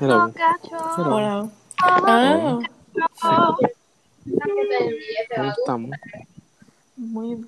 Hello. 0.00 0.32
Hola. 0.96 1.48
Ah, 1.78 2.58
¿Cómo 5.36 5.50
estamos? 5.50 5.90
muy 6.96 7.36
bien. 7.36 7.46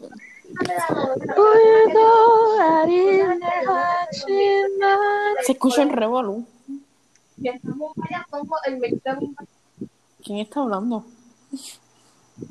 Se 5.42 5.52
escucha 5.52 5.82
el 5.82 5.90
revolú. 5.90 6.46
¿Quién 10.22 10.38
está 10.38 10.60
hablando? 10.60 11.04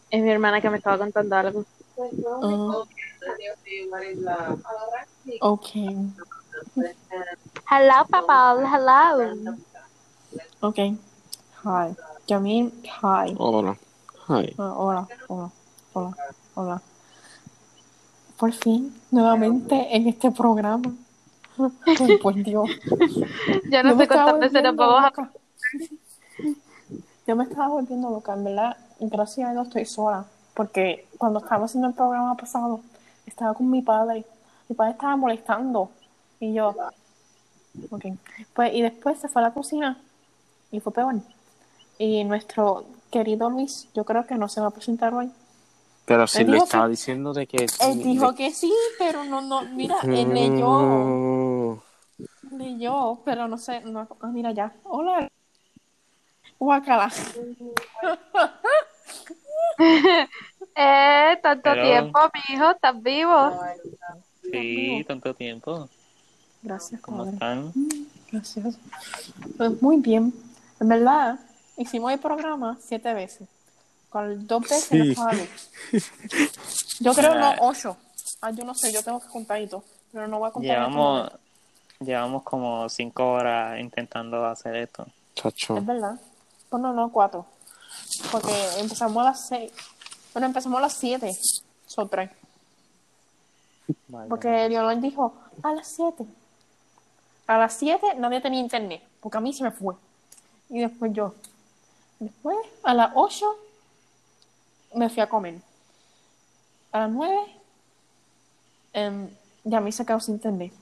Es 0.09 0.21
mi 0.21 0.29
hermana 0.29 0.59
que 0.59 0.69
me 0.69 0.77
estaba 0.77 0.97
contando 0.97 1.35
algo. 1.37 1.65
Ah, 2.43 2.83
ok. 5.39 5.67
Hello, 7.71 8.05
papá. 8.09 8.55
Hello. 8.59 9.55
Ok. 10.65 10.77
Hi. 10.77 11.95
Yamil, 12.25 12.73
hi. 12.83 13.35
Hola. 13.37 13.77
Hi. 14.27 14.55
Ah, 14.57 14.73
hola, 14.75 15.07
hola, 15.27 15.51
hola, 15.93 16.15
hola. 16.55 16.81
Por 18.39 18.51
fin, 18.51 18.91
nuevamente 19.11 19.95
en 19.95 20.07
este 20.07 20.31
programa. 20.31 20.91
Ay, 21.85 22.17
por 22.17 22.33
Dios. 22.33 22.67
Yo 23.69 23.83
no 23.83 23.91
Yo 23.91 23.95
me 23.95 24.03
sé 24.03 24.07
cuántas 24.07 24.39
veces 24.39 24.63
nos 24.63 24.75
vamos 24.75 25.03
a... 25.03 25.31
Yo 27.27 27.35
me 27.35 27.43
estaba 27.43 27.67
volviendo 27.67 28.09
loca, 28.09 28.33
en 28.33 28.43
verdad. 28.43 28.77
Gracias 28.99 29.47
a 29.47 29.51
Dios 29.51 29.67
estoy 29.67 29.85
sola. 29.85 30.25
Porque 30.55 31.07
cuando 31.19 31.39
estaba 31.39 31.65
haciendo 31.65 31.89
el 31.89 31.93
programa 31.93 32.35
pasado, 32.35 32.81
estaba 33.27 33.53
con 33.53 33.69
mi 33.69 33.83
padre. 33.83 34.25
Mi 34.67 34.75
padre 34.75 34.93
estaba 34.93 35.15
molestando. 35.15 35.91
Y 36.39 36.55
yo. 36.55 36.75
Ok. 37.91 38.05
Pues, 38.55 38.73
y 38.73 38.81
después 38.81 39.19
se 39.19 39.27
fue 39.27 39.43
a 39.43 39.45
la 39.45 39.53
cocina. 39.53 39.99
Y 40.75 40.79
fue 40.81 40.91
peor. 40.91 41.15
Y 41.97 42.23
nuestro 42.25 42.83
querido 43.09 43.49
Luis, 43.49 43.87
yo 43.93 44.03
creo 44.03 44.25
que 44.27 44.35
no 44.35 44.49
se 44.49 44.59
va 44.59 44.67
a 44.67 44.71
presentar 44.71 45.13
hoy. 45.13 45.31
Pero 46.05 46.27
si 46.27 46.41
Él 46.41 46.51
le 46.51 46.57
estaba 46.57 46.85
que- 46.85 46.91
diciendo 46.91 47.33
de 47.33 47.47
que... 47.47 47.65
Él 47.79 48.03
dijo 48.03 48.35
que 48.35 48.51
sí, 48.51 48.73
pero 48.99 49.23
no, 49.23 49.41
no, 49.41 49.61
mira, 49.63 49.95
él 50.03 50.33
leyó, 50.33 51.81
leyó, 52.51 53.19
pero 53.23 53.47
no 53.47 53.57
sé, 53.57 53.79
no, 53.81 54.07
ah, 54.21 54.27
mira 54.27 54.51
ya. 54.51 54.73
Hola. 54.83 55.29
Guacala. 56.59 57.09
Eh, 60.77 61.39
tanto 61.41 61.69
Hello. 61.71 61.83
tiempo, 61.83 62.19
mi 62.33 62.55
hijo, 62.55 62.71
¿estás 62.71 63.01
vivo? 63.01 63.53
Sí, 64.51 65.05
tanto 65.07 65.33
tiempo. 65.33 65.87
Gracias, 66.61 66.99
¿Cómo 66.99 67.19
padre. 67.23 67.33
están? 67.35 67.73
Gracias. 68.29 68.77
Pues 69.55 69.81
muy 69.81 69.97
bien. 69.97 70.33
En 70.79 70.87
verdad, 70.89 71.39
hicimos 71.77 72.11
el 72.11 72.19
programa 72.19 72.77
siete 72.81 73.13
veces. 73.13 73.47
Con 74.09 74.45
dos 74.47 74.61
veces 74.63 74.87
Sí. 74.87 75.15
no. 75.15 75.29
Yo 76.99 77.13
creo 77.13 77.35
no 77.35 77.45
Ah. 77.45 77.55
ocho. 77.61 77.97
Ah, 78.41 78.51
yo 78.51 78.63
no 78.63 78.73
sé, 78.75 78.91
yo 78.93 79.03
tengo 79.03 79.19
que 79.19 79.27
contar 79.27 79.61
y 79.61 79.67
todo. 79.67 79.83
Pero 80.11 80.27
no 80.27 80.39
voy 80.39 80.49
a 80.49 80.51
contar. 80.51 80.71
Llevamos, 80.71 81.31
llevamos 81.99 82.43
como 82.43 82.87
cinco 82.89 83.31
horas 83.33 83.79
intentando 83.79 84.45
hacer 84.45 84.75
esto. 84.77 85.05
Chacho. 85.35 85.77
Es 85.77 85.85
verdad. 85.85 86.19
Pues 86.69 86.81
no, 86.81 86.93
no, 86.93 87.11
cuatro. 87.11 87.45
Porque 88.31 88.53
empezamos 88.79 89.17
a 89.21 89.25
las 89.29 89.47
seis. 89.47 89.71
Bueno, 90.33 90.47
empezamos 90.47 90.77
a 90.77 90.81
las 90.81 90.93
siete. 90.93 91.35
Son 91.85 92.07
tres. 92.09 92.29
Porque 94.29 94.69
Leonor 94.69 94.99
dijo, 94.99 95.33
a 95.61 95.73
las 95.73 95.87
siete. 95.87 96.25
A 97.47 97.57
las 97.57 97.73
siete 97.73 98.15
nadie 98.15 98.41
tenía 98.41 98.59
internet. 98.59 99.03
Porque 99.19 99.37
a 99.37 99.41
mí 99.41 99.53
se 99.53 99.63
me 99.63 99.71
fue. 99.71 99.95
Y 100.69 100.81
después 100.81 101.13
yo. 101.13 101.33
Después, 102.19 102.57
a 102.83 102.93
las 102.93 103.11
ocho, 103.15 103.45
me 104.93 105.09
fui 105.09 105.21
a 105.21 105.29
comer. 105.29 105.61
A 106.91 106.99
las 107.01 107.11
nueve, 107.11 107.39
em, 108.93 109.29
ya 109.63 109.81
me 109.81 109.91
se 109.91 110.05
quedó 110.05 110.19
sin 110.19 110.35
internet. 110.35 110.73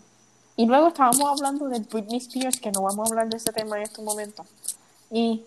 Y 0.56 0.66
luego 0.68 0.90
estábamos 0.90 1.22
hablando 1.22 1.68
de 1.68 1.80
Britney 1.80 2.18
Spears, 2.18 2.60
que 2.60 2.72
no 2.72 2.84
vamos 2.84 3.08
a 3.08 3.12
hablar 3.12 3.30
de 3.30 3.38
ese 3.38 3.52
tema 3.52 3.78
en 3.78 3.84
este 3.84 4.02
momento. 4.02 4.46
Y, 5.10 5.44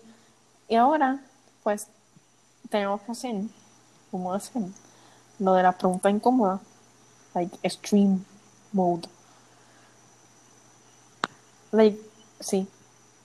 y 0.67 0.75
ahora, 0.75 1.23
pues, 1.63 1.87
tenemos 2.69 3.01
que 3.01 3.11
hacer, 3.13 3.35
¿cómo 4.11 4.33
hacer? 4.33 4.63
Lo 5.39 5.53
de 5.53 5.63
la 5.63 5.71
pregunta 5.71 6.09
incómoda, 6.09 6.59
like 7.33 7.57
extreme 7.63 8.19
mode. 8.73 9.07
Like, 11.71 11.99
sí. 12.39 12.67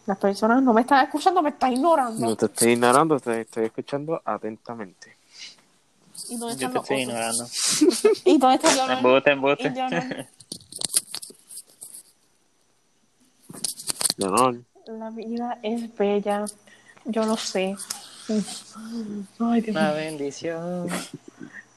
Las 0.06 0.18
personas 0.18 0.62
no 0.62 0.72
me 0.72 0.80
están 0.80 1.04
escuchando, 1.04 1.42
me 1.42 1.50
están 1.50 1.72
ignorando. 1.72 2.26
No 2.26 2.36
te 2.36 2.46
estoy 2.46 2.72
ignorando, 2.72 3.20
te 3.20 3.42
estoy 3.42 3.66
escuchando 3.66 4.20
atentamente. 4.24 5.16
¿Y 6.28 6.36
dónde 6.36 6.56
Yo 6.56 6.68
están 6.68 6.72
te 6.72 6.74
los 6.74 6.82
estoy 6.90 7.02
otros? 7.04 7.54
ignorando. 7.88 8.18
¿Y 8.24 8.38
dónde 8.38 8.56
está 9.18 9.30
embuste. 9.30 9.70
Leonor? 9.70 10.26
Leonor. 14.16 14.60
La 14.86 15.10
vida 15.10 15.58
es 15.62 15.94
bella. 15.96 16.44
Yo 17.04 17.24
lo 17.24 17.36
sé. 17.36 17.76
Ay, 18.28 19.60
Dios 19.60 19.76
Una 19.76 19.92
bendición. 19.92 20.88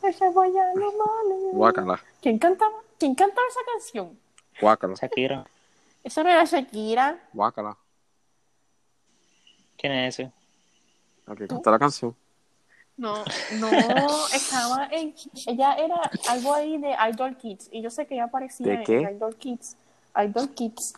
Ese 0.04 0.30
voy 0.30 0.50
a 0.50 0.74
lo 0.76 0.92
malo. 0.92 1.52
Guácala. 1.54 2.00
¿Quién 2.22 2.38
cantaba? 2.38 2.74
¿Quién 3.00 3.16
cantaba 3.16 3.48
esa 3.50 3.60
canción? 3.72 4.20
Guácala. 4.62 4.96
Shakira. 4.96 5.46
Eso 6.04 6.24
no 6.24 6.30
era 6.30 6.46
Shakira. 6.46 7.20
Guácala. 7.34 7.78
¿Quién 9.78 9.94
es 9.94 10.20
ese? 10.20 10.32
Que 11.38 11.48
canta 11.48 11.72
la 11.72 11.80
canción. 11.80 12.16
No, 12.98 13.24
no, 13.60 13.70
estaba 14.34 14.88
en. 14.92 15.14
Ella 15.48 15.74
era 15.74 16.00
algo 16.30 16.54
ahí 16.54 16.78
de 16.78 16.96
Idol 17.12 17.36
Kids. 17.36 17.70
Y 17.72 17.82
yo 17.82 17.90
sé 17.90 18.06
que 18.06 18.16
ella 18.16 18.26
aparecía 18.26 18.68
¿De 18.68 18.84
qué? 18.84 19.00
en 19.00 19.18
Idol 19.18 19.36
Kids. 19.36 19.76
Idol 20.16 20.50
Kids. 20.50 20.94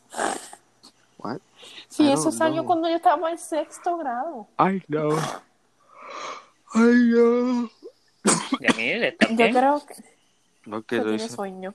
What? 1.18 1.40
Sí, 1.88 2.04
I 2.04 2.12
eso 2.12 2.32
salió 2.32 2.58
know. 2.62 2.66
cuando 2.66 2.90
yo 2.90 2.98
estaba 2.98 3.32
en 3.32 3.38
sexto 3.38 3.98
grado. 3.98 4.48
Ay, 4.58 4.84
no. 4.88 5.10
Ay, 6.74 7.12
no. 7.16 7.70
Yamil, 8.60 9.04
¿estás 9.04 9.30
Yo 9.32 9.50
creo 9.50 9.86
que. 9.86 9.96
No, 10.66 10.82
que 10.84 11.00
tiene 11.00 11.30
sueño. 11.30 11.74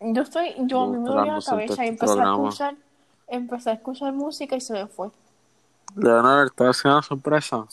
Yo 0.00 0.22
estoy, 0.22 0.54
yo 0.60 0.82
a 0.82 0.86
mí 0.86 0.98
me 0.98 1.10
dolía 1.10 1.34
la 1.34 1.42
cabeza 1.42 1.84
y 1.84 1.88
empecé 1.88 2.18
a 2.18 2.32
escuchar, 2.32 2.74
empecé 3.30 3.70
a 3.70 3.74
escuchar 3.74 4.12
música 4.12 4.56
y 4.56 4.60
se 4.60 4.72
me 4.72 4.86
fue. 4.86 5.10
Leonor, 5.96 6.46
¿estás 6.46 6.76
haciendo 6.78 6.98
una 6.98 7.02
sorpresa? 7.02 7.66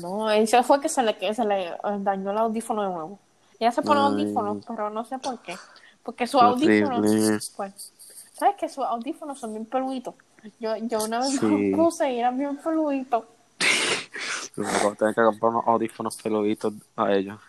No, 0.00 0.30
eso 0.30 0.62
fue 0.62 0.80
que 0.80 0.88
se 0.88 1.02
le, 1.02 1.16
que 1.16 1.34
se 1.34 1.44
le 1.44 1.68
eh, 1.68 1.78
dañó 1.98 2.30
el 2.30 2.38
audífono 2.38 2.82
de 2.82 2.88
nuevo. 2.88 3.18
Ella 3.58 3.72
se 3.72 3.82
pone 3.82 4.00
audífonos, 4.00 4.64
pero 4.66 4.90
no 4.90 5.04
sé 5.04 5.18
por 5.18 5.38
qué. 5.40 5.56
Porque 6.02 6.26
sus 6.26 6.40
audífonos, 6.42 7.52
pues, 7.56 7.92
¿sabes 8.32 8.56
que 8.56 8.68
sus 8.68 8.84
audífonos 8.84 9.38
son 9.38 9.52
bien 9.52 9.66
peluditos? 9.66 10.14
Yo, 10.58 10.76
yo 10.76 11.04
una 11.04 11.20
vez 11.20 11.30
Sí. 11.30 11.70
los 11.70 11.76
puse 11.78 12.12
y 12.12 12.18
eran 12.18 12.36
bien 12.36 12.56
peluditos. 12.56 13.24
Tener 14.98 15.14
que 15.14 15.22
comprar 15.22 15.50
unos 15.52 15.66
audífonos 15.66 16.16
peluditos 16.16 16.74
a 16.96 17.12
ellos. 17.12 17.40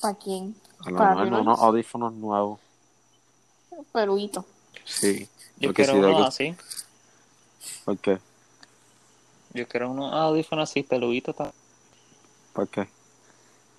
¿Para 0.00 0.14
quién? 0.14 0.54
A 0.84 0.90
lo 0.90 0.98
Para 0.98 1.14
mejor 1.14 1.40
unos 1.40 1.60
audífonos 1.60 2.12
nuevos. 2.14 2.58
Peluditos. 3.92 4.44
Sí. 4.84 5.28
Yo 5.58 5.68
Porque 5.68 5.84
quiero 5.84 5.92
si 5.94 6.00
de 6.00 6.06
uno 6.06 6.16
que- 6.18 6.24
así. 6.28 6.56
¿Por 7.84 7.98
qué? 7.98 8.18
Yo 9.54 9.68
quiero 9.68 9.90
unos 9.90 10.12
audífonos 10.12 10.70
así, 10.70 10.82
peluditos, 10.82 11.36
ta- 11.36 11.52
¿Por 12.52 12.68
qué? 12.68 12.88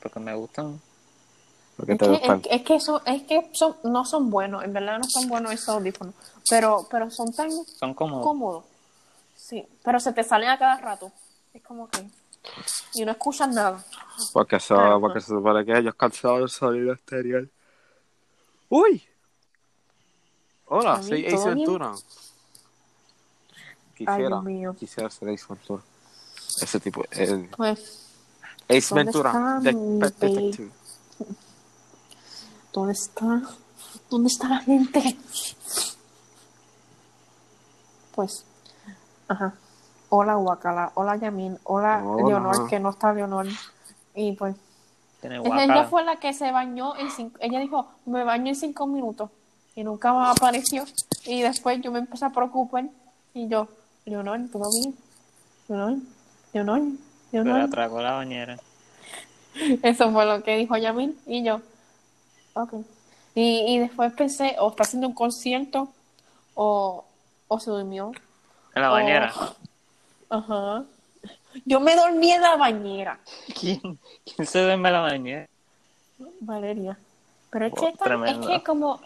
porque 0.01 0.19
me 0.19 0.33
gustan. 0.35 0.81
¿Por 1.77 1.85
qué 1.85 1.93
Es 1.93 1.97
te 1.97 2.05
que, 2.05 2.11
gustan? 2.11 2.41
es, 2.41 2.47
es 2.51 2.61
que, 2.63 2.79
son, 2.79 3.01
es 3.05 3.23
que 3.23 3.49
son, 3.53 3.77
no 3.83 4.03
son 4.05 4.29
buenos, 4.29 4.63
en 4.63 4.73
verdad 4.73 4.97
no 4.99 5.05
son 5.05 5.27
buenos 5.29 5.51
esos 5.53 5.69
audífonos. 5.69 6.13
Pero, 6.49 6.85
pero 6.91 7.09
son 7.09 7.31
tan 7.33 7.49
Son 7.51 7.93
cómodos. 7.93 8.23
cómodos. 8.25 8.65
Sí, 9.35 9.65
pero 9.83 9.99
se 9.99 10.11
te 10.13 10.23
salen 10.23 10.49
a 10.49 10.59
cada 10.59 10.77
rato. 10.77 11.11
Es 11.53 11.61
como 11.63 11.87
que. 11.89 12.05
Y 12.95 13.05
no 13.05 13.11
escuchas 13.11 13.47
nada. 13.49 13.83
Porque, 14.33 14.57
Ajá. 14.57 14.99
porque 14.99 15.21
se 15.21 15.27
supone 15.27 15.65
que 15.65 15.77
ellos 15.77 15.95
cansados 15.95 16.39
del 16.39 16.49
sonido 16.49 16.93
exterior. 16.93 17.47
¡Uy! 18.69 19.01
Hola, 20.67 21.01
soy 21.03 21.25
Ace. 21.25 21.49
Ventura. 21.49 21.91
Quisiera, 23.95 24.17
Dios 24.27 24.43
mío. 24.43 24.75
quisiera 24.77 25.09
ser 25.09 25.29
Ace 25.29 25.45
Ventura. 25.47 25.81
Ese 26.61 26.79
tipo, 26.79 27.03
el 27.11 27.49
Pues, 27.55 28.07
Ace 28.69 28.87
¿Dónde 28.89 29.03
Ventura. 29.03 29.29
está 29.31 29.59
de- 29.59 29.73
mi 29.73 29.99
de- 29.99 30.09
babe? 30.09 30.15
detective. 30.19 30.71
¿dónde 32.71 32.93
está? 32.93 33.41
¿Dónde 34.09 34.27
está 34.29 34.47
la 34.49 34.59
gente? 34.59 35.17
Pues, 38.15 38.45
ajá. 39.27 39.53
Hola, 40.09 40.35
Guacala. 40.35 40.91
Hola, 40.95 41.15
Yamin. 41.17 41.57
Hola, 41.63 42.03
Hola. 42.05 42.27
Leonor, 42.27 42.67
que 42.69 42.79
no 42.79 42.89
está 42.91 43.13
Leonor. 43.13 43.47
Y 44.15 44.33
pues, 44.33 44.55
ella 45.23 45.85
fue 45.85 46.03
la 46.03 46.17
que 46.17 46.33
se 46.33 46.51
bañó 46.51 46.95
en 46.95 47.09
cinco. 47.09 47.37
Ella 47.41 47.59
dijo, 47.59 47.87
me 48.05 48.23
baño 48.23 48.49
en 48.49 48.55
cinco 48.55 48.85
minutos. 48.87 49.29
Y 49.75 49.83
nunca 49.83 50.13
más 50.13 50.37
apareció. 50.37 50.85
Y 51.25 51.41
después 51.41 51.81
yo 51.81 51.91
me 51.91 51.99
empecé 51.99 52.25
a 52.25 52.29
preocupar 52.29 52.85
y 53.33 53.47
yo, 53.47 53.67
Leonor, 54.05 54.39
¿todo 54.51 54.69
bien? 54.71 54.95
Leonor, 55.67 55.97
Leonor, 56.53 56.81
Pero 57.31 57.43
Leonor. 57.45 57.61
atracó 57.61 58.01
la 58.01 58.11
bañera. 58.13 58.57
Eso 59.83 60.11
fue 60.11 60.25
lo 60.25 60.43
que 60.43 60.57
dijo 60.57 60.75
Yamil 60.77 61.17
y 61.25 61.43
yo, 61.43 61.61
ok. 62.53 62.73
Y, 63.35 63.65
y 63.75 63.79
después 63.79 64.13
pensé, 64.13 64.55
o 64.59 64.69
está 64.69 64.83
haciendo 64.83 65.07
un 65.07 65.13
concierto 65.13 65.89
o, 66.53 67.03
o 67.47 67.59
se 67.59 67.71
durmió. 67.71 68.11
En 68.75 68.81
la 68.81 68.89
o- 68.89 68.93
bañera. 68.93 69.33
Ajá. 70.29 70.83
Yo 71.65 71.79
me 71.79 71.95
dormí 71.95 72.31
en 72.31 72.41
la 72.41 72.55
bañera, 72.55 73.19
¿Quién, 73.59 73.79
¿Quién 74.25 74.47
se 74.47 74.59
duerme 74.61 74.89
en 74.89 74.93
la 74.93 74.99
bañera? 75.01 75.47
Valeria. 76.41 76.97
Pero 77.51 77.65
es 77.67 77.71
Wow, 77.73 77.81
que, 77.81 78.31
es 78.31 78.37
que 78.47 78.63
como, 78.63 78.99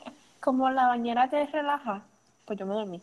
como 0.48 0.70
la 0.70 0.88
bañera 0.88 1.30
te 1.30 1.46
relaja, 1.48 2.04
pues 2.46 2.58
yo 2.58 2.66
me 2.66 2.74
dormí. 2.74 3.02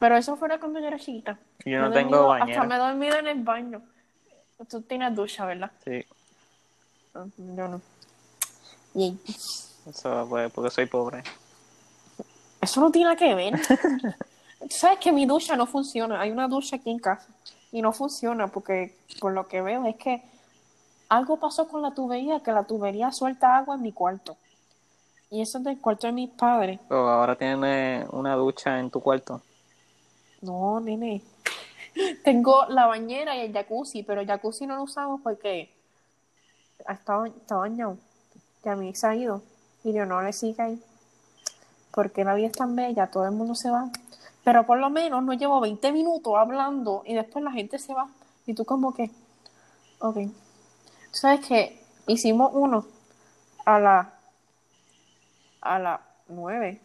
Pero 0.00 0.16
eso 0.16 0.34
fue 0.36 0.48
cuando 0.58 0.80
yo 0.80 0.88
era 0.88 0.98
chiquita. 0.98 1.38
Yo 1.64 1.78
no 1.82 1.92
tengo 1.92 2.16
dormido- 2.16 2.32
Hasta 2.32 2.44
bañera. 2.46 2.64
me 2.64 2.74
he 2.74 2.78
dormido 2.78 3.16
en 3.18 3.26
el 3.28 3.42
baño. 3.44 3.80
Tú 4.68 4.80
tienes 4.82 5.14
ducha, 5.14 5.46
¿verdad? 5.46 5.70
Sí, 5.84 6.04
Ah, 7.14 7.26
Yo 7.36 7.68
no. 7.68 7.80
Eso 9.88 10.26
fue 10.26 10.48
porque 10.50 10.70
soy 10.72 10.86
pobre. 10.86 11.22
eso 12.60 12.80
no 12.80 12.90
tiene 12.90 13.04
nada 13.10 13.16
que 13.16 13.34
ver. 13.36 13.54
Tú 14.58 14.66
sabes 14.68 14.98
que 14.98 15.12
mi 15.12 15.24
ducha 15.26 15.54
no 15.54 15.66
funciona. 15.66 16.20
Hay 16.20 16.32
una 16.32 16.48
ducha 16.48 16.74
aquí 16.74 16.90
en 16.90 16.98
casa 16.98 17.28
y 17.70 17.82
no 17.82 17.92
funciona 17.92 18.48
porque 18.48 18.98
por 19.20 19.32
lo 19.32 19.46
que 19.46 19.62
veo 19.62 19.86
es 19.86 19.94
que 19.94 20.24
algo 21.08 21.36
pasó 21.38 21.68
con 21.68 21.82
la 21.82 21.92
tubería, 21.92 22.40
que 22.42 22.50
la 22.50 22.64
tubería 22.64 23.12
suelta 23.12 23.56
agua 23.58 23.76
en 23.76 23.82
mi 23.82 23.92
cuarto. 23.92 24.36
Y 25.32 25.40
eso 25.40 25.56
es 25.56 25.64
del 25.64 25.80
cuarto 25.80 26.06
de 26.06 26.12
mis 26.12 26.28
padres. 26.28 26.78
O 26.90 26.94
ahora 26.94 27.36
tienes 27.36 28.06
una 28.10 28.34
ducha 28.34 28.78
en 28.78 28.90
tu 28.90 29.00
cuarto. 29.00 29.40
No, 30.42 30.78
nene. 30.78 31.22
Tengo 32.22 32.66
la 32.68 32.86
bañera 32.86 33.34
y 33.34 33.40
el 33.40 33.52
jacuzzi, 33.54 34.02
pero 34.02 34.20
el 34.20 34.26
jacuzzi 34.26 34.66
no 34.66 34.76
lo 34.76 34.82
usamos 34.82 35.22
porque 35.22 35.70
está, 36.86 37.26
está 37.26 37.56
bañado. 37.56 37.96
Ya 38.62 38.76
me 38.76 38.94
se 38.94 39.06
ha 39.06 39.16
ido. 39.16 39.40
Y 39.82 39.94
yo 39.94 40.04
no 40.04 40.20
le 40.20 40.34
sigue 40.34 40.62
ahí. 40.62 40.82
Porque 41.94 42.24
la 42.24 42.34
vida 42.34 42.48
es 42.48 42.52
tan 42.52 42.76
bella, 42.76 43.06
todo 43.06 43.24
el 43.24 43.32
mundo 43.32 43.54
se 43.54 43.70
va. 43.70 43.88
Pero 44.44 44.66
por 44.66 44.80
lo 44.80 44.90
menos 44.90 45.22
no 45.22 45.32
llevo 45.32 45.60
20 45.60 45.92
minutos 45.92 46.34
hablando 46.36 47.04
y 47.06 47.14
después 47.14 47.42
la 47.42 47.52
gente 47.52 47.78
se 47.78 47.94
va. 47.94 48.06
Y 48.44 48.52
tú 48.52 48.66
como 48.66 48.92
que, 48.92 49.10
ok. 49.98 50.16
Tú 50.16 50.30
sabes 51.12 51.46
que 51.46 51.82
hicimos 52.06 52.50
uno 52.52 52.84
a 53.64 53.78
la 53.78 54.11
a 55.62 55.78
las 55.78 56.00
9. 56.28 56.80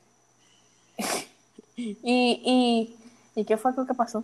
y, 1.76 1.98
y, 2.04 2.96
¿Y 3.36 3.46
qué 3.46 3.58
fue 3.58 3.74
lo 3.76 3.86
que 3.86 3.94
pasó? 3.94 4.24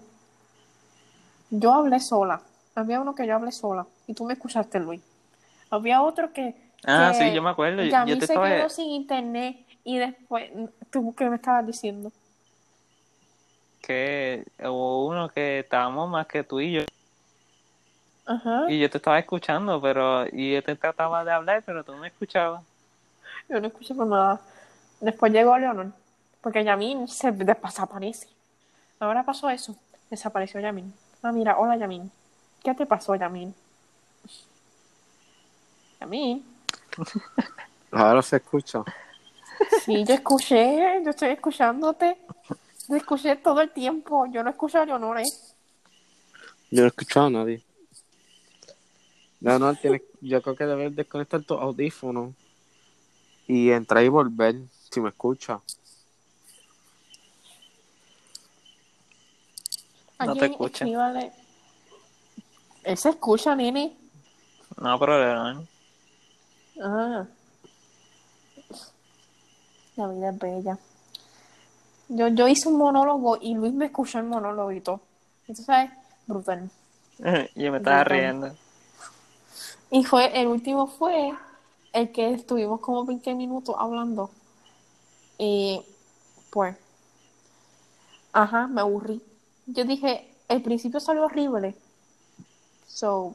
Yo 1.49 1.73
hablé 1.73 1.99
sola. 1.99 2.41
Había 2.75 2.99
uno 3.01 3.13
que 3.13 3.27
yo 3.27 3.35
hablé 3.35 3.51
sola. 3.51 3.85
Y 4.07 4.13
tú 4.13 4.25
me 4.25 4.33
escuchaste, 4.33 4.79
Luis. 4.79 5.01
Había 5.69 6.01
otro 6.01 6.33
que. 6.33 6.55
Ah, 6.85 7.11
que 7.13 7.29
sí, 7.29 7.33
yo 7.35 7.41
me 7.43 7.51
acuerdo. 7.51 7.83
Yo, 7.83 7.89
Yamil 7.91 8.15
yo 8.15 8.19
te 8.19 8.27
se 8.27 8.33
estaba... 8.33 8.49
quedó 8.49 8.69
sin 8.69 8.89
internet. 8.89 9.57
Y 9.83 9.97
después. 9.99 10.49
¿Tú 10.89 11.13
qué 11.15 11.29
me 11.29 11.35
estabas 11.35 11.65
diciendo? 11.67 12.11
que 13.81 14.45
hubo 14.59 15.07
uno 15.07 15.27
que 15.27 15.59
estábamos 15.59 16.09
más 16.09 16.25
que 16.27 16.41
tú 16.45 16.61
y 16.61 16.71
yo 16.71 16.81
Ajá. 18.25 18.63
y 18.69 18.79
yo 18.79 18.89
te 18.89 18.95
estaba 18.97 19.19
escuchando 19.19 19.81
pero 19.81 20.25
y 20.31 20.53
yo 20.53 20.63
te 20.63 20.77
trataba 20.77 21.25
de 21.25 21.33
hablar 21.33 21.63
pero 21.65 21.83
tú 21.83 21.91
no 21.91 21.97
me 21.97 22.07
escuchabas 22.07 22.63
Yo 23.53 23.61
no 23.61 23.67
escuché 23.67 23.93
por 23.93 24.07
nada. 24.07 24.41
Después 24.99 25.31
llegó 25.31 25.55
Leonor. 25.59 25.91
Porque 26.41 26.63
Yamin 26.63 27.07
se 27.07 27.31
desaparece. 27.31 28.27
Ahora 28.99 29.23
pasó 29.23 29.47
eso. 29.47 29.75
Desapareció 30.09 30.59
Yamin. 30.59 30.91
Ah, 31.21 31.31
mira, 31.31 31.59
hola 31.59 31.77
Yamin. 31.77 32.11
¿Qué 32.63 32.73
te 32.73 32.87
pasó, 32.87 33.13
Yamin? 33.13 33.53
Yamin. 36.01 36.43
Ahora 37.91 38.23
se 38.23 38.37
escucha. 38.37 38.83
Sí, 39.85 40.03
yo 40.03 40.15
escuché, 40.15 41.03
yo 41.03 41.11
estoy 41.11 41.29
escuchándote. 41.29 42.17
Yo 42.87 42.95
escuché 42.95 43.35
todo 43.35 43.61
el 43.61 43.69
tiempo. 43.69 44.25
Yo 44.25 44.41
no 44.41 44.49
escucho 44.49 44.79
a 44.79 44.85
Leonor, 44.85 45.19
¿eh? 45.19 45.29
Yo 46.71 46.81
no 46.81 46.85
he 46.85 46.87
escuchado 46.87 47.27
a 47.27 47.29
nadie. 47.29 47.61
No, 49.41 49.59
no, 49.59 49.75
tienes, 49.75 50.01
yo 50.21 50.41
creo 50.41 50.55
que 50.55 50.65
debes 50.65 50.95
desconectar 50.95 51.43
tu 51.43 51.53
audífono 51.53 52.33
y 53.47 53.71
entrar 53.71 54.03
y 54.03 54.09
volver 54.09 54.55
si 54.91 55.01
me 55.01 55.09
escucha. 55.09 55.59
No 60.19 60.35
te 60.35 60.45
escucha. 60.45 60.85
Él 62.83 62.97
se 62.97 63.09
escucha, 63.09 63.55
nene. 63.55 63.97
no 64.77 64.99
pero 64.99 65.63
Ah. 66.81 67.25
La 69.95 70.07
vida 70.07 70.29
es 70.31 70.39
bella. 70.39 70.77
Yo, 72.09 72.27
yo 72.29 72.47
hice 72.47 72.67
un 72.67 72.77
monólogo 72.77 73.37
y 73.39 73.53
Luis 73.53 73.73
me 73.73 73.85
escuchó 73.85 74.19
el 74.19 74.25
monólogo 74.25 74.71
y 74.71 74.81
todo. 74.81 75.01
Y 75.47 75.53
tú 75.53 75.63
sabes, 75.63 75.91
brutal. 76.25 76.69
yo 77.19 77.71
me 77.71 77.77
estaba 77.77 78.03
Brutal. 78.03 78.05
riendo 78.05 78.55
Y 79.91 80.03
fue, 80.03 80.39
el 80.39 80.47
último 80.47 80.87
fue 80.87 81.33
el 81.93 82.11
que 82.11 82.31
estuvimos 82.31 82.79
como 82.81 83.05
20 83.05 83.33
minutos 83.35 83.75
hablando. 83.77 84.29
Y 85.37 85.81
pues, 86.49 86.75
ajá, 88.31 88.67
me 88.67 88.81
aburrí. 88.81 89.21
Yo 89.65 89.85
dije, 89.85 90.35
el 90.47 90.61
principio 90.61 90.99
salió 90.99 91.25
horrible. 91.25 91.75
So, 92.87 93.33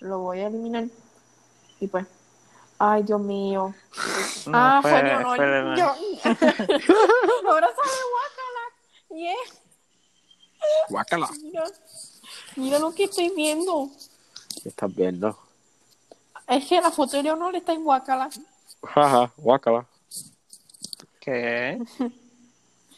lo 0.00 0.18
voy 0.20 0.40
a 0.40 0.46
eliminar. 0.46 0.84
Y 1.80 1.86
pues, 1.88 2.06
ay, 2.78 3.02
Dios 3.02 3.20
mío. 3.20 3.74
No, 4.46 4.52
ah, 4.54 4.80
fue, 4.82 5.02
Leonor. 5.02 5.76
Yo- 5.76 5.84
Ahora 7.48 7.68
sale 7.68 8.00
guacala. 8.10 8.60
Yeah. 9.10 9.34
Guácala. 10.88 11.28
Mira, 11.42 11.64
mira 12.56 12.78
lo 12.78 12.94
que 12.94 13.04
estoy 13.04 13.30
viendo. 13.34 13.90
¿Qué 14.62 14.68
estás 14.68 14.94
viendo? 14.94 15.36
Es 16.50 16.66
que 16.66 16.80
la 16.80 16.90
foto 16.90 17.16
de 17.16 17.22
Leonor 17.22 17.54
está 17.54 17.72
en 17.72 17.84
guacala. 17.84 18.28
Jaja, 18.82 19.32
guácala. 19.36 19.86
¿qué? 21.20 21.80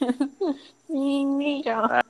Mira. 0.88 2.02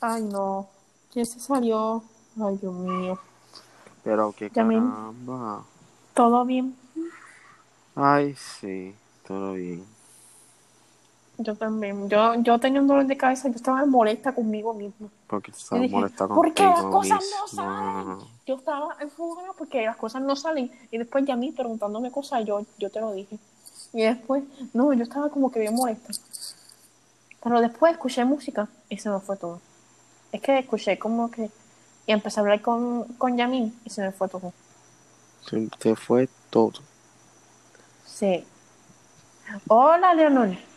Ay, 0.00 0.22
no. 0.22 0.66
¿Quién 1.12 1.26
se 1.26 1.38
salió? 1.40 2.02
Ay, 2.42 2.56
Dios 2.56 2.72
mío. 2.72 3.18
Pero 4.02 4.32
qué 4.32 4.48
caramba. 4.48 5.64
¿Todo 6.14 6.44
bien? 6.46 6.74
Ay, 7.94 8.34
sí, 8.34 8.94
todo 9.26 9.52
bien. 9.52 9.84
Yo 11.42 11.54
también. 11.54 12.06
Yo, 12.10 12.34
yo 12.42 12.58
tenía 12.58 12.82
un 12.82 12.86
dolor 12.86 13.06
de 13.06 13.16
cabeza. 13.16 13.48
Yo 13.48 13.54
estaba 13.54 13.84
molesta 13.86 14.34
conmigo 14.34 14.74
misma. 14.74 15.08
Porque 15.26 15.52
dije, 15.72 15.88
molesta 15.88 16.28
¿por 16.28 16.52
qué 16.52 16.64
las 16.64 16.82
cosas 16.82 17.24
no 17.40 17.48
salen? 17.48 18.18
Yo 18.46 18.56
estaba 18.56 18.96
enfocada 19.00 19.48
porque 19.56 19.86
las 19.86 19.96
cosas 19.96 20.20
no 20.20 20.36
salen. 20.36 20.70
Y 20.90 20.98
después 20.98 21.24
ya 21.24 21.34
a 21.34 21.36
mí 21.38 21.50
preguntándome 21.50 22.10
cosas, 22.10 22.44
yo, 22.44 22.60
yo 22.78 22.90
te 22.90 23.00
lo 23.00 23.12
dije. 23.12 23.38
Y 23.94 24.02
después, 24.02 24.44
no, 24.74 24.92
yo 24.92 25.02
estaba 25.02 25.30
como 25.30 25.50
que 25.50 25.60
bien 25.60 25.74
molesta. 25.74 26.12
Pero 27.42 27.60
después 27.62 27.92
escuché 27.92 28.24
música 28.26 28.68
y 28.90 28.98
se 28.98 29.08
me 29.08 29.18
fue 29.20 29.38
todo. 29.38 29.60
Es 30.32 30.42
que 30.42 30.58
escuché 30.58 30.98
como 30.98 31.30
que... 31.30 31.50
Y 32.06 32.12
empecé 32.12 32.38
a 32.38 32.42
hablar 32.42 32.60
con, 32.60 33.04
con 33.14 33.38
Yamin 33.38 33.74
y 33.82 33.90
se 33.90 34.02
me 34.02 34.12
fue 34.12 34.28
todo. 34.28 34.52
Se 35.48 35.68
te 35.78 35.96
fue 35.96 36.28
todo. 36.50 36.80
Sí. 38.04 38.44
Hola, 39.68 40.12
Leonor. 40.12 40.69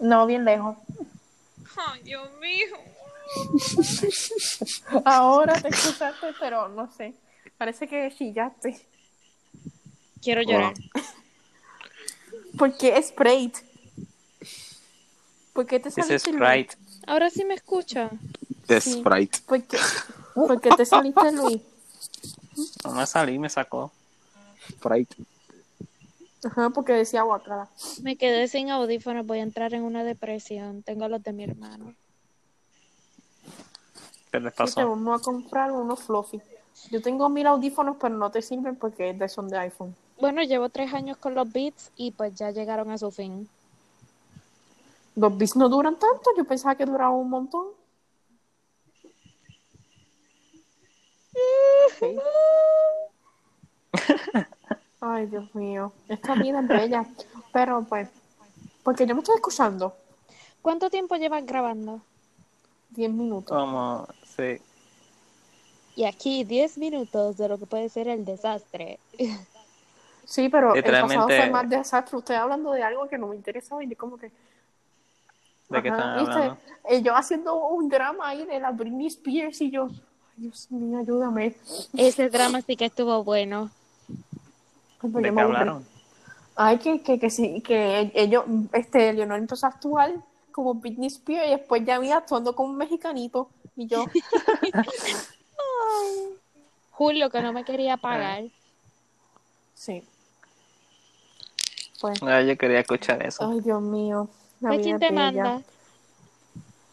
No, 0.00 0.26
bien 0.26 0.44
lejos. 0.44 0.76
Ay, 1.76 2.02
Dios 2.02 2.28
mío. 2.40 2.76
Ahora 5.04 5.60
te 5.60 5.68
escuchaste, 5.68 6.28
pero 6.40 6.68
no 6.68 6.90
sé. 6.92 7.14
Parece 7.56 7.88
que 7.88 8.12
chillaste. 8.16 8.86
Quiero 10.22 10.42
llorar. 10.42 10.74
¿Por 12.56 12.76
qué 12.76 13.00
Sprite? 13.02 13.60
¿Por 15.52 15.66
qué 15.66 15.80
te 15.80 15.90
saliste 15.90 16.32
Luis? 16.32 16.42
Sprite. 16.42 16.76
Ahora 17.06 17.30
sí 17.30 17.44
me 17.44 17.54
escucha. 17.54 18.10
Sí. 18.80 19.00
Sprite. 19.00 19.40
¿Por 19.46 19.62
qué, 19.62 19.78
¿Por 20.34 20.60
qué 20.60 20.70
te 20.70 20.86
saliste 20.86 21.32
Luis? 21.32 21.60
No 22.84 22.92
me 22.92 23.06
salí, 23.06 23.38
me 23.38 23.48
sacó. 23.48 23.92
Sprite. 24.70 25.16
Ajá, 26.44 26.70
porque 26.70 26.92
decía 26.92 27.22
guacala. 27.22 27.68
Me 28.02 28.16
quedé 28.16 28.46
sin 28.48 28.70
audífonos. 28.70 29.26
Voy 29.26 29.40
a 29.40 29.42
entrar 29.42 29.74
en 29.74 29.82
una 29.82 30.04
depresión. 30.04 30.82
Tengo 30.82 31.08
los 31.08 31.22
de 31.22 31.32
mi 31.32 31.44
hermano. 31.44 31.94
¿Qué 34.30 34.40
les 34.40 34.52
Sí, 34.52 34.56
te 34.56 34.62
pasó? 34.64 34.88
vamos 34.88 35.20
a 35.20 35.24
comprar 35.24 35.72
unos 35.72 36.00
fluffy. 36.00 36.40
Yo 36.90 37.02
tengo 37.02 37.28
mil 37.28 37.46
audífonos, 37.46 37.96
pero 38.00 38.14
no 38.14 38.30
te 38.30 38.40
sirven 38.42 38.76
porque 38.76 39.18
son 39.28 39.48
de 39.48 39.58
iPhone. 39.58 39.96
Bueno, 40.20 40.42
llevo 40.42 40.68
tres 40.68 40.92
años 40.94 41.16
con 41.16 41.34
los 41.34 41.50
beats 41.52 41.90
y 41.96 42.12
pues 42.12 42.34
ya 42.34 42.50
llegaron 42.50 42.90
a 42.90 42.98
su 42.98 43.10
fin. 43.10 43.48
Los 45.16 45.36
beats 45.36 45.56
no 45.56 45.68
duran 45.68 45.98
tanto, 45.98 46.30
yo 46.36 46.44
pensaba 46.44 46.76
que 46.76 46.84
duraban 46.86 47.14
un 47.14 47.30
montón. 47.30 47.66
Sí. 51.98 52.16
Ay, 55.00 55.26
Dios 55.26 55.54
mío, 55.54 55.92
esta 56.08 56.34
vida 56.34 56.60
es 56.60 56.68
bella. 56.68 57.06
Pero 57.52 57.84
pues, 57.88 58.08
porque 58.82 59.06
yo 59.06 59.14
me 59.14 59.20
estoy 59.20 59.36
escuchando 59.36 59.94
¿Cuánto 60.62 60.90
tiempo 60.90 61.16
llevas 61.16 61.46
grabando? 61.46 62.00
10 62.90 63.10
minutos. 63.10 63.56
Como, 63.56 64.06
sí. 64.36 64.60
Y 65.96 66.04
aquí 66.04 66.44
10 66.44 66.78
minutos 66.78 67.36
de 67.36 67.48
lo 67.48 67.58
que 67.58 67.66
puede 67.66 67.88
ser 67.88 68.08
el 68.08 68.24
desastre. 68.24 68.98
Sí, 70.24 70.50
pero 70.50 70.74
el 70.74 70.82
pasado 70.82 71.06
Literalmente- 71.06 71.36
fue 71.40 71.50
más 71.50 71.70
desastre. 71.70 72.18
Usted 72.18 72.34
hablando 72.34 72.72
de 72.72 72.82
algo 72.82 73.08
que 73.08 73.16
no 73.16 73.28
me 73.28 73.36
interesaba 73.36 73.82
y 73.82 73.88
yo 73.88 73.96
como 73.96 74.18
que... 74.18 74.30
¿De 75.70 75.82
qué 75.82 75.88
están 75.88 76.18
hablando? 76.18 76.58
Eh, 76.86 77.00
yo 77.00 77.16
haciendo 77.16 77.56
un 77.68 77.88
drama 77.88 78.28
ahí 78.28 78.44
de 78.44 78.60
la 78.60 78.70
Britney 78.70 79.06
Spears 79.06 79.60
y 79.62 79.70
yo... 79.70 79.86
Ay, 79.86 80.34
Dios 80.36 80.70
mío, 80.70 80.98
ayúdame. 80.98 81.56
Ese 81.96 82.28
drama 82.28 82.60
sí 82.60 82.76
que 82.76 82.84
estuvo 82.84 83.24
bueno. 83.24 83.70
Ay, 85.02 85.10
pues 85.10 85.22
¿De 85.24 85.32
qué 85.34 85.40
hablaron? 85.40 85.86
Ay, 86.56 86.78
que, 86.78 87.02
que, 87.02 87.18
que 87.20 87.30
sí, 87.30 87.60
que 87.60 88.10
ellos, 88.14 88.44
este, 88.72 89.12
Leonor 89.12 89.38
empezó 89.38 89.66
a 89.66 89.70
actuar 89.70 90.12
como 90.52 90.74
Britney 90.74 91.06
Spears 91.06 91.46
y 91.46 91.50
después 91.52 91.84
ya 91.84 91.98
vi 92.00 92.10
actuando 92.10 92.56
como 92.56 92.70
un 92.70 92.76
mexicanito. 92.76 93.48
Y 93.76 93.86
yo, 93.86 94.06
Julio, 96.90 97.30
que 97.30 97.40
no 97.42 97.52
me 97.52 97.64
quería 97.64 97.96
pagar. 97.96 98.44
sí. 99.74 100.02
Pues, 102.00 102.22
Ah, 102.22 102.40
yo 102.42 102.56
quería 102.56 102.78
escuchar 102.80 103.24
eso. 103.26 103.48
ay, 103.50 103.60
Dios 103.60 103.82
mío. 103.82 104.28
¿quién 104.82 104.98
te 105.00 105.10
manda? 105.10 105.62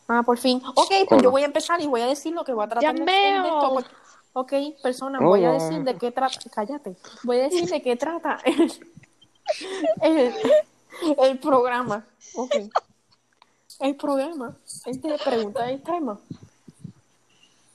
Ah, 0.07 0.23
por 0.23 0.37
fin. 0.39 0.61
Ok, 0.75 0.87
pues 0.89 1.07
Hola. 1.11 1.21
yo 1.23 1.31
voy 1.31 1.41
a 1.43 1.45
empezar 1.45 1.79
y 1.81 1.85
voy 1.87 2.01
a 2.01 2.07
decir 2.07 2.33
lo 2.33 2.43
que 2.43 2.53
voy 2.53 2.65
a 2.65 2.69
tratar 2.69 2.93
de 2.93 2.99
¡Ya 2.99 3.05
de 3.05 3.11
veo! 3.11 3.43
esto. 3.45 3.73
porque- 3.73 3.89
Ok, 4.37 4.51
persona, 4.83 5.17
voy 5.21 5.45
a 5.45 5.53
decir 5.53 5.81
de 5.85 5.95
qué 5.95 6.11
trata. 6.11 6.37
Cállate. 6.53 6.97
Voy 7.23 7.39
a 7.39 7.43
decir 7.43 7.69
de 7.69 7.81
qué 7.81 7.95
trata 7.95 8.37
el, 8.43 8.69
el, 10.01 10.33
el 11.17 11.39
programa. 11.39 12.05
Ok. 12.35 12.53
El 13.79 13.95
programa 13.95 14.57
es 14.85 15.01
de 15.01 15.17
preguntas 15.23 15.69
extremas. 15.69 16.19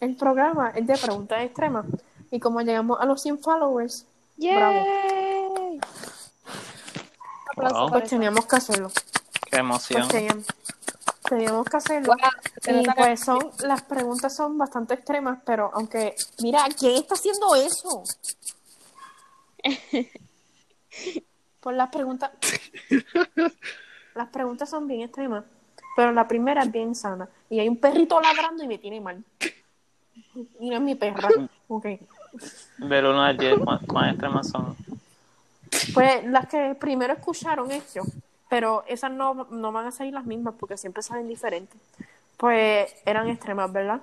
El 0.00 0.16
programa 0.16 0.70
es 0.74 0.86
de 0.86 0.98
preguntas 0.98 1.42
extremas. 1.42 1.86
Y 2.30 2.38
como 2.40 2.60
llegamos 2.60 3.00
a 3.00 3.06
los 3.06 3.22
100 3.22 3.38
followers, 3.38 4.04
Bravo. 4.36 4.84
¡Yay! 4.84 5.80
Aplauso 7.52 7.80
Wow. 7.80 7.90
pues 7.90 8.10
teníamos 8.10 8.44
que 8.46 8.56
hacerlo. 8.56 8.90
Qué 9.50 9.56
emoción. 9.58 10.02
Pues 10.02 10.12
teníamos, 10.12 10.46
teníamos 11.30 11.64
que 11.66 11.76
hacerlo. 11.78 12.14
Y 12.66 12.86
pues 12.90 13.20
son, 13.20 13.38
las 13.60 13.82
preguntas 13.82 14.34
son 14.36 14.58
bastante 14.58 14.94
extremas, 14.94 15.38
pero 15.46 15.70
aunque, 15.72 16.14
mira, 16.42 16.64
¿quién 16.78 16.96
está 16.96 17.14
haciendo 17.14 17.54
eso? 17.54 18.02
Pues 21.60 21.76
las 21.76 21.90
preguntas, 21.90 22.30
las 24.14 24.28
preguntas 24.30 24.70
son 24.70 24.86
bien 24.88 25.02
extremas, 25.02 25.44
pero 25.94 26.10
la 26.10 26.26
primera 26.26 26.62
es 26.62 26.72
bien 26.72 26.94
sana. 26.94 27.28
Y 27.50 27.60
hay 27.60 27.68
un 27.68 27.76
perrito 27.76 28.18
ladrando 28.18 28.64
y 28.64 28.66
me 28.66 28.78
tiene 28.78 28.98
mal. 28.98 29.22
Y 30.58 30.70
no 30.70 30.76
es 30.76 30.82
mi 30.82 30.94
perra. 30.94 31.28
Ok. 31.68 31.84
Del 32.78 33.04
1 33.06 33.22
al 33.22 33.36
10, 33.36 33.58
¿cuán- 33.60 33.86
¿cuán 33.86 34.08
extremas 34.10 34.48
son? 34.48 34.74
Pues 35.94 36.24
las 36.24 36.48
que 36.48 36.74
primero 36.80 37.12
escucharon 37.12 37.70
esto, 37.70 38.00
pero 38.50 38.84
esas 38.86 39.10
no, 39.12 39.46
no 39.50 39.72
van 39.72 39.86
a 39.86 39.92
salir 39.92 40.12
las 40.12 40.26
mismas 40.26 40.54
porque 40.58 40.76
siempre 40.76 41.02
salen 41.02 41.26
diferentes. 41.28 41.80
Pues 42.36 42.94
eran 43.06 43.28
extremas, 43.28 43.72
¿verdad? 43.72 44.00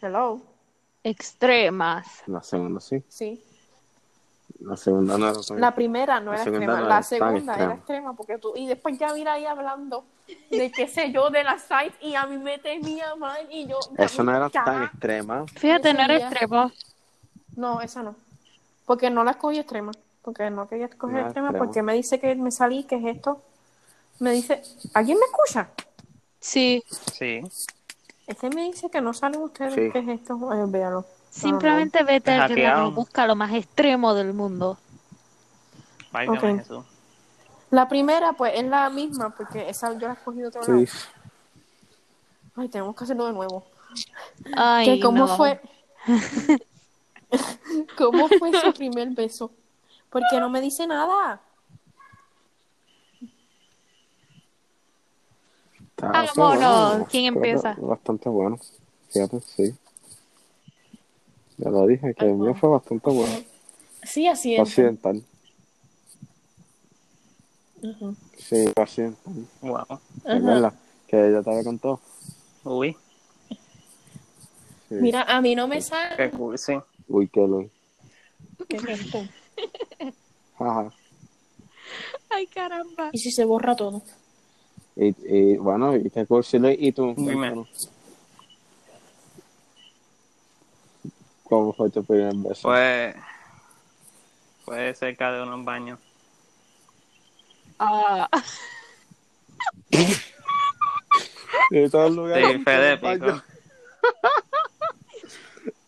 Hello. 0.00 0.40
Extremas. 1.04 2.22
La 2.26 2.42
segunda 2.42 2.80
sí. 2.80 3.02
Sí. 3.08 3.42
La 4.60 4.76
segunda 4.76 5.18
no 5.18 5.28
era 5.28 5.40
tan- 5.40 5.60
La 5.60 5.74
primera 5.74 6.20
no 6.20 6.30
La 6.32 6.36
era 6.42 6.44
extrema, 6.50 6.80
no 6.80 6.86
la 6.88 7.02
segunda 7.02 7.38
extrema. 7.52 7.62
era 7.64 7.74
extrema 7.74 8.12
porque 8.14 8.38
tú 8.38 8.52
y 8.56 8.66
después 8.66 8.96
ya 8.98 9.12
mira 9.12 9.32
ahí 9.32 9.44
hablando 9.44 10.04
de 10.50 10.70
qué 10.70 10.86
sé 10.86 11.10
yo 11.10 11.30
de 11.30 11.42
la 11.42 11.58
site 11.58 11.94
y 12.00 12.14
a 12.14 12.26
mí 12.26 12.38
me 12.38 12.58
temía 12.58 13.16
mal 13.16 13.48
y 13.50 13.66
yo 13.66 13.80
Eso 13.98 14.22
no 14.22 14.34
era 14.36 14.48
tan 14.50 14.84
extrema. 14.84 15.44
Fíjate, 15.56 15.92
no 15.94 16.02
era 16.02 16.16
extremo. 16.16 16.70
No, 17.56 17.80
esa 17.80 18.02
no. 18.02 18.14
Porque 18.86 19.10
no 19.10 19.24
la 19.24 19.32
escogí 19.32 19.58
extrema. 19.58 19.90
Porque 20.22 20.50
no 20.50 20.68
quería 20.68 20.86
escoger 20.86 21.16
No, 21.20 21.26
extrema, 21.26 21.48
extrema. 21.48 21.64
porque 21.66 21.82
me 21.82 21.94
dice 21.94 22.20
que 22.20 22.34
me 22.36 22.50
salí, 22.50 22.84
que 22.84 22.96
es 22.96 23.04
esto. 23.16 23.40
Me 24.20 24.30
dice, 24.32 24.62
¿alguien 24.94 25.18
me 25.18 25.24
escucha? 25.26 25.68
Sí, 26.40 26.82
Sí. 27.12 27.40
Este 28.26 28.48
me 28.50 28.62
dice 28.64 28.88
que 28.88 29.00
no 29.00 29.12
salen 29.12 29.40
ustedes, 29.42 29.74
Sí. 29.74 29.90
¿qué 29.92 29.98
es 29.98 30.08
esto? 30.08 30.38
Ay, 30.50 30.60
véalo. 30.66 31.04
simplemente 31.30 32.02
vete 32.04 32.30
al 32.32 32.54
grano, 32.54 32.92
busca 32.92 33.26
lo 33.26 33.34
más 33.34 33.52
extremo 33.54 34.12
del 34.14 34.32
mundo. 34.34 34.78
Válgame 36.12 36.52
Ok. 36.52 36.58
Jesús. 36.58 36.84
La 37.70 37.88
primera, 37.88 38.34
pues, 38.34 38.52
es 38.54 38.64
la 38.64 38.90
misma, 38.90 39.30
porque 39.34 39.68
esa 39.68 39.92
yo 39.94 40.06
la 40.08 40.10
he 40.10 40.16
escogido 40.16 40.48
otra 40.48 40.62
Sí. 40.62 40.72
vez. 40.72 41.08
Ay, 42.54 42.68
tenemos 42.68 42.94
que 42.94 43.04
hacerlo 43.04 43.26
de 43.26 43.32
nuevo. 43.32 43.64
Ay, 44.54 44.84
que 44.86 45.00
cómo 45.00 45.26
no. 45.26 45.36
fue 45.36 45.60
cómo 47.96 48.28
fue 48.38 48.52
su 48.60 48.72
primer 48.74 49.08
beso 49.10 49.50
porque 50.12 50.38
no 50.38 50.50
me 50.50 50.60
dice 50.60 50.86
nada 50.86 51.40
Está- 55.80 56.08
Vámonos. 56.12 56.36
bueno. 56.36 57.06
¿Quién 57.10 57.24
empieza? 57.26 57.74
Bastante 57.78 58.28
bueno. 58.28 58.58
Fíjate, 59.10 59.40
sí. 59.40 59.74
Ya 61.58 61.70
lo 61.70 61.86
dije, 61.86 62.14
que 62.14 62.24
el 62.26 62.34
mío 62.34 62.54
fue 62.54 62.70
bastante 62.70 63.10
bueno. 63.10 63.32
sí 64.02 64.26
así 64.26 64.54
es 64.54 64.60
Accidental. 64.60 65.22
Sí, 68.38 68.64
fue 68.74 68.82
accidental. 68.82 69.34
Wow. 69.60 70.00
¿Te 70.24 70.32
acuerdas? 70.32 70.74
Que 71.08 71.28
ella 71.28 71.42
te 71.42 71.50
había 71.50 71.64
contado. 71.64 72.00
Uy, 72.64 72.96
Sí. 74.88 74.94
mira 75.00 75.22
a 75.22 75.40
mí 75.40 75.54
no 75.54 75.66
me 75.68 75.80
sale 75.80 76.16
qué 76.16 76.30
cool, 76.30 76.58
sí. 76.58 76.74
Uy, 77.08 77.28
qué 77.28 77.40
lo. 77.46 77.68
¿Qué 78.68 78.76
es 78.76 78.84
esto? 79.00 79.18
Ajá. 80.58 80.92
Ay, 82.30 82.46
caramba. 82.46 83.10
y 83.12 83.18
si 83.18 83.30
se 83.30 83.44
borra 83.44 83.74
todo 83.76 84.02
Y, 84.96 85.14
y 85.26 85.56
bueno, 85.58 85.94
y 85.96 86.08
qué 86.10 86.24
lo- 86.26 86.76
y 86.78 86.92
tú. 86.92 87.14
Dime. 87.16 87.34
cuéntanos. 87.52 87.90
¿Cómo 91.44 91.72
fue 91.74 91.90
tu 91.90 92.02
primer 92.04 92.34
beso? 92.36 92.62
Fue, 92.62 93.14
fue 94.64 94.94
cerca 94.94 95.32
de 95.32 95.42
unos 95.42 95.64
baños. 95.64 95.98
Ah, 97.78 98.28
De 101.70 101.88
todos 101.90 102.14
lugares. 102.14 102.56
Sí, 102.58 102.64
fue 102.64 102.76
de 102.76 102.96
pico. 102.98 103.42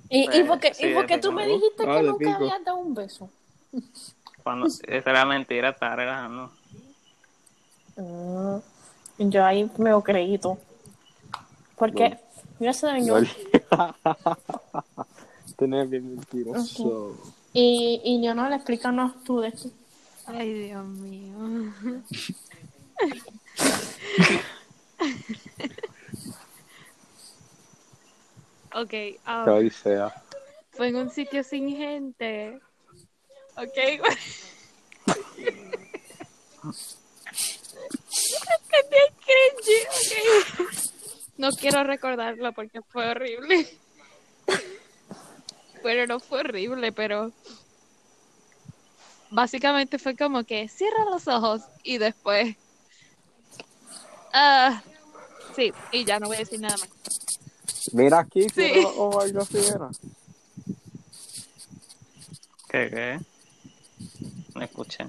y, 0.09 0.23
y 0.25 0.27
Pues, 0.29 0.47
porque, 0.49 0.75
sí, 0.75 0.87
y 0.87 0.95
porque 0.95 1.19
tú 1.19 1.33
me 1.33 1.47
dijiste 1.47 1.85
Ah, 1.87 1.97
que 1.97 2.03
nunca 2.03 2.19
pico. 2.19 2.37
habías 2.37 2.65
dado 2.65 2.79
un 2.79 2.95
beso 2.95 3.31
Cuando, 4.43 4.67
esa 4.67 5.11
era 5.11 5.25
mentira, 5.25 5.71
estaba 5.71 5.97
relajando. 5.97 6.51
Ah, 7.97 8.61
yo 9.19 9.45
ahí 9.45 9.71
me 9.79 9.91
lo 9.91 10.03
creí 10.03 10.39
todo 10.39 10.59
porque 11.77 12.19
mira 12.59 12.73
se 12.73 12.87
dañó 12.87 13.17
Tenés 15.57 15.89
bien 15.89 16.17
mentiroso. 16.17 17.17
y, 17.53 18.01
y 18.05 18.19
Leonor 18.19 18.53
explícanos 18.53 19.23
tú 19.25 19.41
de 19.41 19.49
esto 19.49 19.71
ay, 20.27 20.53
Dios 20.53 20.85
mío. 20.87 21.35
ok, 28.75 28.95
ah, 29.27 29.43
Qué 29.45 29.51
odisea. 29.51 30.15
fue 30.71 30.89
en 30.89 30.97
un 30.97 31.11
sitio 31.11 31.45
sin 31.45 31.69
gente. 31.69 32.61
Ok. 33.57 33.77
es 38.17 38.91
bien 38.91 39.15
cringy, 39.25 39.79
ok. 39.89 40.75
No 41.37 41.51
quiero 41.51 41.85
recordarlo 41.85 42.53
porque 42.53 42.81
fue 42.83 43.09
horrible. 43.11 43.67
Bueno, 45.83 46.07
no 46.07 46.21
fue 46.21 46.41
horrible, 46.41 46.93
pero 46.93 47.33
básicamente 49.31 49.99
fue 49.99 50.17
como 50.17 50.45
que 50.45 50.69
cierra 50.69 51.05
los 51.11 51.27
ojos 51.29 51.63
y 51.83 51.99
después. 51.99 52.57
Ah, 54.33 54.83
sí, 55.55 55.73
y 55.93 56.05
ya 56.05 56.19
no 56.19 56.29
voy 56.29 56.37
a 56.37 56.41
decir 56.41 56.61
nada 56.61 56.77
más. 56.77 56.89
Mira 57.93 58.21
aquí, 58.21 58.49
Sí. 58.49 58.73
los 58.77 58.87
ojos, 58.97 59.25
algo 59.25 59.43
así 59.43 59.59
era. 59.59 59.91
¿Qué, 62.71 62.91
qué? 62.91 63.21
Me 64.55 64.67
escuché. 64.67 65.07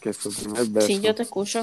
Que 0.00 0.12
su 0.12 0.32
primer 0.34 0.66
beso. 0.66 0.86
Sí, 0.86 1.00
yo 1.00 1.14
te 1.14 1.22
escucho. 1.22 1.62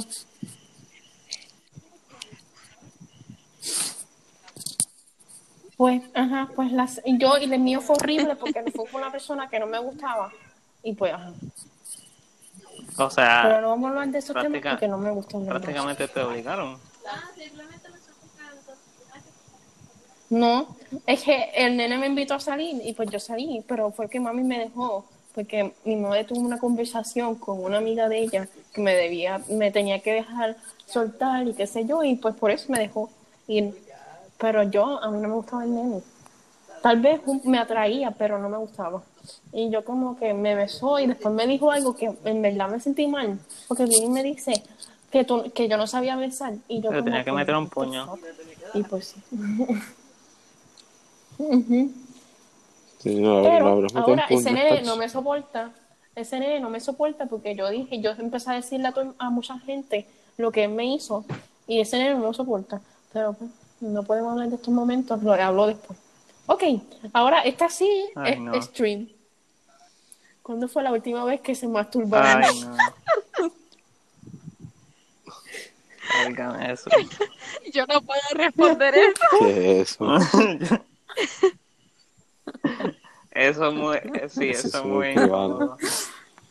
Pues, 5.78 6.02
ajá, 6.14 6.50
pues 6.56 6.72
las, 6.72 7.02
yo 7.06 7.38
y 7.38 7.44
el 7.46 7.60
mío 7.60 7.82
fue 7.82 7.98
horrible 7.98 8.36
porque 8.36 8.64
fue 8.74 8.88
con 8.90 9.02
una 9.02 9.12
persona 9.12 9.50
que 9.50 9.60
no 9.60 9.68
me 9.68 9.80
gustaba. 9.80 10.32
Y 10.84 10.94
pues, 10.94 11.14
ajá. 11.14 11.34
O 12.98 13.10
sea, 13.10 13.42
Pero 13.44 13.62
no 13.62 13.70
vamos 13.70 13.88
a 13.88 13.90
hablar 13.90 14.08
de 14.08 14.20
esos 14.20 14.36
temas 14.42 14.62
porque 14.62 14.88
no 14.88 14.98
me 14.98 15.12
gustan. 15.12 15.46
prácticamente 15.46 16.08
te 16.08 16.22
obligaron. 16.22 16.80
No, 20.36 20.68
es 21.08 21.24
que 21.24 21.50
el 21.56 21.78
nene 21.78 21.98
me 21.98 22.08
invitó 22.08 22.34
a 22.34 22.42
salir 22.42 22.82
y 22.86 22.92
pues 22.92 23.10
yo 23.10 23.22
salí, 23.22 23.64
pero 23.70 23.92
fue 23.92 24.10
que 24.10 24.20
mami 24.20 24.44
me 24.44 24.60
dejó 24.60 25.06
porque 25.34 25.74
mi 25.86 25.96
madre 25.96 26.26
tuvo 26.26 26.42
una 26.42 26.60
conversación 26.60 27.36
con 27.36 27.64
una 27.64 27.78
amiga 27.78 28.10
de 28.10 28.20
ella 28.20 28.50
que 28.74 28.82
me 28.82 28.94
debía, 28.96 29.42
me 29.50 29.72
tenía 29.72 30.00
que 30.00 30.12
dejar 30.12 30.58
soltar 30.88 31.48
y 31.48 31.54
qué 31.54 31.68
sé 31.68 31.86
yo 31.86 32.04
y 32.04 32.16
pues 32.16 32.36
por 32.36 32.52
eso 32.52 32.70
me 32.70 32.80
dejó. 32.80 33.10
Y, 33.48 33.74
pero 34.38 34.64
yo, 34.64 35.02
a 35.02 35.10
mí 35.10 35.22
no 35.22 35.30
me 35.30 35.36
gustaba 35.36 35.64
el 35.64 35.74
nene. 35.74 36.02
Tal 36.82 37.00
vez 37.00 37.22
me 37.46 37.58
atraía, 37.58 38.12
pero 38.12 38.38
no 38.38 38.50
me 38.50 38.58
gustaba. 38.58 39.04
Y 39.54 39.70
yo 39.70 39.86
como 39.86 40.18
que 40.18 40.34
me 40.34 40.54
besó 40.54 41.00
y 41.00 41.08
después 41.08 41.34
me 41.34 41.48
dijo 41.48 41.72
algo 41.72 41.96
que 41.96 42.14
en 42.26 42.42
verdad 42.42 42.68
me 42.70 42.82
sentí 42.82 43.08
mal, 43.08 43.40
porque 43.70 43.86
viene 43.86 44.06
y 44.08 44.10
me 44.10 44.24
dice 44.24 44.64
que, 45.12 45.24
tú, 45.24 45.50
que 45.54 45.70
yo 45.70 45.78
no 45.78 45.88
sabía 45.88 46.18
besar. 46.18 46.56
Y 46.68 46.82
yo 46.82 46.90
Pero 46.90 47.00
como 47.04 47.06
tenía 47.06 47.24
que 47.24 47.32
meter 47.32 47.56
un 47.56 47.64
"What 47.64 47.70
the 47.70 47.74
puño". 47.74 48.06
fuck?". 48.06 48.20
Y 48.74 48.84
pues 48.84 49.08
sí. 49.08 49.22
Ujú. 51.48 51.92
Sí, 53.00 53.16
no, 53.16 53.44
Pero 53.44 53.82
me 53.94 54.00
ahora 54.00 54.26
ese 54.30 54.52
nene 54.52 54.82
no 54.82 54.96
me 54.98 55.08
soporta. 55.10 55.72
Ese 56.16 56.40
nene 56.40 56.60
no 56.60 56.70
me 56.70 56.80
soporta 56.80 57.26
porque 57.28 57.56
yo 57.56 57.70
dije, 57.70 58.00
yo 58.02 58.12
empecé 58.12 58.52
a 58.52 58.56
decirle 58.56 58.88
a, 58.88 58.92
to- 58.94 59.14
a 59.20 59.30
mucha 59.30 59.60
gente 59.60 60.08
lo 60.38 60.52
que 60.52 60.64
él 60.64 60.72
me 60.72 60.86
hizo 60.94 61.26
y 61.68 61.82
ese 61.82 61.98
nene 61.98 62.16
no 62.16 62.30
me 62.30 62.34
soporta. 62.34 62.82
Pero 63.14 63.34
pues, 63.34 63.52
no 63.82 64.04
podemos 64.04 64.32
hablar 64.32 64.50
de 64.50 64.56
estos 64.56 64.74
momentos, 64.74 65.22
lo 65.22 65.34
hablo 65.34 65.68
después. 65.68 66.00
Ok, 66.48 66.64
ahora 67.14 67.42
esta 67.42 67.70
sí 67.70 67.90
Ay, 68.16 68.34
es 68.34 68.40
no. 68.40 68.62
stream. 68.62 69.10
¿Cuándo 70.42 70.68
fue 70.68 70.84
la 70.84 70.92
última 70.92 71.24
vez 71.26 71.42
que 71.42 71.56
se 71.56 71.68
masturbaron? 71.68 72.44
Ay, 72.44 72.60
no. 72.62 72.78
Óigame 76.28 76.72
eso. 76.72 76.90
Yo 77.74 77.86
no 77.88 78.02
puedo 78.02 78.22
responder 78.34 78.96
eso. 78.96 79.14
¿Qué 79.40 79.82
es 79.82 79.92
eso? 79.92 80.06
Eso 83.32 83.68
es 83.68 83.74
muy, 83.74 83.98
sí, 84.30 84.50
Eso 84.50 84.68
eso 84.68 84.78
es 84.80 84.86
muy 84.86 85.14
privado. 85.14 85.78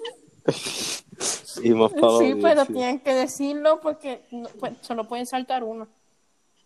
Y 1.62 1.70
más 1.70 1.92
para 1.92 2.18
sí, 2.18 2.34
pero 2.42 2.62
audiencia. 2.62 2.66
tienen 2.66 3.00
que 3.00 3.14
decirlo 3.14 3.80
porque 3.80 4.24
no- 4.30 4.48
pues, 4.60 4.74
solo 4.82 5.04
pueden 5.08 5.26
saltar 5.26 5.64
uno. 5.64 5.88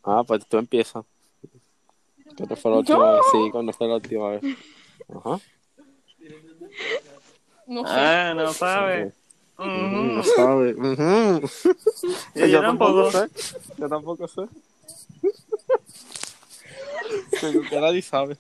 Ah, 0.02 0.22
pues 0.26 0.46
tú 0.46 0.56
empiezas. 0.58 1.04
¿Cuándo 2.36 2.56
fue 2.56 2.70
la 2.70 2.76
¿Yo? 2.78 2.80
última 2.80 3.12
vez? 3.12 3.20
Sí, 3.30 3.38
cuando 3.52 3.72
fue 3.72 3.88
la 3.88 3.94
última 3.96 4.30
vez. 4.30 4.42
Ajá. 5.08 5.40
No 7.66 7.82
sé. 7.82 7.94
Ah, 7.94 8.34
no 8.34 8.52
sabe. 8.54 9.12
Ujú. 9.58 9.66
No 9.66 10.22
sabe. 10.22 10.74
Ujú. 10.74 11.48
Yo, 12.34 12.46
yo 12.46 12.60
tampoco. 12.60 13.12
sé. 13.12 13.28
Yo 13.76 13.88
tampoco 13.88 14.28
sé. 14.28 14.42
Pero 17.40 17.62
que 17.62 17.80
nadie 17.80 18.02
sabe. 18.02 18.36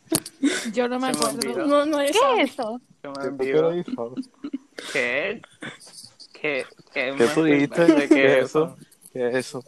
Yo 0.72 0.88
no 0.88 0.98
me 0.98 1.12
Se 1.14 1.18
me 1.20 1.26
acuerdo. 1.26 1.38
olvidó. 1.50 1.66
No, 1.66 1.86
no 1.86 2.00
es 2.00 2.12
¿Qué 2.12 2.42
es 2.42 2.50
eso? 2.50 2.80
Me 3.02 3.10
nadie 3.10 3.84
sabe. 3.84 4.14
¿Qué? 4.92 5.42
¿Qué? 6.32 6.66
¿Qué, 6.92 7.14
¿Qué 7.16 7.26
tú 7.34 7.44
dijiste? 7.44 7.86
¿Qué, 7.86 8.08
¿Qué 8.08 8.38
es 8.38 8.44
eso? 8.44 8.76
¿Qué 9.12 9.28
es 9.28 9.34
eso? 9.34 9.64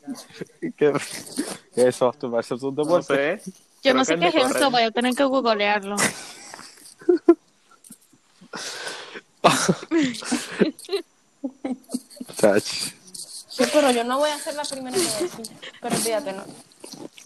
¿Qué, 0.60 0.72
qué 0.76 0.92
es 0.94 1.86
eso? 1.86 2.06
¿Masturbarse 2.06 2.54
es 2.54 2.62
un 2.62 2.74
No 2.74 2.84
deporte? 2.84 3.40
sé. 3.40 3.50
Yo 3.82 3.92
Creo 3.92 3.94
no 3.94 4.04
sé 4.04 4.14
que 4.14 4.20
qué 4.20 4.26
es 4.28 4.34
de 4.34 4.40
eso, 4.58 4.70
voy 4.70 4.82
a 4.82 4.90
tener 4.90 5.14
que 5.14 5.24
googlearlo. 5.24 5.96
Chach. 12.36 12.64
Sí, 13.12 13.64
pero 13.72 13.90
yo 13.90 14.04
no 14.04 14.18
voy 14.18 14.30
a 14.30 14.38
ser 14.38 14.54
la 14.54 14.64
primera 14.64 14.96
que 14.96 15.02
voy 15.02 15.12
a 15.12 15.20
decir. 15.20 15.46
Pero 15.80 15.96
fíjate, 15.96 16.32
no. 16.32 16.44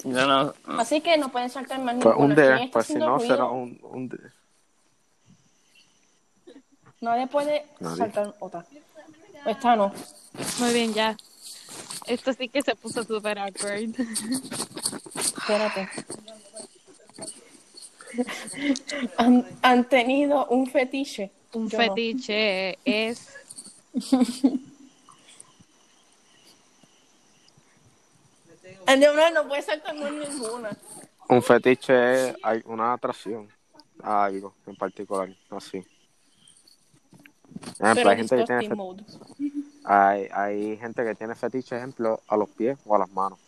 Yo 0.05 0.27
no. 0.27 0.55
Así 0.79 1.01
que 1.01 1.17
no 1.17 1.31
pueden 1.31 1.51
saltar 1.51 1.81
más 1.81 1.97
Pues 1.97 2.15
un 2.17 2.29
ninguna. 2.29 2.35
¿Quién 2.35 2.57
día, 2.57 2.65
está 2.67 2.73
pues 2.73 2.87
si 2.87 2.95
no, 2.95 3.17
ruido? 3.19 3.35
será 3.35 3.45
un, 3.47 3.79
un 3.83 4.09
día. 4.09 4.33
Nadie 7.01 7.27
puede 7.27 7.67
Nadie. 7.81 7.97
saltar 7.97 8.35
otra. 8.39 8.65
Esta 9.47 9.77
no. 9.77 9.93
Muy 10.59 10.73
bien, 10.73 10.95
ya. 10.95 11.17
Esto 12.07 12.33
sí 12.33 12.49
que 12.49 12.63
se 12.63 12.75
puso 12.77 13.03
súper 13.05 13.39
awkward. 13.39 13.91
Espérate. 15.17 15.89
¿Han, 19.19 19.45
han 19.63 19.89
tenido 19.89 20.47
un 20.47 20.67
fetiche? 20.67 21.31
Un 21.53 21.69
Yo 21.69 21.79
no. 21.79 21.85
fetiche 21.85 22.79
es... 22.85 23.29
El 28.87 29.01
de 29.01 29.11
una 29.11 29.31
no 29.31 29.49
puede 29.49 29.63
saltar 29.63 29.95
más 29.95 30.13
ninguna. 30.13 30.71
Un 31.29 31.43
fetiche 31.43 32.29
es 32.29 32.37
hay 32.43 32.63
una 32.67 32.93
atracción 32.93 33.49
a 34.03 34.25
algo 34.25 34.55
en 34.67 34.77
particular, 34.77 35.35
así. 35.51 35.79
Ejemplo, 37.79 37.95
Pero 37.95 38.11
hay 38.11 38.17
gente, 38.17 38.37
que 38.37 38.45
tiene 38.45 38.77
hay, 39.85 40.29
hay 40.33 40.77
gente 40.77 41.05
que 41.05 41.15
tiene 41.15 41.35
fetiche, 41.35 41.77
ejemplo, 41.77 42.21
a 42.29 42.37
los 42.37 42.49
pies 42.51 42.79
o 42.85 42.95
a 42.95 42.99
las 42.99 43.11
manos. 43.11 43.39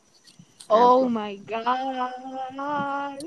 Oh 0.68 1.08
my 1.08 1.36
god. 1.38 3.18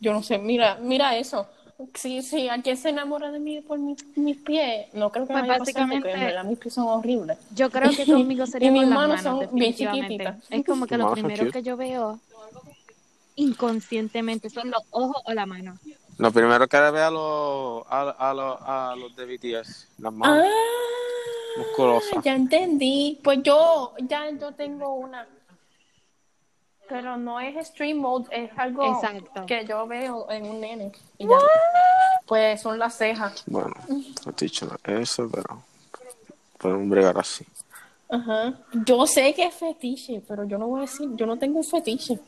Yo 0.00 0.12
no 0.12 0.22
sé, 0.22 0.38
mira, 0.38 0.76
mira 0.76 1.16
eso. 1.16 1.48
Si, 1.94 2.22
si 2.22 2.48
alguien 2.48 2.76
se 2.76 2.88
enamora 2.88 3.30
de 3.30 3.38
mí 3.38 3.60
por 3.60 3.78
mi- 3.78 3.96
mis 4.16 4.36
pies, 4.38 4.92
no 4.94 5.10
creo 5.12 5.26
que 5.28 5.32
Pues 5.32 5.42
me 5.42 5.48
vaya 5.48 5.54
a 5.54 5.58
pasar 5.64 5.74
porque 5.74 5.80
en 5.82 5.88
básicamente- 6.02 6.24
verdad 6.26 6.44
mis 6.44 6.58
pies 6.58 6.74
son 6.74 6.88
horribles. 6.88 7.38
Yo 7.54 7.70
creo 7.70 7.90
que 7.92 8.04
conmigo 8.04 8.46
sería 8.46 8.70
mis 8.72 8.86
manos 8.88 9.22
manos, 9.22 9.46
son 9.46 9.54
bien 9.54 9.74
chiquititas. 9.74 10.36
Es 10.50 10.66
como 10.66 10.86
que 10.88 10.98
lo 10.98 11.12
primero 11.12 11.52
que 11.52 11.62
yo 11.62 11.76
veo 11.76 12.18
inconscientemente 13.36 14.50
son 14.50 14.70
los 14.70 14.82
ojos 14.90 15.22
o 15.24 15.32
la 15.32 15.46
mano. 15.46 15.78
Lo 16.18 16.32
primero 16.32 16.66
que 16.66 16.76
le 16.78 16.90
ve 16.90 17.00
a 17.00 17.10
los, 17.12 17.84
a, 17.88 18.10
a 18.10 18.34
los, 18.34 18.58
a 18.62 18.96
los 18.98 19.14
de 19.14 19.24
BTS, 19.26 19.86
las 19.98 20.12
manos 20.12 20.44
Ah, 20.44 21.58
musculosas. 21.58 22.24
ya 22.24 22.34
entendí. 22.34 23.20
Pues 23.22 23.40
yo, 23.44 23.92
ya 24.00 24.28
yo 24.30 24.50
tengo 24.52 24.94
una. 24.94 25.26
Pero 26.88 27.16
no 27.16 27.38
es 27.38 27.66
stream 27.68 27.98
mode, 27.98 28.26
es 28.30 28.50
algo 28.56 28.94
Exacto. 28.94 29.44
que 29.46 29.64
yo 29.66 29.86
veo 29.86 30.30
en 30.30 30.46
un 30.46 30.60
nene. 30.60 30.92
Y 31.18 31.26
ya. 31.28 31.36
Pues 32.26 32.60
son 32.62 32.78
las 32.78 32.96
cejas. 32.96 33.42
Bueno, 33.46 33.74
fetiche 34.24 34.66
no 34.66 34.76
es 34.84 35.10
eso, 35.10 35.28
pero 35.30 35.62
podemos 36.58 36.88
bregar 36.88 37.18
así. 37.18 37.44
Ajá. 38.08 38.54
Yo 38.86 39.06
sé 39.06 39.34
que 39.34 39.44
es 39.44 39.54
fetiche, 39.54 40.22
pero 40.26 40.44
yo 40.44 40.56
no 40.56 40.66
voy 40.68 40.78
a 40.78 40.82
decir, 40.82 41.08
yo 41.14 41.26
no 41.26 41.36
tengo 41.38 41.58
un 41.58 41.64
fetiche. 41.64 42.18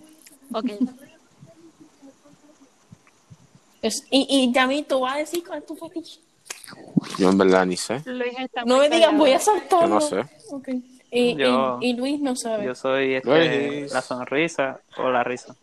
Ok. 0.53 0.67
Es- 3.83 4.05
y, 4.11 4.27
y 4.29 4.53
Yami, 4.53 4.83
tú 4.83 5.01
vas 5.01 5.15
a 5.15 5.19
decir 5.19 5.43
cuál 5.47 5.61
es 5.61 5.67
tu 5.67 5.75
fetiche. 5.77 6.21
Yo 7.19 7.31
en 7.31 7.39
verdad 7.39 7.65
ni 7.67 7.77
sé. 7.77 8.03
Luis 8.05 8.35
está 8.39 8.65
No 8.65 8.77
me 8.79 8.85
digan, 8.85 9.01
callado. 9.01 9.19
voy 9.19 9.33
a 9.33 9.39
saltar. 9.39 9.81
Yo 9.83 9.89
no 9.89 10.01
sé. 10.01 10.25
Y, 11.11 11.35
Yo- 11.37 11.79
y, 11.81 11.89
y 11.91 11.93
Luis 11.95 12.21
no 12.21 12.37
sabe. 12.37 12.65
Yo 12.65 12.75
soy 12.75 13.15
este, 13.15 13.89
la 13.89 14.01
sonrisa 14.03 14.81
o 14.97 15.11
la 15.11 15.25
risa. 15.25 15.55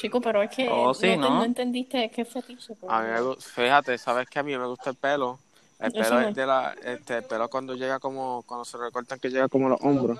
Chico, 0.00 0.20
pero 0.20 0.42
es 0.42 0.50
que 0.54 0.68
Oh, 0.70 0.94
sí, 0.94 1.08
no, 1.08 1.12
te- 1.12 1.16
¿no? 1.18 1.28
no 1.38 1.44
entendiste 1.44 2.10
qué 2.10 2.22
es 2.22 2.28
fetiche. 2.28 2.74
pero- 2.80 2.90
A 2.92 3.02
mí 3.02 3.08
me 3.08 3.36
fíjate, 3.36 3.98
sabes 3.98 4.28
que 4.28 4.38
a 4.38 4.42
mí 4.42 4.56
me 4.56 4.66
gusta 4.66 4.90
el 4.90 4.96
pelo. 4.96 5.38
El 5.78 5.92
pelo 5.92 6.20
es 6.20 6.34
de 6.34 6.46
la, 6.46 6.74
este, 6.84 7.18
el 7.18 7.24
pelo 7.24 7.48
cuando 7.48 7.74
llega 7.74 7.98
como, 7.98 8.42
cuando 8.46 8.64
se 8.64 8.76
recortan 8.78 9.18
que 9.18 9.30
llega 9.30 9.48
como 9.48 9.68
los 9.68 9.80
hombros. 9.82 10.18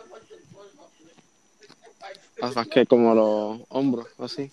O 2.42 2.50
sea, 2.52 2.64
que 2.64 2.86
como 2.86 3.14
los 3.14 3.60
hombros, 3.68 4.06
así. 4.18 4.50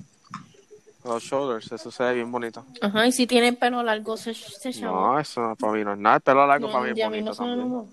Los 1.07 1.23
shoulders, 1.23 1.71
eso 1.71 1.89
se 1.89 2.03
ve 2.03 2.13
bien 2.15 2.31
bonito. 2.31 2.65
Ajá, 2.81 3.07
y 3.07 3.11
si 3.13 3.25
tiene 3.25 3.53
pelo 3.53 3.81
largo, 3.81 4.17
se, 4.17 4.33
se 4.33 4.71
llama. 4.73 4.91
No, 5.13 5.19
eso 5.19 5.41
no, 5.41 5.55
para 5.55 5.73
mí 5.73 5.83
no 5.83 5.93
es 5.93 5.99
nada. 5.99 6.17
El 6.17 6.21
pelo 6.21 6.45
largo 6.45 6.69
para 6.71 6.83
mí 6.83 6.89
es 6.99 7.05
bonito 7.05 7.29
no 7.29 7.35
también. 7.35 7.89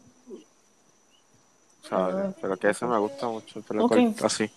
Ah. 1.90 2.33
Pero 2.40 2.57
que 2.57 2.70
eso 2.70 2.88
me 2.88 2.98
gusta 2.98 3.29
mucho, 3.29 3.59
el 3.61 3.64
pelo 3.64 3.85
Ok. 3.85 3.92
corto, 3.92 4.27
así. 4.27 4.50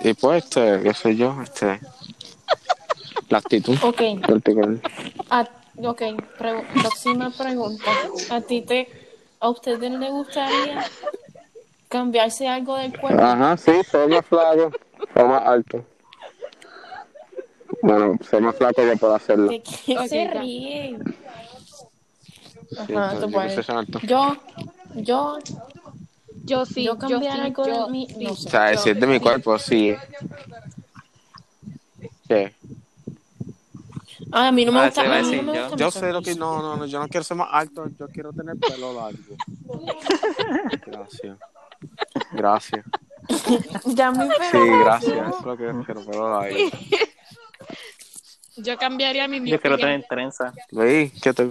Y 0.00 0.14
pues, 0.14 0.42
este, 0.44 0.80
qué 0.82 0.94
sé 0.94 1.16
yo, 1.16 1.40
este... 1.42 1.80
La 3.28 3.38
actitud 3.38 3.76
Ok, 3.82 4.00
particular. 4.26 4.76
a, 5.30 5.40
ok, 5.76 6.00
pregu- 6.38 6.66
próxima 6.82 7.30
pregunta. 7.30 7.90
¿A 8.30 8.40
ti 8.42 8.62
te, 8.62 8.88
a 9.40 9.48
ustedes 9.48 9.90
les 9.90 10.10
gustaría 10.10 10.84
cambiarse 11.92 12.48
algo 12.48 12.76
del 12.76 12.98
cuerpo. 12.98 13.22
Ajá, 13.22 13.54
sí, 13.58 13.70
ser 13.84 14.08
más 14.08 14.24
flaco 14.24 14.72
o 15.14 15.26
más 15.26 15.42
alto. 15.44 15.84
Bueno, 17.82 18.16
ser 18.22 18.40
más 18.40 18.56
flaco 18.56 18.82
yo 18.82 18.96
puedo 18.96 19.14
hacerlo. 19.14 19.48
¿De 19.48 19.62
qué 19.62 20.08
se 20.08 20.30
ríen? 20.30 21.02
Sí, 22.86 22.94
Ajá, 22.94 23.20
tú 23.20 23.26
yo 23.26 23.30
puedes. 23.30 23.66
Yo, 24.04 24.36
yo, 24.94 25.38
Yo 26.44 26.64
sí, 26.64 26.82
yo 26.84 26.92
yo, 26.94 26.98
cambiar 26.98 27.40
sí, 27.40 27.46
algo 27.46 27.66
yo 27.66 27.86
de 27.86 27.92
mí, 27.92 28.06
sí. 28.08 28.24
no 28.24 28.34
sé. 28.34 28.48
O 28.48 28.50
sea, 28.50 28.70
yo- 28.70 28.76
decir 28.76 28.96
de 28.98 29.06
mi 29.06 29.14
sí. 29.14 29.20
cuerpo, 29.20 29.58
sí. 29.58 29.94
¿Qué? 32.26 32.54
Ah, 34.32 34.48
a 34.48 34.52
mí 34.52 34.64
no 34.64 34.72
me 34.72 34.80
Ah, 34.80 34.86
gusta, 34.86 35.02
a 35.02 35.22
mí 35.22 35.36
no 35.36 35.42
me 35.42 35.52
yo. 35.52 35.60
gusta 35.60 35.76
Yo 35.76 35.86
mi 35.86 35.90
sé 35.92 36.12
lo 36.12 36.22
que... 36.22 36.34
No, 36.34 36.62
no, 36.62 36.76
no, 36.78 36.86
yo 36.86 36.98
no 36.98 37.08
quiero 37.08 37.22
ser 37.22 37.36
más 37.36 37.48
alto, 37.52 37.86
yo 37.98 38.08
quiero 38.08 38.32
tener 38.32 38.56
pelo 38.56 38.94
largo. 38.94 39.36
Gracias. 40.86 41.38
Gracias. 42.32 42.84
Ya 43.84 44.10
mi 44.10 44.28
Sí, 44.50 44.58
gracias, 44.80 45.36
es 45.38 45.44
lo 45.44 45.56
que 45.56 45.64
pelo 46.04 46.30
largo. 46.40 46.58
Yo 48.56 48.76
cambiaría 48.76 49.26
mi 49.28 49.48
Yo 49.48 49.60
quiero 49.60 49.78
tener 49.78 50.04
trenza. 50.08 50.52
Luis, 50.70 51.12
¿qué 51.22 51.32
te... 51.32 51.48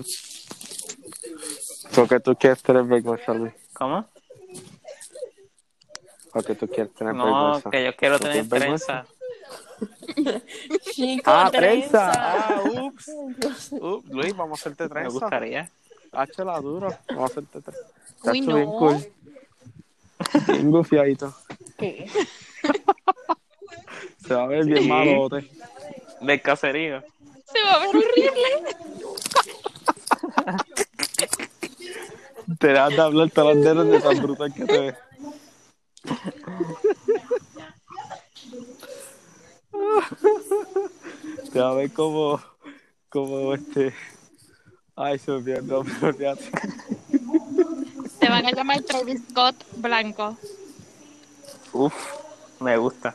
¿Por 1.95 2.07
qué 2.07 2.19
tú 2.19 2.35
quieres 2.35 2.61
tener 2.61 2.83
vergüenza, 2.83 3.33
Luis? 3.33 3.53
¿Cómo? 3.73 4.05
¿Por 6.31 6.45
qué 6.45 6.55
tú 6.55 6.67
quieres 6.67 6.93
tener 6.93 7.15
No, 7.15 7.25
vergüenza? 7.25 7.69
que 7.71 7.85
yo 7.85 7.95
quiero 7.95 8.19
¿Tú 8.19 8.23
tener 8.25 8.47
trenza. 8.47 9.05
Chico, 10.91 11.31
Ah, 11.31 11.49
trenza. 11.51 12.11
trenza. 12.11 12.11
Ah, 12.13 12.61
ups. 12.63 13.07
Ups, 13.71 14.09
Luis, 14.09 14.35
vamos 14.35 14.59
a 14.59 14.61
hacerte 14.61 14.83
Me 14.83 14.89
trenza. 14.89 15.09
gustaría. 15.09 15.71
Háchela 16.11 16.59
duro. 16.59 16.93
Vamos 17.09 17.23
a 17.23 17.25
hacerte 17.33 17.61
trenza. 17.61 17.81
Uy, 18.25 18.41
no. 18.41 18.55
bien 18.55 18.71
cool. 18.73 19.05
Bien 20.47 20.71
gufiadito. 20.71 21.33
¿Qué? 21.77 22.07
Se 24.27 24.33
va 24.33 24.43
a 24.43 24.47
ver 24.47 24.65
bien 24.65 24.83
Sí. 24.83 24.87
malote. 24.87 25.49
Del 26.21 26.41
caserío. 26.41 27.01
Se 27.51 27.61
va 27.63 27.73
a 27.73 27.79
ver 27.79 27.87
horrible. 27.89 28.31
Te 32.59 32.73
das 32.73 32.89
de 32.95 33.01
hablar 33.01 33.29
todas 33.31 33.55
las 33.55 33.65
dedos 33.65 33.87
de 33.89 33.99
tan 33.99 34.21
brutal 34.21 34.53
que 34.53 34.65
te 34.65 34.79
ves. 34.79 34.95
Te 41.51 41.59
va 41.59 41.71
a 41.71 41.73
ver 41.75 41.91
como, 41.93 42.39
como 43.09 43.53
este. 43.53 43.93
Ay, 44.95 45.17
se 45.19 45.31
me 45.31 45.37
olvidó 45.37 45.61
nombre, 45.61 45.93
olvídate. 46.01 46.51
Te 48.31 48.35
van 48.35 48.45
a 48.45 48.51
llamar 48.55 48.81
Travis 48.83 49.21
Scott 49.29 49.55
Blanco. 49.75 50.37
Uf, 51.73 51.93
me 52.61 52.77
gusta. 52.77 53.13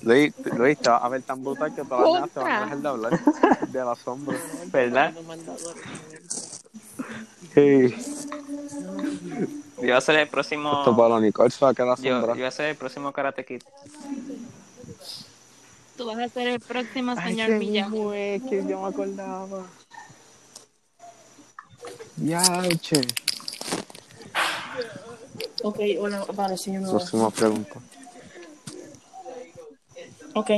Luis, 0.00 0.32
Luis, 0.56 0.78
te 0.78 0.88
vas 0.88 1.02
a 1.04 1.08
ver 1.10 1.22
tan 1.24 1.44
brutal 1.44 1.74
que 1.74 1.84
todas 1.84 2.22
las 2.22 2.30
te 2.30 2.40
van 2.40 2.50
a 2.50 2.60
dejar 2.62 2.78
de 2.78 2.88
hablar 2.88 3.20
de 3.68 3.84
la 3.84 3.94
sombra. 3.94 4.38
¿Verdad? 4.72 5.12
Sí. 7.52 7.94
Yo 9.76 9.82
voy 9.82 9.90
a 9.90 10.00
ser 10.00 10.16
el 10.20 10.28
próximo. 10.28 10.78
Esto 10.78 10.96
para 10.96 11.10
la 11.10 11.20
Nicole 11.20 11.50
se 11.50 11.62
va 11.62 11.72
a 11.72 11.74
quedar 11.74 11.98
Yo, 11.98 12.04
yo 12.04 12.12
sombra. 12.14 12.34
voy 12.36 12.44
a 12.44 12.50
ser 12.50 12.70
el 12.70 12.76
próximo 12.76 13.12
Karate 13.12 13.44
Kid. 13.44 13.62
Tú 15.98 16.06
vas 16.06 16.18
a 16.20 16.28
ser 16.30 16.48
el 16.48 16.60
próximo 16.60 17.12
Ay, 17.18 17.32
señor 17.32 17.48
qué 17.48 17.58
Villano. 17.58 17.90
mismo 17.90 18.12
es 18.14 18.42
que 18.44 18.64
yo 18.66 18.80
me 18.80 18.88
acordaba. 18.88 19.66
Ya, 22.22 22.42
che. 22.80 23.00
Ok, 25.62 25.78
hola, 26.00 26.24
vale, 26.34 26.56
sí, 26.56 26.72
yo 26.72 26.80
me 26.80 26.86
voy. 26.86 26.98
Próxima 26.98 27.30
pregunta. 27.30 27.80
Ok. 30.34 30.50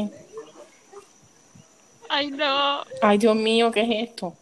Ay, 2.09 2.31
no. 2.31 2.83
Ay, 3.03 3.19
Dios 3.19 3.37
mío, 3.37 3.71
¿qué 3.71 3.83
es 3.83 4.09
esto? 4.11 4.35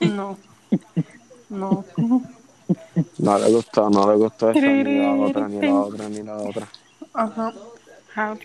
No. 0.00 0.38
No. 1.48 1.84
No 3.18 3.38
le 3.38 3.50
gustó, 3.52 3.90
no 3.90 4.10
le 4.10 4.16
gustó 4.16 4.50
esa, 4.50 4.60
ni 4.60 4.94
la 4.98 5.12
otra, 5.12 5.48
ni 5.48 5.60
la 5.60 5.74
otra, 5.74 6.08
ni 6.08 6.22
la 6.22 6.36
otra. 6.36 6.68
Ajá. 7.12 7.52
How- 8.16 8.38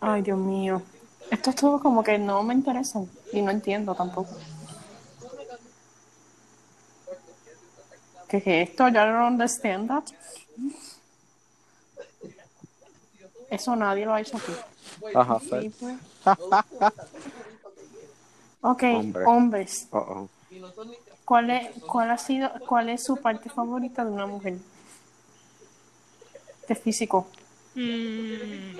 Ay, 0.00 0.22
Dios 0.22 0.38
mío. 0.38 0.82
Esto 1.30 1.50
es 1.50 1.56
todo 1.56 1.80
como 1.80 2.02
que 2.02 2.18
no 2.18 2.42
me 2.42 2.54
interesa 2.54 3.00
y 3.32 3.42
no 3.42 3.50
entiendo 3.50 3.94
tampoco. 3.94 4.30
¿Qué 8.28 8.36
es 8.38 8.70
esto? 8.70 8.88
Ya 8.88 9.06
no 9.10 9.26
understand 9.26 9.88
that. 9.88 10.04
Eso 13.50 13.74
nadie 13.76 14.04
lo 14.04 14.12
ha 14.14 14.20
hecho 14.20 14.36
aquí. 14.36 14.52
Ajá, 15.14 15.40
Sí, 15.40 15.48
Fer. 15.48 15.70
pues. 15.80 15.96
Ok, 18.60 18.82
Hombre. 18.82 19.24
hombres. 19.24 19.86
Oh. 19.92 20.28
¿Cuál 21.24 21.50
es, 21.50 21.70
cuál 21.84 22.10
ha 22.10 22.18
sido, 22.18 22.50
cuál 22.66 22.88
es 22.88 23.04
su 23.04 23.16
parte 23.16 23.48
favorita 23.48 24.04
de 24.04 24.10
una 24.10 24.26
mujer? 24.26 24.56
De 26.66 26.74
físico. 26.74 27.28
Mm, 27.76 28.78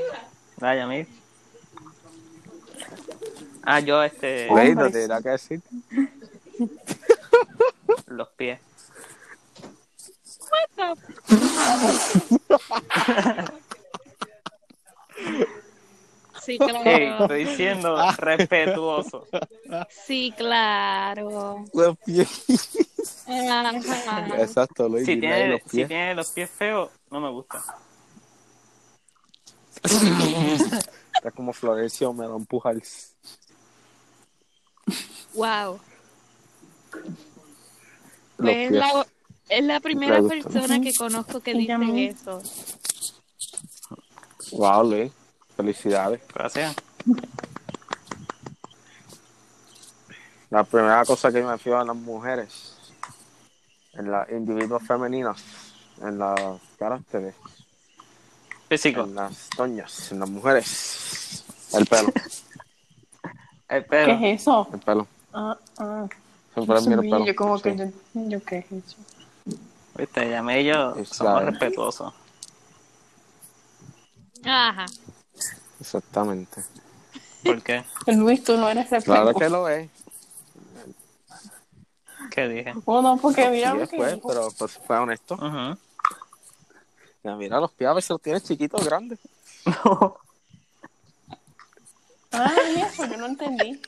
Vaya, 0.60 0.86
mí. 0.86 1.06
Ah, 3.62 3.80
yo, 3.80 4.02
este. 4.02 4.48
Luis, 4.50 4.74
no 4.74 4.90
te 4.90 5.02
dirá 5.02 5.20
que 5.22 5.28
decir. 5.30 5.60
Los 8.06 8.28
pies. 8.30 8.60
Sí, 16.42 16.56
Hey, 16.58 16.58
claro. 16.58 17.22
estoy 17.24 17.44
diciendo 17.44 17.96
respetuoso. 18.16 19.26
Sí, 19.90 20.32
claro. 20.36 21.64
Los 21.74 21.96
pies. 21.98 22.44
Exacto, 24.38 24.88
Luis. 24.88 25.04
Si 25.04 25.18
tiene, 25.20 25.48
los 25.48 25.60
si 25.66 25.76
pies. 25.76 25.88
tiene 25.88 26.14
los 26.14 26.30
pies 26.30 26.50
feos, 26.50 26.90
no 27.10 27.20
me 27.20 27.30
gusta. 27.30 27.62
Está 31.14 31.30
como 31.34 31.52
Florencio, 31.52 32.12
me 32.12 32.26
da 32.26 32.34
un 32.34 32.46
pujar. 32.46 32.76
Wow. 35.34 35.80
Pues 38.36 38.56
es 38.56 38.72
la, 38.72 39.06
es 39.48 39.64
la 39.64 39.80
primera 39.80 40.22
persona 40.22 40.80
que 40.80 40.94
conozco 40.94 41.40
que 41.40 41.54
dice 41.54 42.06
eso. 42.06 42.42
Wow, 44.52 44.84
Luis. 44.84 45.12
Felicidades. 45.56 46.20
Gracias. 46.32 46.76
La 50.50 50.64
primera 50.64 51.04
cosa 51.04 51.32
que 51.32 51.42
me 51.42 51.58
fijo 51.58 51.80
en 51.80 51.88
las 51.88 51.96
mujeres, 51.96 52.74
en 53.94 54.10
los 54.10 54.30
individuos 54.30 54.82
femeninos, 54.86 55.42
en 56.00 56.18
los 56.18 56.60
caracteres, 56.78 57.34
Físico. 58.68 59.02
en 59.02 59.14
las 59.14 59.48
doñas, 59.56 60.12
en 60.12 60.20
las 60.20 60.28
mujeres, 60.30 61.44
el 61.74 61.86
pelo, 61.86 62.08
El 63.68 63.82
¿Qué 63.84 63.88
pelo. 63.88 64.12
es 64.14 64.40
eso? 64.42 64.68
el 64.72 64.78
pelo. 64.80 65.06
Ah, 65.32 65.56
ah. 65.78 66.06
Siempre 66.54 66.80
miro 66.82 67.02
el 67.02 67.10
pelo. 67.10 67.24
yo 67.26 67.36
como 67.36 67.56
Sí. 67.58 67.62
que 67.64 67.76
yo, 67.76 67.84
yo 68.14 68.42
qué 68.44 68.58
es 68.58 68.72
eso. 68.72 68.96
Viste, 69.96 70.30
llamé 70.30 70.64
yo. 70.64 70.90
Exacto. 70.96 71.14
Somos 71.14 71.44
respetuosos. 71.44 72.14
Ajá. 74.44 74.86
Exactamente. 75.80 76.62
¿Por 77.44 77.62
qué? 77.62 77.84
Luis, 78.06 78.42
tú 78.44 78.56
no 78.56 78.68
eres 78.68 78.88
respetuoso. 78.90 79.22
Claro 79.22 79.38
que 79.38 79.48
lo 79.48 79.68
es. 79.68 79.90
¿Qué 82.30 82.48
dije? 82.48 82.72
Bueno, 82.84 83.18
porque 83.20 83.48
mira 83.50 83.72
Sí, 83.72 83.78
lo 83.78 83.88
que 83.88 83.96
fue, 83.96 84.14
dijo. 84.14 84.28
pero 84.28 84.48
pues 84.58 84.78
fue 84.86 84.98
honesto. 84.98 85.34
Ujú. 85.34 85.78
Mira 87.36 87.60
los 87.60 87.72
pies, 87.72 87.90
a 87.90 87.94
veces 87.94 88.10
los 88.10 88.20
tienes 88.20 88.44
chiquitos 88.44 88.84
grandes. 88.84 89.18
Ah, 92.30 92.52
y 92.76 92.80
eso, 92.80 93.06
yo 93.06 93.16
no 93.16 93.26
entendí. 93.26 93.80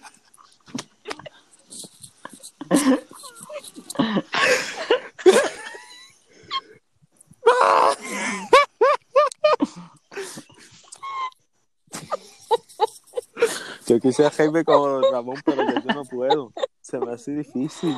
Yo 13.86 13.98
quise 14.00 14.22
dejarme 14.22 14.64
como 14.64 15.00
Ramón, 15.10 15.42
pero 15.44 15.64
yo 15.64 15.94
no 15.94 16.04
puedo. 16.04 16.52
Se 16.80 16.98
me 16.98 17.12
hace 17.12 17.32
difícil. 17.32 17.96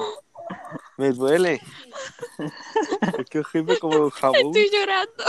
Me 0.97 1.11
duele. 1.13 1.61
Es 3.19 3.31
que 3.31 3.41
ojete 3.41 3.79
como 3.79 3.99
un 3.99 4.11
jabón. 4.11 4.37
Estoy 4.37 4.71
llorando. 4.71 5.25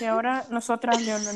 Y 0.00 0.04
ahora 0.04 0.44
nosotras 0.50 1.00
Leonor. 1.02 1.34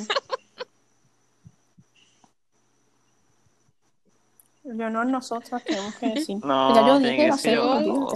Leonor, 4.64 5.07
nosotras 5.07 5.64
tenemos 5.64 5.95
que 5.95 6.09
decir. 6.09 6.45
No, 6.45 6.75
ya 6.75 6.87
yo 6.87 6.99
dije, 6.99 7.29
va 7.31 7.35
a 7.35 7.38
ser 7.38 7.55
yo, 7.55 8.09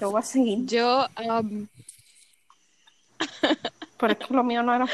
yo 0.00 0.10
voy 0.10 0.20
a 0.20 0.22
seguir. 0.22 0.66
Yo, 0.66 1.06
um, 1.26 1.66
pero 3.98 4.12
es 4.12 4.18
que 4.18 4.34
lo 4.34 4.44
mío 4.44 4.62
no 4.62 4.74
era. 4.74 4.86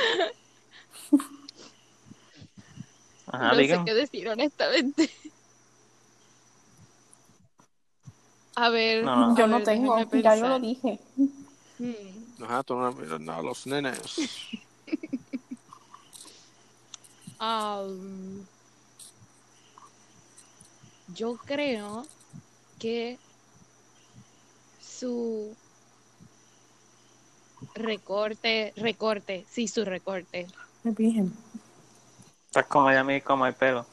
Ajá, 3.26 3.52
no 3.52 3.54
sé 3.54 3.82
qué 3.84 3.94
decir, 3.94 4.28
honestamente. 4.28 5.10
A 8.56 8.68
ver. 8.68 9.04
No. 9.04 9.36
Yo 9.36 9.46
no 9.46 9.56
ver, 9.58 9.64
tengo. 9.64 9.98
Ya 9.98 10.36
yo 10.36 10.48
lo 10.48 10.60
dije. 10.60 10.98
Hmm. 11.78 12.42
Ajá, 12.44 12.62
tú 12.62 12.74
no 12.76 13.42
los 13.42 13.66
nenes. 13.66 14.16
Um, 17.42 18.46
yo 21.12 21.36
creo 21.44 22.06
que 22.78 23.18
su 24.80 25.56
recorte, 27.74 28.72
recorte, 28.76 29.44
sí, 29.50 29.68
su 29.68 29.84
recorte. 29.84 30.46
Me 30.82 30.90
virgen. 30.92 31.32
Estás 32.46 32.66
como 32.66 32.90
ella 32.90 33.00
a 33.00 33.04
mí, 33.04 33.20
como 33.20 33.46
el 33.46 33.54
pelo. 33.54 33.86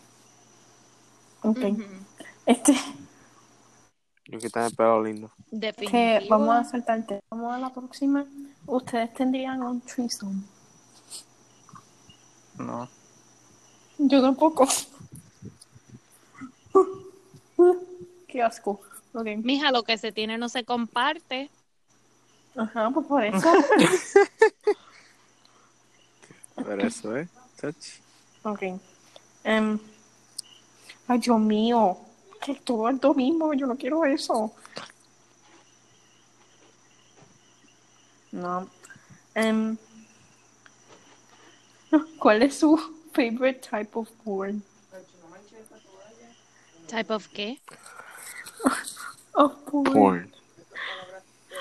Ok. 1.44 1.58
Ujú. 1.58 1.84
Este, 2.46 2.74
Yo 4.26 4.40
que 4.40 4.48
el 4.48 4.76
pelo 4.76 5.04
lindo. 5.04 5.32
que 5.50 5.58
Definitivo. 5.58 6.30
vamos 6.38 6.56
a 6.56 6.64
saltarte. 6.70 7.20
Vamos 7.30 7.54
a 7.54 7.60
la 7.60 7.70
próxima. 7.74 8.26
Ustedes 8.66 9.14
tendrían 9.14 9.62
un 9.64 9.82
threesome. 9.82 10.42
No. 12.58 12.90
Yo 13.98 14.22
tampoco. 14.22 14.68
Qué 18.28 18.42
asco. 18.42 18.82
Ok. 19.14 19.28
Mija, 19.44 19.72
lo 19.72 19.84
que 19.84 19.98
se 19.98 20.12
tiene 20.12 20.38
no 20.38 20.50
se 20.50 20.64
comparte. 20.64 21.50
Ajá, 22.56 22.90
pues 22.90 23.06
por 23.08 23.24
eso. 23.26 23.52
Pero 26.56 26.88
eso, 26.88 27.18
¿eh? 27.18 27.28
Touch. 27.60 28.00
ok. 28.44 28.64
Em, 29.44 29.80
ay, 31.08 31.20
Dios 31.20 31.40
mío. 31.40 31.98
Que 32.42 32.56
todo 32.56 32.90
es 32.90 33.02
lo 33.02 33.14
mismo. 33.14 33.54
Yo 33.54 33.68
no 33.68 33.76
quiero 33.76 34.06
eso. 34.06 34.54
No. 38.32 38.70
Em, 39.36 39.78
¿Cuál 42.20 42.44
es 42.44 42.60
su 42.60 42.78
favorite 43.14 43.60
type 43.68 43.92
of 43.94 44.10
porn? 44.24 44.64
Type 46.88 47.14
of 47.14 47.28
qué? 47.30 47.60
Of 49.36 49.54
porn. 49.66 49.94
Porn. 49.94 50.34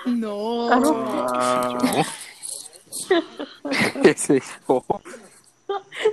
No. 0.07 0.69
Ah, 0.71 2.05
¿Qué 4.03 4.15
sé 4.15 4.41
yo? 4.69 4.85
Yo 4.89 4.93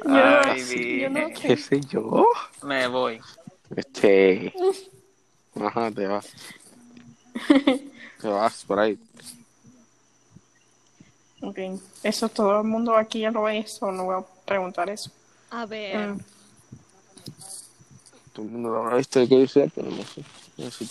no- 0.04 0.42
Ay, 0.42 1.00
yo 1.02 1.10
no 1.10 1.28
vi. 1.28 1.34
¿Qué 1.34 1.58
sé 1.58 1.80
yo? 1.82 2.28
me 2.64 2.88
voy. 2.88 3.22
Este. 3.76 4.54
Ajá, 5.56 5.92
te 5.92 6.08
vas. 6.08 6.28
Te 8.22 8.28
vas 8.28 8.64
por 8.66 8.80
ahí. 8.80 8.98
Ok, 11.42 11.60
eso 12.04 12.30
todo 12.30 12.60
el 12.62 12.68
mundo 12.68 12.96
aquí 12.96 13.20
ya 13.20 13.32
lo 13.32 13.44
ve, 13.44 13.60
eso 13.60 13.92
no 13.92 14.06
voy 14.06 14.16
a 14.20 14.26
preguntar 14.46 14.90
eso. 14.90 15.12
A 15.52 15.66
ver. 15.66 15.96
Em, 15.96 16.20
Todo 18.34 18.46
el 18.46 18.52
mundo 18.52 18.70
lo 18.70 18.80
habrá 18.84 18.98
visto 18.98 19.26
que 19.28 19.38
dice, 19.40 19.72
pero 19.74 19.90
no 19.92 20.04
sé. 20.04 20.24
No 20.58 20.72
sé. 20.72 20.86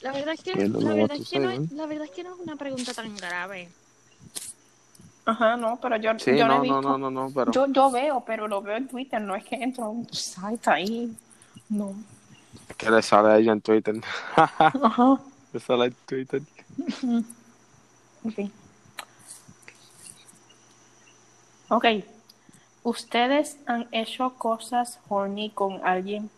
La 0.00 0.12
verdad 0.12 0.34
es 0.34 0.42
que, 0.42 0.54
la 0.54 0.68
lo 0.68 0.94
verdad 0.94 1.16
es 1.16 1.28
que 1.28 1.40
no, 1.40 1.50
es- 1.50 1.72
la 1.72 1.86
verdad 1.86 2.04
es 2.04 2.10
que 2.12 2.22
no 2.22 2.34
es 2.34 2.40
una 2.40 2.56
pregunta 2.56 2.94
tan 2.94 3.16
grave. 3.16 3.68
ajá, 5.24 5.56
no, 5.56 5.78
pero 5.80 5.96
yo, 5.96 6.12
Sí, 6.18 6.36
yo 6.36 6.44
he 6.44 6.48
no, 6.48 6.60
visto. 6.60 6.82
no, 6.82 6.98
no, 6.98 7.10
no, 7.10 7.12
no, 7.28 7.30
pero. 7.34 7.52
Yo, 7.52 7.66
yo 7.66 7.90
veo, 7.90 8.22
pero 8.24 8.46
lo 8.48 8.62
veo 8.62 8.76
en 8.76 8.88
Twitter, 8.88 9.20
no 9.20 9.34
es 9.34 9.44
que 9.44 9.56
entro 9.56 9.84
a 9.84 9.88
un 9.88 10.08
site 10.12 10.70
ahí. 10.70 11.12
No. 11.68 11.94
Que 12.76 12.90
le 12.90 13.02
sale 13.02 13.28
a 13.32 13.38
ella 13.38 13.52
en 13.52 13.60
Twitter. 13.60 13.96
Ajá. 14.36 14.72
le 15.52 15.60
sale 15.60 15.86
en 15.86 15.94
Twitter. 16.06 16.42
Ok. 18.24 18.50
Ok. 21.70 21.84
¿Ustedes 22.84 23.58
han 23.66 23.86
hecho 23.92 24.32
cosas 24.34 24.98
horny 25.08 25.50
con 25.50 25.84
alguien? 25.84 26.30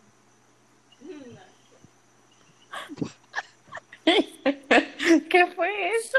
¿Qué 5.31 5.47
fue 5.55 5.91
eso? 5.97 6.19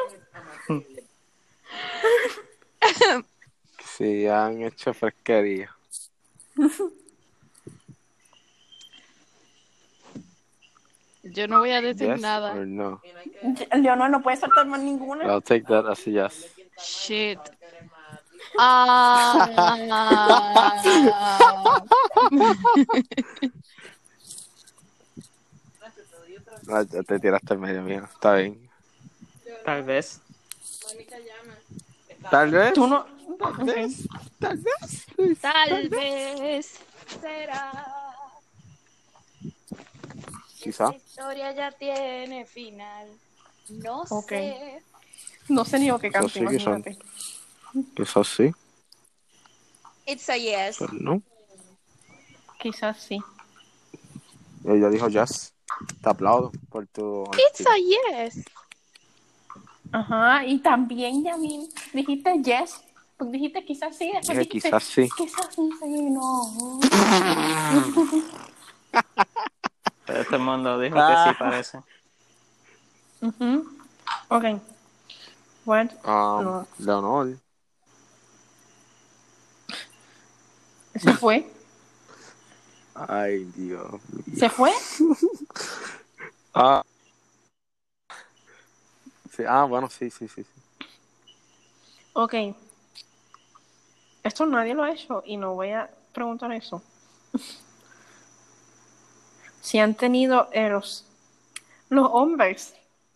Sí, 3.86 4.28
han 4.28 4.62
hecho 4.64 4.94
fresquería. 4.94 5.76
Yo 11.24 11.48
no 11.48 11.60
voy 11.60 11.72
a 11.72 11.82
decir 11.82 12.10
Yes 12.10 12.22
nada. 12.22 12.54
or 12.54 12.66
no? 12.68 13.02
Leonor 13.74 14.10
no 14.10 14.22
puede 14.22 14.38
soltar 14.38 14.66
más 14.66 14.82
ninguna. 14.82 15.26
I'll 15.26 15.42
take 15.42 15.66
that 15.68 15.86
as 15.86 16.06
a 16.08 16.10
yes. 16.10 16.48
Shit. 16.78 17.40
Ah. 18.58 19.48
Ah, 26.70 26.84
ya 26.84 27.04
te 27.04 27.20
tiraste 27.20 27.54
en 27.54 27.60
medio 27.60 27.82
mío. 27.82 28.04
Está 28.12 28.36
bien. 28.36 28.70
Tal 29.66 29.84
vez. 29.84 30.22
Tal 32.30 32.52
vez. 32.52 32.74
Tú 32.74 32.88
no. 32.88 33.06
Tal 33.40 33.66
vez. 33.66 34.08
Tal 34.40 34.58
vez. 34.58 35.06
Tal 35.42 35.90
vez 35.90 36.80
será. 37.22 37.86
Quizá. 40.62 40.90
Esta 40.90 40.96
historia 40.98 41.52
ya 41.54 41.72
tiene 41.72 42.46
final. 42.46 43.08
No 43.70 44.02
Ok. 44.10 44.30
sé. 44.30 44.84
No 45.50 45.66
sé 45.66 45.80
ni 45.80 45.88
lo 45.88 46.00
que 46.00 46.12
canto, 46.12 46.38
imagínate. 46.40 46.98
Quizás 47.96 48.28
sí, 48.28 48.52
It's 50.06 50.30
a 50.30 50.38
yes. 50.38 50.78
pero 50.80 50.94
no. 50.94 51.22
Quizás 52.60 52.98
sí. 53.02 53.20
Ella 54.66 54.90
dijo 54.90 55.08
yes. 55.10 55.54
Te 56.02 56.10
aplaudo 56.10 56.52
por 56.70 56.88
tu. 56.88 57.24
It's 57.50 57.66
a 57.66 57.76
yes. 57.78 58.46
Ajá, 59.92 60.46
y 60.46 60.60
también, 60.60 61.24
Yamin, 61.24 61.68
dijiste 61.94 62.42
yes. 62.44 62.82
Pues 63.18 63.32
dijiste 63.32 63.64
quizás 63.66 63.96
sí, 63.96 64.06
después 64.14 64.30
Dije, 64.30 64.40
dijiste 64.50 64.70
quizás 64.70 64.84
sí. 64.84 65.10
Quizás 65.16 65.50
sí, 65.54 65.70
no. 66.10 66.80
Todo 70.06 70.36
el 70.36 70.40
mundo 70.40 70.80
dijo 70.80 70.96
Ah. 71.00 71.26
que 71.26 71.30
sí 71.32 71.36
parece. 71.40 71.80
Ujú. 73.22 73.78
Ok. 74.30 74.44
What? 75.66 75.92
Um, 76.04 76.44
No. 76.44 76.68
Leonor. 76.80 77.38
¿Se 80.96 81.14
fue? 81.14 81.50
Ay, 83.08 83.46
Dios 83.56 83.92
mío. 84.26 84.38
¿Se 84.38 84.50
fue? 84.50 84.72
Ah. 86.54 86.84
Sí, 89.32 89.44
ah, 89.48 89.64
bueno, 89.64 89.90
sí, 89.90 90.10
sí, 90.10 90.28
sí. 90.28 90.44
sí. 90.44 90.50
Ok. 92.12 92.34
Esto 94.24 94.46
nadie 94.46 94.74
lo 94.74 94.84
ha 94.84 94.92
hecho 94.92 95.24
y 95.26 95.38
no 95.38 95.54
voy 95.56 95.72
a 95.72 95.90
preguntar 96.14 96.52
eso. 96.52 96.84
si 99.62 99.80
han 99.80 99.96
tenido 99.96 100.50
eh, 100.52 100.70
los, 100.70 101.06
hombres, 101.90 102.74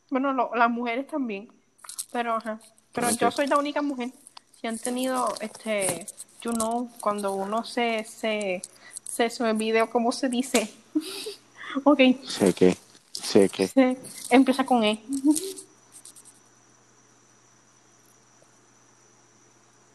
bueno, 0.10 0.32
lo- 0.32 0.56
las 0.56 0.69
mujeres 0.69 1.08
también, 1.08 1.52
pero 2.12 2.36
ajá. 2.36 2.60
Pero 2.93 3.10
yo 3.12 3.30
soy 3.32 3.48
la 3.48 3.58
única 3.58 3.82
mujer. 3.82 4.12
Si 4.62 4.67
han 4.67 4.80
tenido, 4.80 5.34
este, 5.41 6.06
you 6.41 6.54
know, 6.54 6.89
cuando 7.02 7.34
uno 7.34 7.65
se, 7.65 8.06
se, 8.06 8.62
se, 9.15 9.30
se 9.30 9.43
me 9.43 9.51
olvidó 9.51 9.89
cómo 9.89 10.12
se 10.12 10.28
dice. 10.30 10.69
ok, 11.84 11.99
Sé 12.28 12.54
que. 12.54 12.78
Sé 13.13 13.49
que. 13.49 13.67
se, 13.67 13.97
empieza 14.30 14.65
con 14.65 14.84
E. 14.84 15.01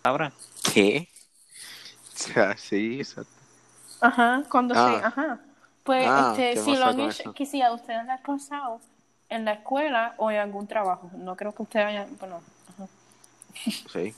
Ahora. 0.02 0.32
¿Qué? 0.72 1.08
O 2.14 2.18
sea, 2.18 2.56
sí, 2.56 3.00
exacto. 3.00 3.30
Ajá, 4.00 4.42
cuando 4.50 4.74
Ah. 4.76 4.98
se, 4.98 5.04
ajá. 5.06 5.40
Pues, 5.84 6.06
Ah, 6.08 6.30
este, 6.36 6.54
¿qué 6.54 6.60
si 6.64 6.76
lo 6.76 6.84
han 6.86 7.00
hecho, 7.00 7.32
que 7.34 7.46
si 7.46 7.62
a 7.62 7.72
ustedes 7.72 8.04
les 8.04 8.10
ha 8.18 8.22
pasado 8.22 8.80
en 9.28 9.44
la 9.44 9.52
escuela 9.54 10.14
o 10.18 10.30
en 10.30 10.38
algún 10.38 10.66
trabajo. 10.66 11.10
No 11.16 11.36
creo 11.36 11.54
que 11.54 11.62
ustedes 11.62 11.86
hayan, 11.86 12.16
bueno, 12.18 12.40
ajá. 12.68 12.86
Sí. 13.92 14.14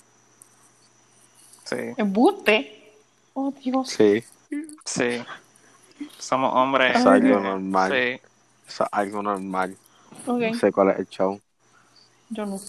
Sí, 1.65 1.77
Embuste. 1.97 2.93
Oh, 3.35 3.51
Dios. 3.53 3.89
Sí, 3.89 4.23
sí. 4.85 5.25
Somos 6.19 6.55
hombres. 6.55 6.97
es 6.97 7.07
algo 7.07 7.41
normal. 7.41 7.93
Sí. 7.93 8.21
Es 8.69 8.81
algo 8.91 9.23
normal. 9.23 9.77
Ok, 10.27 10.41
No 10.41 10.55
sé 10.55 10.73
cuál 10.73 10.91
es 10.91 10.99
el 10.99 11.09
show. 11.09 11.41
yo 12.31 12.47
no. 12.47 12.61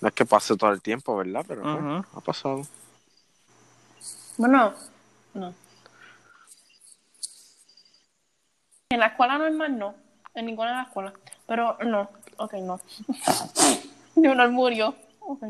No 0.00 0.08
es 0.08 0.14
que 0.14 0.24
pase 0.24 0.56
todo 0.56 0.72
el 0.72 0.80
tiempo, 0.80 1.16
¿verdad? 1.16 1.44
Pero 1.46 1.62
pues, 1.62 2.06
ha 2.14 2.20
pasado. 2.20 2.62
Bueno, 4.38 4.72
no. 5.34 5.54
En 8.90 9.00
la 9.00 9.06
escuela 9.06 9.38
normal 9.38 9.78
no. 9.78 9.94
En 10.34 10.46
ninguna 10.46 10.70
de 10.70 10.76
las 10.76 10.86
escuelas. 10.88 11.12
Pero 11.46 11.76
no. 11.84 12.08
Ok, 12.38 12.54
no. 12.54 12.80
Leonor 14.16 14.50
murió. 14.50 14.94
Ok. 15.20 15.44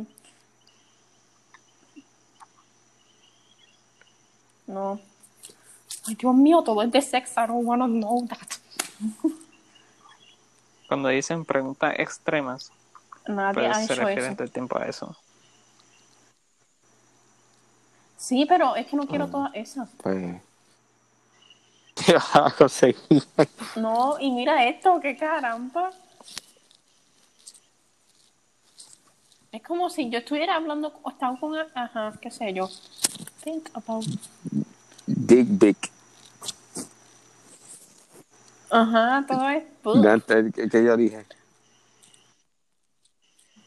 No. 4.71 5.01
Ay, 6.07 6.15
Dios 6.15 6.35
mío, 6.35 6.63
todo 6.63 6.83
es 6.83 6.91
de 6.91 7.03
sex. 7.03 7.33
I 7.33 7.47
don't 7.47 7.67
wanna 7.67 7.87
know 7.87 8.27
that. 8.29 8.49
Cuando 10.89 11.09
dicen 11.09 11.45
preguntas 11.45 11.95
extremas, 11.99 12.71
Nadie 13.27 13.55
pues 13.55 13.69
ha 13.71 13.75
se 13.75 13.85
hecho 13.93 13.95
refieren 13.97 14.25
eso. 14.27 14.35
todo 14.35 14.45
el 14.45 14.51
tiempo 14.53 14.79
a 14.79 14.87
eso. 14.87 15.17
Sí, 18.17 18.45
pero 18.47 18.77
es 18.77 18.87
que 18.87 18.97
no 18.97 19.07
quiero 19.07 19.29
todas 19.29 19.51
esas. 19.55 19.89
Pues. 20.03 20.41
¿Qué 21.95 22.13
vas 22.15 22.37
a 22.37 22.51
conseguir? 22.57 23.25
No, 23.77 24.19
y 24.21 24.31
mira 24.31 24.65
esto, 24.67 24.99
qué 25.01 25.17
caramba. 25.17 25.91
Es 29.53 29.63
como 29.63 29.91
si 29.91 30.09
yo 30.11 30.19
estuviera 30.19 30.55
hablando, 30.55 30.93
o 31.03 31.11
estaba 31.11 31.39
con, 31.39 31.57
ajá, 31.75 32.13
qué 32.21 32.31
sé 32.31 32.53
yo. 32.53 32.69
Think 33.43 33.69
about. 33.75 34.05
Dick 35.07 35.47
Big. 35.49 35.77
Ajá, 38.71 39.25
todo 39.27 39.49
es. 39.49 39.65
¿Qué, 40.55 40.69
qué 40.69 40.85
yo 40.85 40.97
dije? 40.97 41.27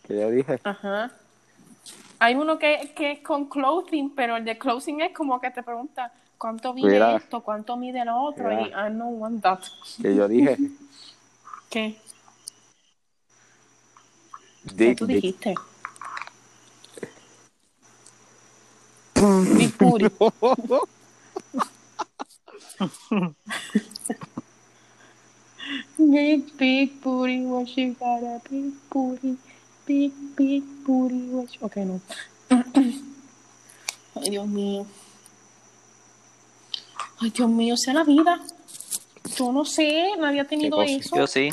¿Qué 0.07 0.19
yo 0.21 0.29
dije? 0.29 0.59
Ajá. 0.63 1.11
Hay 2.19 2.35
uno 2.35 2.57
que, 2.57 2.93
que 2.95 3.11
es 3.11 3.19
con 3.19 3.49
clothing, 3.49 4.15
pero 4.15 4.37
el 4.37 4.45
de 4.45 4.57
clothing 4.57 5.01
es 5.01 5.13
como 5.13 5.41
que 5.41 5.51
te 5.51 5.63
pregunta 5.63 6.13
cuánto 6.37 6.73
mide 6.73 6.93
Mira. 6.93 7.17
esto, 7.17 7.41
cuánto 7.41 7.75
mide 7.75 7.99
el 7.99 8.09
otro, 8.09 8.47
Mira. 8.47 8.61
y 8.61 8.69
I 8.69 8.97
don't 8.97 9.19
want 9.19 9.43
that. 9.43 9.59
¿Qué 10.01 10.15
yo 10.15 10.29
dije? 10.29 10.57
¿Qué? 11.69 11.97
¿Qué 14.77 14.95
tú 14.95 15.05
dijiste? 15.05 15.55
Big 19.23 19.77
booty. 19.77 20.09
Big, 25.97 26.57
big 26.57 27.01
booty, 27.01 27.45
what 27.45 27.77
you 27.77 27.93
got 27.93 28.23
a 28.23 28.41
big 28.49 28.73
booty. 28.89 29.37
Big, 29.85 30.11
big 30.35 30.63
booty, 30.85 31.29
what. 31.29 31.49
Ok, 31.61 31.77
no. 31.77 32.01
Ay, 34.15 34.29
Dios 34.29 34.47
mío. 34.47 34.85
Ay, 37.19 37.29
Dios 37.29 37.49
mío, 37.49 37.77
sea 37.77 37.93
la 37.93 38.03
vida. 38.03 38.41
Yo 39.37 39.51
no 39.53 39.63
sé, 39.63 40.17
nadie 40.19 40.41
ha 40.41 40.45
tenido 40.45 40.81
eso. 40.81 41.15
Yo 41.15 41.27
sí. 41.27 41.49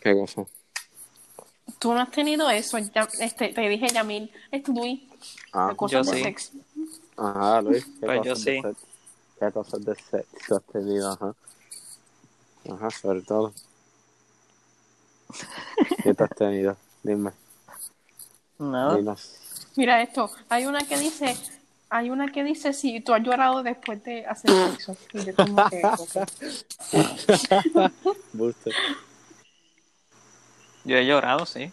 ¿Qué 0.00 0.14
cosa? 0.14 0.46
Tú 1.78 1.92
no 1.92 2.00
has 2.00 2.10
tenido 2.10 2.48
eso. 2.50 2.78
Ya, 2.78 3.08
este, 3.20 3.48
te 3.50 3.60
dije, 3.68 3.88
Yamil, 3.88 4.32
estudié 4.50 5.06
Ah, 5.52 5.68
de 5.70 5.76
cosas 5.76 6.06
yo 6.06 6.12
de 6.12 6.18
sí. 6.18 6.24
sexo. 6.24 6.52
ajá, 7.16 7.62
Luis. 7.62 7.84
¿Qué 7.84 8.06
Pues 8.06 8.20
yo 8.24 8.32
cosas 8.32 8.44
de 8.44 8.52
sí. 8.56 8.62
sexo? 8.62 8.86
¿Qué 9.38 9.52
cosas 9.52 9.84
de 9.84 9.94
sexo 9.94 10.56
has 10.56 10.62
tenido? 10.64 11.12
Ajá. 11.12 11.34
Ajá, 12.72 12.90
sobre 12.90 13.22
todo. 13.22 13.52
¿Qué 16.02 16.14
te 16.14 16.24
has 16.24 16.30
tenido? 16.30 16.76
Dime. 17.02 17.30
No. 18.58 18.96
Dinos. 18.96 19.32
Mira 19.76 20.00
esto, 20.02 20.30
hay 20.48 20.64
una 20.66 20.80
que 20.80 20.96
dice, 20.96 21.36
hay 21.90 22.08
una 22.10 22.28
que 22.32 22.42
dice 22.42 22.72
si 22.72 23.00
tú 23.00 23.12
has 23.12 23.22
llorado 23.22 23.62
después 23.62 24.02
de 24.04 24.24
hacer 24.24 24.50
sexo. 24.50 24.96
Y 25.12 25.24
yo 25.26 25.34
como 25.36 25.68
que, 25.68 25.82
ok. 25.84 26.16
Yo 30.86 30.96
he 30.96 31.04
llorado, 31.04 31.44
sí. 31.44 31.72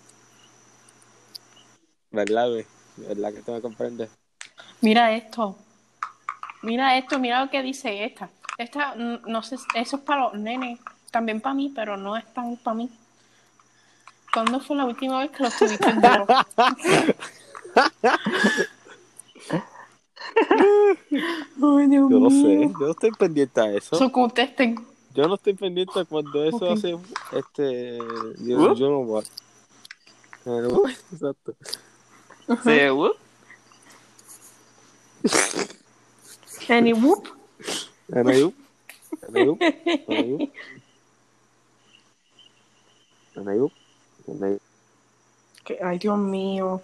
¿Verdad, 2.09 2.49
Luis? 2.49 2.65
¿Verdad 2.97 3.31
que 3.31 3.43
tú 3.43 3.51
me 3.51 3.61
comprendes? 3.61 4.09
Mira 4.81 5.13
esto. 5.13 5.55
Mira 6.63 6.97
esto, 6.97 7.19
mira 7.19 7.45
lo 7.45 7.51
que 7.51 7.61
dice 7.61 8.05
esta. 8.05 8.31
Esta, 8.57 8.95
mm, 8.95 9.21
no 9.27 9.43
sé, 9.43 9.57
eso 9.75 9.97
es 9.97 10.01
para 10.01 10.21
los 10.21 10.33
nenes, 10.33 10.79
también 11.11 11.41
para 11.41 11.53
mí, 11.53 11.71
pero 11.75 11.95
no 11.95 12.17
es 12.17 12.25
tan 12.33 12.57
para 12.57 12.73
mí. 12.73 12.89
¿Cuándo 14.33 14.59
fue 14.59 14.77
la 14.77 14.85
última 14.85 15.19
vez 15.19 15.29
que 15.29 15.43
lo 15.43 15.51
tuviste 15.51 15.89
en 15.89 16.01
Dios 16.01 16.27
Yo 22.09 22.19
no 22.19 22.29
sé. 22.31 22.61
Yo 22.61 22.79
no 22.79 22.91
estoy 22.91 23.11
pendiente 23.11 23.61
a 23.61 23.71
eso. 23.71 23.95
So, 23.95 24.11
contesten. 24.11 24.92
Yo 25.13 25.27
no 25.27 25.35
estoy 25.35 25.53
pendiente 25.53 26.05
cuando 26.05 26.43
eso 26.43 26.71
hace. 26.71 26.97
Este. 27.31 27.97
Yo, 28.39 28.57
¿Uh? 28.71 28.75
yo 28.75 28.89
no 28.89 29.03
voy. 29.03 29.23
Eh, 30.45 30.49
uh, 30.49 30.87
Exacto. 31.11 31.53
Sí, 32.63 32.89
uh, 32.89 33.11
Any 36.69 36.93
whoop. 36.93 37.27
Anayup. 38.11 38.53
Anayup. 39.27 39.61
Anayup. 40.07 40.51
Anayup. 43.35 43.71
Anayup. 44.27 44.61
Que- 45.63 45.79
Ay, 45.81 45.99
Dios 45.99 46.17
mío. 46.17 46.81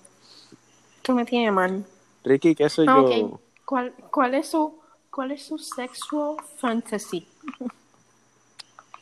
Esto 0.97 1.13
me 1.13 1.25
tiene 1.25 1.51
mal. 1.51 1.85
Ricky, 2.23 2.55
¿qué 2.55 2.69
soy 2.69 2.85
Ah, 2.87 2.95
yo? 3.01 3.25
ok. 3.27 3.39
¿Cuál, 3.65 3.93
cuál, 4.11 4.35
es 4.35 4.49
su, 4.49 4.79
¿Cuál 5.11 5.31
es 5.31 5.43
su 5.43 5.57
sexual 5.57 6.37
fantasy? 6.57 7.27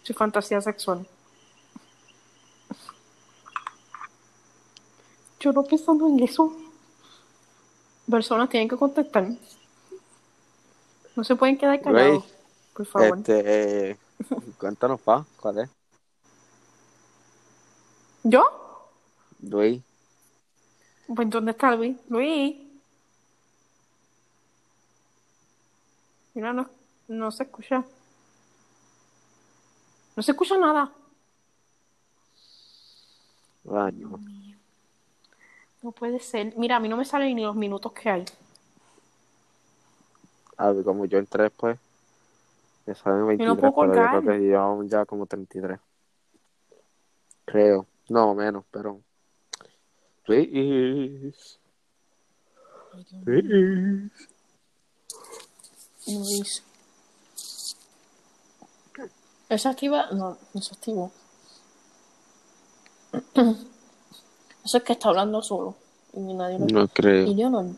Su 0.08 0.14
fantasía 0.14 0.62
sexual. 0.62 1.06
Yo 5.42 5.52
no 5.52 5.64
pensando 5.64 6.08
en 6.08 6.24
eso. 6.24 6.56
Personas 8.10 8.48
tienen 8.50 8.70
que 8.70 8.78
contestar. 8.78 9.28
No 11.14 11.26
se 11.26 11.36
pueden 11.36 11.58
quedar 11.58 11.82
callados. 11.82 12.24
Ray, 12.24 12.34
Por 12.74 12.86
favor. 12.86 13.18
Este. 13.18 13.92
eh, 13.92 13.98
cuéntanos, 14.58 15.02
pa. 15.02 15.26
¿Cuál 15.42 15.60
es? 15.60 15.70
¿Yo? 18.24 18.46
Luis. 19.42 19.84
Pues, 21.14 21.30
¿dónde 21.30 21.52
está 21.52 21.76
Luis? 21.76 21.98
Luis. 22.08 22.56
Mira, 26.34 26.54
no, 26.54 26.70
no 27.10 27.30
se 27.30 27.44
escucha. 27.44 27.84
No 30.18 30.24
se 30.24 30.32
escucha 30.32 30.58
nada. 30.58 30.92
Ay, 33.72 33.94
no. 33.94 34.20
Puede 35.92 36.20
ser. 36.20 36.58
Mira, 36.58 36.78
a 36.78 36.80
mí 36.80 36.90
no 36.90 36.98
me 36.98 37.06
salen 37.06 37.36
ni 37.36 37.44
los 37.44 37.56
minutos 37.56 37.92
que 37.94 38.10
hay. 38.10 38.26
A 40.58 40.72
ver, 40.72 40.84
como 40.84 41.06
yo 41.06 41.20
entré 41.20 41.44
después. 41.44 41.78
Me 42.88 42.96
salen 42.96 43.28
23, 43.28 43.48
no 43.48 43.72
puedo 43.72 43.92
pero 43.92 44.04
yo 44.04 44.20
creo 44.22 44.34
que 44.34 44.40
llevamos 44.40 44.88
ya 44.88 45.06
como 45.06 45.28
33. 45.28 45.80
Creo. 47.46 47.86
No, 48.10 48.34
menos, 48.34 48.66
pero. 48.72 49.00
Luis. 50.26 51.60
Luis. 53.24 53.54
Luis. 56.08 56.67
¿Eso 59.50 59.70
activa? 59.70 60.08
No, 60.12 60.38
no 60.54 60.62
se 60.62 60.74
activó. 60.74 61.12
Eso 64.66 64.78
es 64.78 64.84
que 64.84 64.94
está 64.94 65.10
hablando 65.10 65.42
solo. 65.42 65.76
Y 66.14 66.20
nadie 66.34 66.60
lo 66.60 66.66
No 66.66 66.88
creo. 66.88 67.28
Y 67.28 67.36
yo 67.36 67.50
no. 67.50 67.76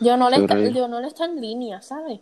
Yo 0.00 0.16
no, 0.16 0.30
le 0.30 0.36
está, 0.38 0.58
yo 0.68 0.88
no 0.88 1.00
le 1.00 1.08
está 1.08 1.26
en 1.26 1.40
línea, 1.40 1.82
¿sabes? 1.82 2.20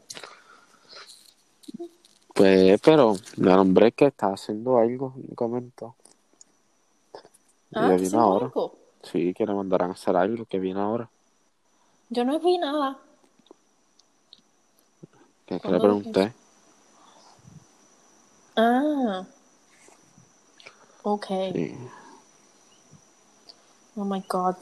Pues, 2.34 2.80
pero 2.80 3.16
el 3.36 3.48
hombre 3.48 3.92
que 3.92 4.06
está 4.06 4.32
haciendo 4.32 4.78
algo, 4.78 5.14
comentó. 5.34 5.94
Ah, 7.74 7.96
¿sí, 7.98 8.14
ahora. 8.14 8.46
algo? 8.46 8.74
Sí, 9.02 9.34
que 9.34 9.46
le 9.46 9.54
mandarán 9.54 9.90
a 9.90 9.94
hacer 9.94 10.16
algo, 10.16 10.44
que 10.44 10.58
viene 10.58 10.80
ahora. 10.80 11.08
Yo 12.10 12.24
no 12.24 12.38
vi 12.40 12.58
nada. 12.58 12.98
Que 15.46 15.54
le 15.54 15.60
¿Cuándo 15.60 15.80
pregunté. 15.80 16.32
Ah. 18.60 19.24
Ok. 21.04 21.26
Sí. 21.52 21.74
Oh 23.94 24.04
my 24.04 24.20
God. 24.28 24.56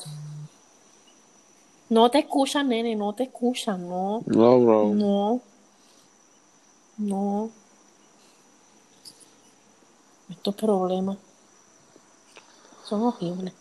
No 1.88 2.11
te 2.11 2.18
escuchan, 2.18 2.68
nene, 2.68 2.94
no 2.94 3.14
te 3.14 3.22
escuchan, 3.22 3.88
no. 3.88 4.22
No, 4.26 4.61
bro. 4.61 4.94
No. 4.94 5.40
No. 6.99 7.51
Estos 10.28 10.55
problemas 10.57 11.16
son 12.84 13.03
horribles. 13.03 13.55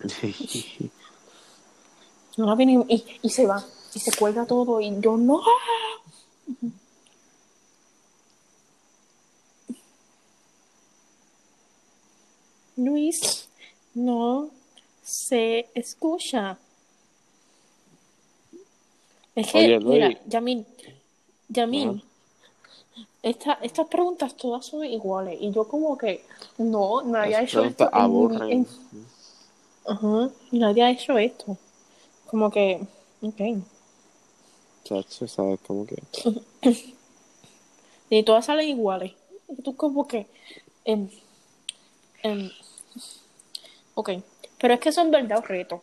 Ahora 2.36 2.54
viene 2.54 2.84
y, 2.86 3.18
y 3.22 3.30
se 3.30 3.46
va. 3.46 3.64
Y 3.94 3.98
se 3.98 4.12
cuelga 4.14 4.44
todo. 4.44 4.78
Y 4.82 5.00
yo 5.00 5.16
no. 5.16 5.40
Luis, 12.78 13.48
no 13.94 14.50
se 15.02 15.68
escucha. 15.74 16.58
Es 19.34 19.52
que, 19.52 19.58
Oye, 19.58 19.78
Luis. 19.80 19.92
mira, 19.92 20.20
Yamin, 20.28 20.66
esta, 23.22 23.58
estas 23.62 23.86
preguntas 23.88 24.36
todas 24.36 24.64
son 24.64 24.84
iguales. 24.84 25.38
Y 25.40 25.50
yo 25.50 25.66
como 25.66 25.96
que, 25.98 26.22
no, 26.58 27.02
nadie 27.02 27.36
ha 27.36 27.42
hecho 27.42 27.64
esto. 27.64 27.90
en 27.92 28.42
en- 28.52 28.66
Ajá, 29.86 30.30
nadie 30.52 30.82
ha 30.84 30.90
hecho 30.90 31.16
esto. 31.18 31.56
Como 32.26 32.50
que, 32.50 32.80
ok. 33.22 33.40
Chacho, 34.84 35.26
¿sabes 35.28 35.60
cómo 35.66 35.86
que? 35.86 35.96
Y 38.10 38.22
todas 38.22 38.46
salen 38.46 38.68
iguales. 38.68 39.12
Y 39.48 39.62
tú 39.62 39.76
como 39.76 40.06
que... 40.06 40.26
em, 40.84 41.08
em, 42.22 42.50
ok, 43.94 44.10
pero 44.60 44.74
es 44.74 44.80
que 44.80 44.92
son 44.92 45.10
verdad 45.10 45.38
o 45.38 45.42
reto. 45.42 45.82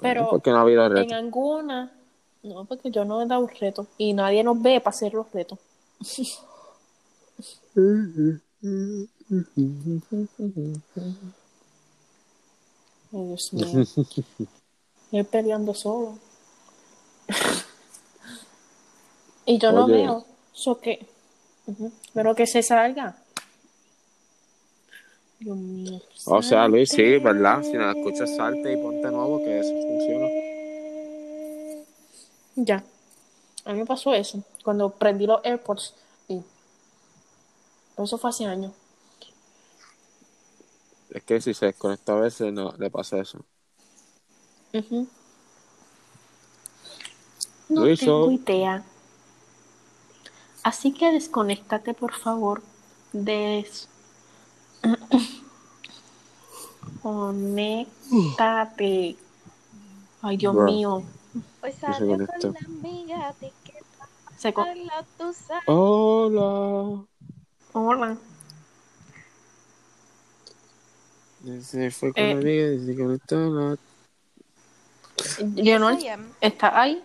Pero 0.00 0.30
¿Por 0.30 0.42
qué 0.42 0.50
no 0.50 0.58
ha 0.58 0.62
habido 0.62 0.84
en 0.96 1.12
alguna... 1.12 1.92
No, 2.42 2.64
porque 2.66 2.90
yo 2.90 3.04
no 3.04 3.22
he 3.22 3.26
dado 3.26 3.46
reto. 3.46 3.86
Y 3.96 4.12
nadie 4.12 4.44
nos 4.44 4.60
ve 4.60 4.80
para 4.80 4.94
hacer 4.94 5.14
los 5.14 5.30
retos. 5.32 5.58
Ay, 7.76 8.38
Dios 13.10 13.52
mío. 13.52 13.66
Estoy 15.04 15.22
peleando 15.30 15.72
solo. 15.72 16.18
y 19.46 19.58
yo 19.58 19.72
no 19.72 19.86
veo. 19.86 20.24
So 20.52 20.78
que... 20.78 21.06
Pero 22.12 22.34
que 22.34 22.46
se 22.46 22.62
salga. 22.62 23.16
Dios 25.38 25.56
mío. 25.56 26.00
O 26.26 26.42
sea, 26.42 26.68
Luis, 26.68 26.90
sí. 26.90 27.18
¿verdad? 27.18 27.62
Si 27.62 27.72
no 27.72 27.90
escuchas, 27.90 28.34
salte 28.36 28.72
y 28.72 28.76
ponte 28.76 29.10
nuevo, 29.10 29.38
que 29.38 29.60
eso 29.60 29.70
funciona. 29.70 30.26
Ya. 32.56 32.84
A 33.64 33.72
mí 33.72 33.78
me 33.80 33.86
pasó 33.86 34.14
eso. 34.14 34.42
Cuando 34.62 34.90
prendí 34.90 35.26
los 35.26 35.44
AirPods. 35.44 35.94
Y... 36.28 36.42
Eso 37.96 38.18
fue 38.18 38.30
hace 38.30 38.46
años. 38.46 38.72
Es 41.10 41.22
que 41.22 41.40
si 41.40 41.54
se 41.54 41.66
desconecta 41.66 42.12
a 42.12 42.20
veces, 42.20 42.52
no 42.52 42.74
le 42.78 42.90
pasa 42.90 43.18
eso. 43.18 43.44
No 47.68 47.82
Luis, 47.82 48.00
tengo 48.00 48.24
so- 48.26 48.30
idea. 48.32 48.84
Así 50.62 50.92
que 50.92 51.12
desconéctate, 51.12 51.94
por 51.94 52.12
favor. 52.12 52.62
Des... 53.12 53.88
Conéctate. 57.84 59.16
Ay, 60.22 60.36
Dios 60.36 60.54
Bro. 60.54 60.64
mío. 60.64 61.02
Hoy 61.62 61.72
se 61.72 61.80
salió 61.80 62.16
con 62.26 62.52
la 62.52 62.60
amiga 62.66 63.34
de 63.40 63.52
que 63.64 63.74
Se 64.38 64.52
co- 64.52 64.64
la 64.64 65.04
tú 65.18 65.32
sabes. 65.34 65.64
Hola. 65.66 67.04
Hola. 67.72 68.16
Se 71.62 71.90
fue 71.90 72.12
con 72.12 72.22
Eh. 72.22 72.34
la 72.34 72.40
amiga 72.40 72.66
y 72.72 72.86
se 72.86 72.96
conectó 72.96 73.36
la... 73.36 73.76
Sí, 75.22 75.52
em, 75.70 76.32
¿está 76.40 76.80
ahí? 76.80 77.02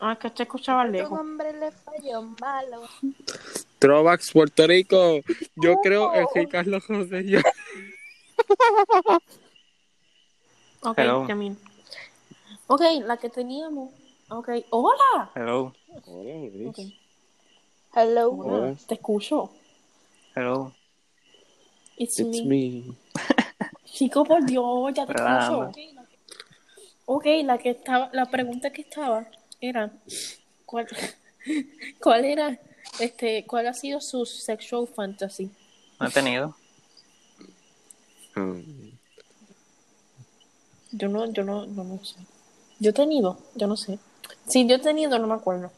Ah, 0.00 0.16
que 0.20 0.28
te 0.30 0.42
escuchaba 0.42 0.84
Un 0.84 0.92
lejos. 0.92 1.18
hombre 1.18 1.52
le 1.58 1.70
falló 1.70 2.22
malo. 2.40 2.82
Throwbacks 3.84 4.32
Puerto 4.32 4.66
Rico. 4.66 5.20
Yo 5.56 5.76
creo 5.82 6.10
en 6.14 6.26
que 6.32 6.48
Carlos 6.48 6.84
José 6.86 7.22
ya. 7.26 7.42
Ok, 10.80 10.98
Hello. 10.98 11.26
Ok, 12.66 12.80
la 13.04 13.18
que 13.18 13.28
teníamos. 13.28 13.92
Ok, 14.30 14.48
hola. 14.70 15.30
Hello, 15.34 15.74
Hola, 16.06 16.50
Luis. 16.50 16.68
Ok, 16.68 16.78
Hello. 17.94 18.30
hola. 18.30 18.74
Te 18.86 18.94
escucho. 18.94 19.50
hello. 20.34 20.72
It's, 21.98 22.18
It's 22.18 22.42
me. 22.44 22.80
me. 22.82 22.94
Chico, 23.84 24.24
por 24.24 24.46
Dios, 24.46 24.94
ya 24.94 25.04
te 25.06 25.12
escucho. 25.12 25.72
Ok, 27.04 27.26
la 27.44 27.58
que 27.58 27.70
estaba, 27.70 28.08
la 28.14 28.24
pregunta 28.30 28.70
que 28.70 28.80
estaba 28.80 29.26
era 29.60 29.92
¿cuál, 30.64 30.86
cuál 32.00 32.24
era, 32.24 32.58
este, 32.98 33.44
cuál 33.46 33.66
ha 33.66 33.74
sido 33.74 34.00
su 34.00 34.26
sexual 34.26 34.86
fantasy? 34.86 35.50
No 36.00 36.08
he 36.08 36.10
tenido. 36.10 36.56
Um, 38.36 38.92
Yo 40.92 41.08
no, 41.08 41.30
yo 41.32 41.44
no, 41.44 41.66
no, 41.66 41.84
no 41.84 42.04
sé. 42.04 42.16
Yo 42.78 42.90
he 42.90 42.92
tenido, 42.92 43.38
yo 43.54 43.66
no 43.66 43.76
sé. 43.76 43.98
Sí, 44.46 44.66
yo 44.66 44.76
he 44.76 44.78
tenido, 44.78 45.18
no 45.18 45.26
me 45.26 45.34
acuerdo. 45.34 45.70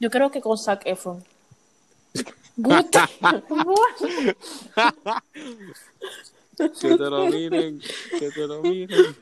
Yo 0.00 0.10
creo 0.10 0.30
que 0.30 0.40
con 0.40 0.58
Zac 0.58 0.82
Efron. 0.86 1.24
Good. 2.56 2.84
que 6.80 6.96
te 6.96 7.10
lo 7.10 7.26
miren. 7.26 7.80
Que 8.18 8.30
te 8.30 8.46
lo 8.46 8.62
miren. 8.62 9.16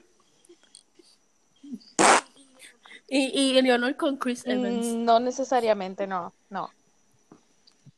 Y, 3.11 3.18
y 3.58 3.61
Leonor 3.61 3.96
con 3.96 4.16
Chris 4.16 4.46
Evans. 4.46 4.86
Mm, 4.86 5.04
No 5.04 5.20
necesariamente, 5.20 6.06
no, 6.06 6.32
no. 6.48 6.70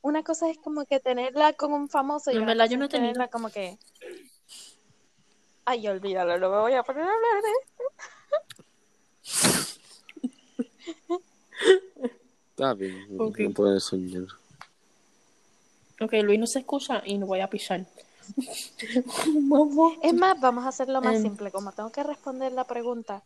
Una 0.01 0.25
cosa 0.25 0.51
es 0.51 0.59
como 0.59 0.85
que 0.85 0.99
tenerla 0.99 1.53
con 1.53 1.73
un 1.73 1.89
famoso 1.89 2.33
y 2.33 2.37
En 2.37 2.47
verdad, 2.47 2.69
yo 2.69 2.77
no 2.79 2.89
tenerla 2.89 3.29
como 3.29 3.51
que... 3.51 3.79
Ay, 5.65 5.87
olvídalo, 5.87 6.39
no 6.39 6.51
me 6.51 6.59
voy 6.59 6.73
a 6.73 6.83
poner 6.83 7.03
a 7.05 7.07
hablar 7.07 7.43
de 7.43 7.51
Está 12.51 12.75
bien. 12.75 13.07
Ok. 13.19 13.39
No 13.39 13.51
puede 13.53 13.81
soñar. 13.81 14.25
Ok, 16.01 16.13
Luis 16.25 16.41
no 16.41 16.47
se 16.47 16.61
escucha 16.61 17.03
y 17.05 17.17
no 17.19 17.27
voy 17.27 17.41
a 17.41 17.49
pisar. 17.49 17.87
Es 20.03 20.15
más, 20.15 20.41
vamos 20.41 20.65
a 20.65 20.69
hacerlo 20.69 21.01
más 21.01 21.17
Em. 21.17 21.23
simple. 21.23 21.51
Como 21.51 21.73
tengo 21.73 21.91
que 21.93 22.03
responder 22.03 22.53
la 22.53 22.65
pregunta, 22.65 23.23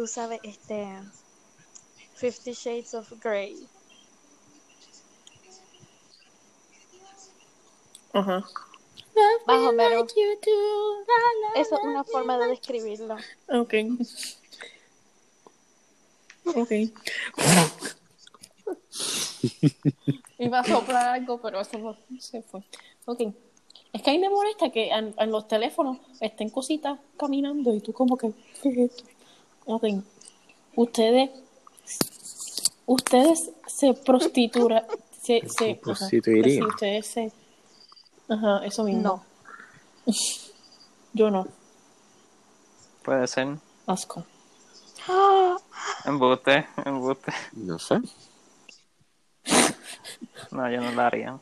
tú 0.00 0.06
sabes, 0.06 0.40
este. 0.44 0.88
Fifty 2.14 2.54
Shades 2.54 2.94
of 2.94 3.12
Grey. 3.22 3.68
Ajá. 8.14 8.42
Más 9.46 9.60
o 9.60 9.72
menos. 9.74 10.10
Eso 11.54 11.76
es 11.76 11.84
una 11.84 12.02
forma 12.04 12.38
de 12.38 12.48
describirlo. 12.48 13.18
Ok. 13.48 13.74
Ok. 16.46 16.70
Iba 20.38 20.60
a 20.60 20.64
soplar 20.64 21.08
algo, 21.08 21.42
pero 21.42 21.60
eso 21.60 21.76
no 21.76 21.94
se 22.18 22.40
fue. 22.40 22.62
Ok. 23.04 23.20
Es 23.92 24.00
que 24.00 24.08
a 24.08 24.14
mí 24.14 24.18
me 24.18 24.30
molesta 24.30 24.70
que 24.70 24.88
en, 24.88 25.14
en 25.18 25.30
los 25.30 25.46
teléfonos 25.46 25.98
estén 26.22 26.48
cositas 26.48 26.98
caminando 27.18 27.74
y 27.74 27.82
tú 27.82 27.92
como 27.92 28.16
que... 28.16 28.32
¿qué 28.62 28.70
es 28.70 28.78
esto? 28.78 29.04
Ok. 29.70 29.84
Ustedes... 30.74 31.30
Ustedes 32.86 33.50
se 33.66 33.94
prostitura... 33.94 34.86
Se, 35.22 35.42
se, 35.48 35.70
ajá. 35.70 35.80
prostituirían. 35.80 36.66
Ustedes 36.66 37.06
se... 37.06 37.32
Ajá, 38.28 38.64
eso 38.64 38.84
mismo. 38.84 39.02
No. 39.02 39.24
Yo 41.12 41.30
no. 41.30 41.46
Puede 43.02 43.26
ser. 43.26 43.58
Asco. 43.86 44.24
Embuste, 46.04 46.66
embuste. 46.84 47.32
No 47.52 47.78
sé. 47.78 48.00
No, 50.50 50.70
yo 50.70 50.80
no 50.80 50.92
lo 50.92 51.02
haría. 51.02 51.38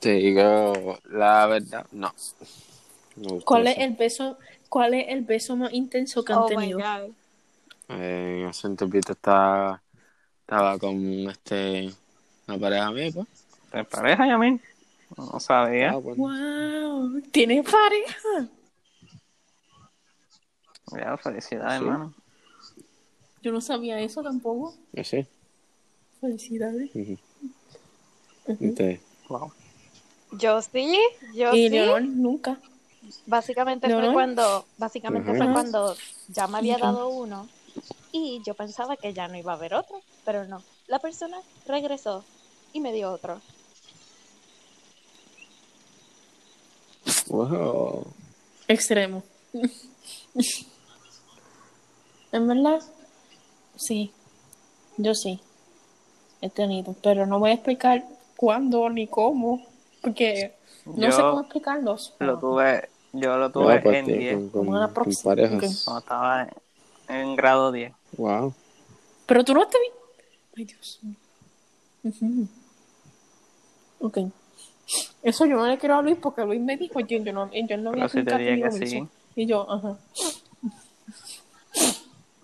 Te 0.00 0.12
digo 0.14 0.98
la 1.10 1.46
verdad. 1.46 1.86
No. 1.92 2.12
¿Cuál 3.44 3.68
es 3.68 3.78
el 3.78 3.94
beso, 3.94 4.38
cuál 4.72 4.94
es 4.94 5.04
el 5.08 5.20
beso 5.20 5.54
más 5.54 5.70
intenso 5.74 6.24
que 6.24 6.32
han 6.32 6.38
Oh 6.38 6.48
my 6.48 6.56
tenido? 6.56 6.78
god. 6.78 7.10
Eh, 7.90 8.46
hace 8.48 8.68
un 8.68 8.76
tiempito 8.78 9.12
estaba, 9.12 9.82
estaba 10.40 10.78
con 10.78 10.96
este 11.28 11.90
una 12.48 12.58
pareja 12.58 12.90
mía, 12.90 13.10
pues. 13.12 13.28
¿Te 13.70 13.84
pareja, 13.84 14.26
Yamin? 14.26 14.58
No 15.14 15.38
sabía. 15.40 15.90
Ah, 15.90 15.96
bueno. 15.96 16.22
Wow, 16.24 17.20
¿tienes 17.30 17.70
pareja? 17.70 18.48
Ya, 20.96 21.18
felicidades, 21.18 21.78
Sí. 21.78 21.84
hermano. 21.84 22.14
Yo 23.42 23.52
no 23.52 23.60
sabía 23.60 24.00
eso 24.00 24.22
tampoco. 24.22 24.74
Ya 24.92 25.04
sé. 25.04 25.26
Felicidades. 26.18 26.90
Ujú. 26.94 27.18
Entonces, 28.46 29.00
Wow. 29.28 29.52
Yo 30.38 30.62
sí, 30.62 30.98
yo 31.34 31.52
Y 31.54 31.68
sí. 31.68 31.74
Leonor 31.74 32.02
nunca. 32.02 32.58
Básicamente 33.26 33.92
fue 33.92 34.12
cuando, 34.12 34.64
básicamente 34.78 35.34
fue 35.34 35.52
cuando 35.52 35.96
ya 36.28 36.46
me 36.46 36.58
había 36.58 36.78
dado 36.78 37.08
uno 37.08 37.48
y 38.12 38.42
yo 38.44 38.54
pensaba 38.54 38.96
que 38.96 39.12
ya 39.12 39.28
no 39.28 39.36
iba 39.36 39.52
a 39.52 39.56
haber 39.56 39.74
otro, 39.74 40.00
pero 40.24 40.46
no. 40.46 40.62
La 40.86 40.98
persona 40.98 41.38
regresó 41.66 42.24
y 42.72 42.80
me 42.80 42.92
dio 42.92 43.10
otro. 43.12 43.40
wow. 47.28 48.06
Extremo. 48.68 49.22
en 52.32 52.48
verdad, 52.48 52.82
sí. 53.76 54.12
Yo 54.98 55.14
sí. 55.14 55.40
He 56.40 56.50
tenido. 56.50 56.94
Pero 57.02 57.26
no 57.26 57.38
voy 57.38 57.50
a 57.50 57.54
explicar 57.54 58.04
cuándo 58.36 58.88
ni 58.90 59.06
cómo. 59.06 59.66
Porque 60.02 60.54
no 60.84 60.96
Yo 60.96 61.12
sé 61.12 61.22
cómo 61.22 61.40
explicarlos. 61.40 62.14
Lo 62.18 62.38
tuve, 62.38 62.88
yo 63.12 63.36
lo 63.36 63.50
tuve 63.50 63.80
pues, 63.80 63.98
en 63.98 64.06
que 64.06 64.18
10, 64.18 64.34
con, 64.34 64.48
con, 64.50 64.60
Como 64.66 64.70
una 64.72 64.86
con 64.86 64.94
próxima. 64.94 65.34
parejas. 65.34 65.82
cuando 65.84 66.00
estaba 66.00 66.42
en, 66.42 66.50
en 67.14 67.36
grado 67.36 67.72
10. 67.72 67.92
Wow. 68.16 68.54
Pero 69.26 69.44
tú 69.44 69.54
no 69.54 69.66
te 69.66 69.78
vi. 69.78 69.86
Ay, 70.56 70.64
Dios 70.64 70.98
mío. 71.02 71.16
Ujú. 72.04 72.48
Ok. 74.00 74.18
Eso 75.22 75.46
yo 75.46 75.56
no 75.56 75.66
le 75.66 75.78
quiero 75.78 75.96
a 75.96 76.02
Luis 76.02 76.18
porque 76.20 76.44
Luis 76.44 76.60
me 76.60 76.76
dijo, 76.76 77.00
yo, 77.00 77.18
yo 77.18 77.32
no, 77.32 77.50
yo 77.52 77.76
no 77.76 77.92
voy 77.92 78.00
a 78.00 78.08
Pero 78.08 78.08
si 78.08 78.24
que 78.24 78.86
sí. 78.86 79.08
Y 79.36 79.46
yo, 79.46 79.70
ajá. 79.70 79.96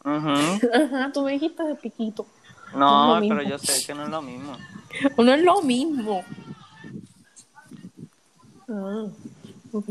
Ujú. 0.05 0.67
Ajá, 0.73 1.11
tú 1.13 1.23
me 1.23 1.33
dijiste 1.33 1.63
de 1.65 1.75
piquito. 1.75 2.27
No, 2.75 3.21
lo 3.21 3.29
pero 3.29 3.43
yo 3.43 3.59
sé 3.59 3.85
que 3.87 3.95
no 3.95 4.05
es 4.05 4.11
lo 4.11 4.23
mismo. 4.23 4.57
No 5.17 5.35
es 5.35 5.43
lo 5.43 5.63
mismo. 5.63 6.25
Ah, 8.69 9.07
ok. 9.73 9.91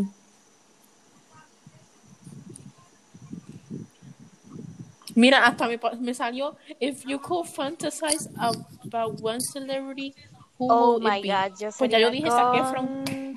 Mira, 5.18 5.47
hasta 5.47 5.68
me, 5.68 5.80
pa- 5.80 5.95
me 5.99 6.13
salió 6.13 6.55
If 6.80 7.03
you 7.07 7.18
could 7.20 7.47
fantasize 7.47 8.30
about 8.38 9.20
one 9.20 9.41
celebrity, 9.41 10.13
who 10.59 10.68
Oh 10.70 10.93
would 10.93 11.01
it 11.01 11.09
my 11.09 11.22
be? 11.24 11.28
god, 11.30 11.57
yo 11.59 11.70
Pues 11.76 11.89
ya 11.89 11.97
yo 11.97 12.11
dije 12.11 12.30
Zac 12.30 12.53
Efron. 12.53 13.36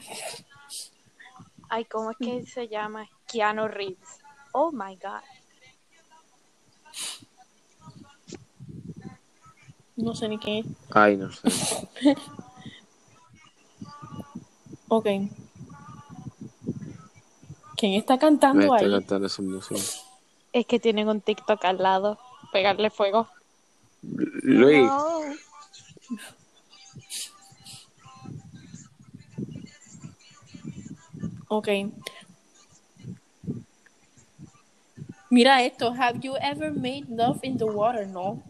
Ay, 1.71 1.85
¿cómo 1.87 2.11
es 2.11 2.19
que 2.19 2.45
se 2.45 2.69
llama? 2.69 3.09
Keanu 3.27 3.67
Reeves. 3.67 4.19
Oh 4.53 4.71
my 4.73 4.95
god. 4.97 5.23
No 9.97 10.15
sé 10.15 10.29
ni 10.29 10.39
qué 10.39 10.59
es. 10.61 10.67
Ay, 10.91 11.17
no 11.17 11.31
sé. 11.33 11.49
Ok. 14.93 15.07
¿Quién 17.77 17.95
está 17.95 18.15
Me 18.15 18.19
cantando 18.19 18.75
está 18.75 18.85
ahí? 18.85 18.91
cantando 18.91 19.27
esa 19.29 19.41
música. 19.41 19.81
Es 20.53 20.67
que 20.67 20.81
tienen 20.81 21.09
un 21.09 21.21
TikTok 21.21 21.65
al 21.65 21.79
lado. 21.79 22.19
Pegarle 22.53 22.91
fuego. 22.91 23.29
Luis, 24.03 24.87
No. 24.87 25.21
Ok. 31.49 31.69
Mira 35.31 35.63
esto. 35.65 35.93
Have 35.93 36.21
you 36.21 36.37
ever 36.41 36.73
made 36.73 37.07
love 37.09 37.39
in 37.43 37.57
the 37.59 37.65
water? 37.65 38.07
No. 38.07 38.43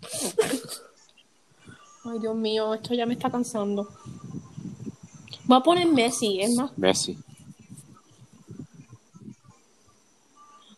Ay, 2.04 2.18
Dios 2.18 2.34
mío, 2.34 2.74
esto 2.74 2.94
ya 2.94 3.04
me 3.06 3.14
está 3.14 3.30
cansando. 3.30 3.88
Voy 5.44 5.58
a 5.58 5.60
poner 5.60 5.86
Messi, 5.86 6.40
es 6.40 6.54
más. 6.56 6.76
Messi. 6.78 7.18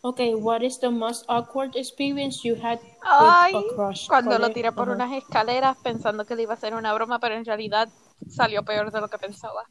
Ok, 0.05 0.19
what 0.41 0.61
is 0.63 0.79
the 0.81 0.89
most 0.89 1.23
awkward 1.29 1.77
experience 1.77 2.43
you 2.43 2.55
had 2.55 2.77
with 2.81 2.99
Ay, 3.09 3.53
a 3.55 3.73
crush? 3.73 4.05
cuando 4.09 4.31
¿Cuál 4.31 4.41
lo 4.41 4.49
tiré 4.49 4.69
por 4.73 4.89
Ajá. 4.89 4.95
unas 4.95 5.13
escaleras 5.13 5.77
pensando 5.81 6.25
que 6.25 6.35
le 6.35 6.43
iba 6.43 6.51
a 6.51 6.55
hacer 6.55 6.75
una 6.75 6.93
broma, 6.93 7.19
pero 7.19 7.35
en 7.35 7.45
realidad 7.45 7.87
salió 8.27 8.63
peor 8.63 8.91
de 8.91 8.99
lo 8.99 9.07
que 9.07 9.17
pensaba. 9.17 9.63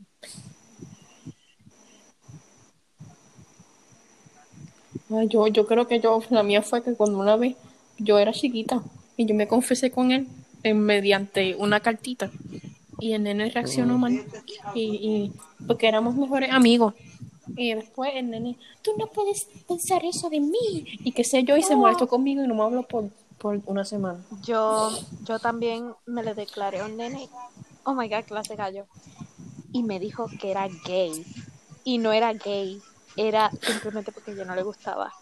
Ay, 5.14 5.28
yo, 5.28 5.47
yo 5.49 5.66
creo 5.66 5.87
que 5.87 6.01
yo, 6.01 6.22
la 6.30 6.43
mía 6.43 6.62
fue 6.62 6.83
que 6.83 6.95
cuando 6.95 7.18
una 7.18 7.37
vez 7.37 7.57
yo 7.99 8.18
era 8.18 8.33
chiquita 8.33 8.80
y 9.18 9.26
yo 9.26 9.35
me 9.35 9.47
confesé 9.47 9.91
con 9.91 10.12
él 10.12 10.26
eh, 10.62 10.72
mediante 10.72 11.57
una 11.57 11.80
cartita 11.80 12.30
y 13.01 13.12
el 13.12 13.22
nene 13.24 13.51
reaccionó 13.51 13.99
mal 13.99 14.12
y, 14.74 14.80
y 14.80 15.33
porque 15.66 15.89
éramos 15.89 16.14
mejores 16.14 16.51
amigos 16.51 16.95
y 17.57 17.74
después 17.74 18.12
el 18.14 18.30
nene 18.30 18.59
tú 18.82 18.93
no 18.99 19.07
puedes 19.07 19.47
pensar 19.66 20.05
eso 20.05 20.30
de 20.30 20.40
mí 20.40 20.99
y 21.05 21.12
qué 21.12 21.24
sé 21.24 21.43
yo 21.45 21.57
y 21.57 21.62
se 21.62 21.76
molestó 21.76 22.07
conmigo 22.07 22.43
y 22.43 22.49
no 22.49 22.55
me 22.55 22.62
habló 22.62 22.82
por, 22.84 23.11
por 23.38 23.61
una 23.66 23.84
semana 23.84 24.24
Yo, 24.43 24.90
yo 25.24 25.38
también 25.38 25.95
me 26.07 26.22
le 26.22 26.34
declaré 26.34 26.80
a 26.80 26.84
un 26.84 26.97
nene. 26.97 27.28
Oh 27.84 27.95
my 27.95 28.09
god, 28.09 28.24
clase 28.26 28.55
gallo. 28.55 28.86
Y 29.72 29.82
me 29.82 29.99
dijo 29.99 30.28
que 30.40 30.53
era 30.53 30.68
gay. 30.86 31.26
Y 31.82 31.99
no 31.99 32.12
era 32.12 32.32
gay. 32.32 32.80
Era 33.16 33.51
simplemente 33.61 34.12
porque 34.12 34.36
yo 34.36 34.45
no 34.45 34.55
le 34.55 34.62
gustaba. 34.62 35.12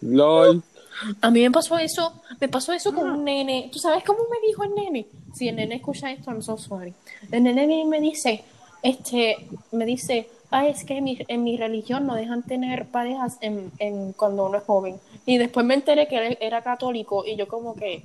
LOL. 0.00 0.62
a 1.20 1.30
mí 1.30 1.42
me 1.42 1.50
pasó 1.50 1.76
eso 1.78 2.22
me 2.40 2.48
pasó 2.48 2.72
eso 2.72 2.94
con 2.94 3.10
un 3.10 3.24
nene 3.24 3.68
¿tú 3.72 3.78
sabes 3.78 4.02
cómo 4.02 4.20
me 4.30 4.46
dijo 4.46 4.64
el 4.64 4.74
nene? 4.74 5.06
si 5.34 5.48
el 5.48 5.56
nene 5.56 5.76
escucha 5.76 6.10
esto 6.10 6.30
I'm 6.30 6.42
so 6.42 6.56
sorry 6.56 6.94
el 7.30 7.42
nene 7.42 7.84
me 7.84 8.00
dice 8.00 8.42
este 8.82 9.36
me 9.72 9.84
dice 9.86 10.28
ah 10.50 10.66
es 10.66 10.84
que 10.84 10.98
en 10.98 11.04
mi, 11.04 11.18
en 11.28 11.44
mi 11.44 11.56
religión 11.56 12.06
no 12.06 12.14
dejan 12.14 12.42
tener 12.42 12.86
parejas 12.86 13.36
en, 13.40 13.70
en 13.78 14.12
cuando 14.12 14.46
uno 14.46 14.58
es 14.58 14.64
joven 14.64 14.96
y 15.26 15.38
después 15.38 15.64
me 15.66 15.74
enteré 15.74 16.08
que 16.08 16.26
él 16.26 16.38
era 16.40 16.62
católico 16.62 17.24
y 17.26 17.36
yo 17.36 17.46
como 17.48 17.74
que 17.74 18.02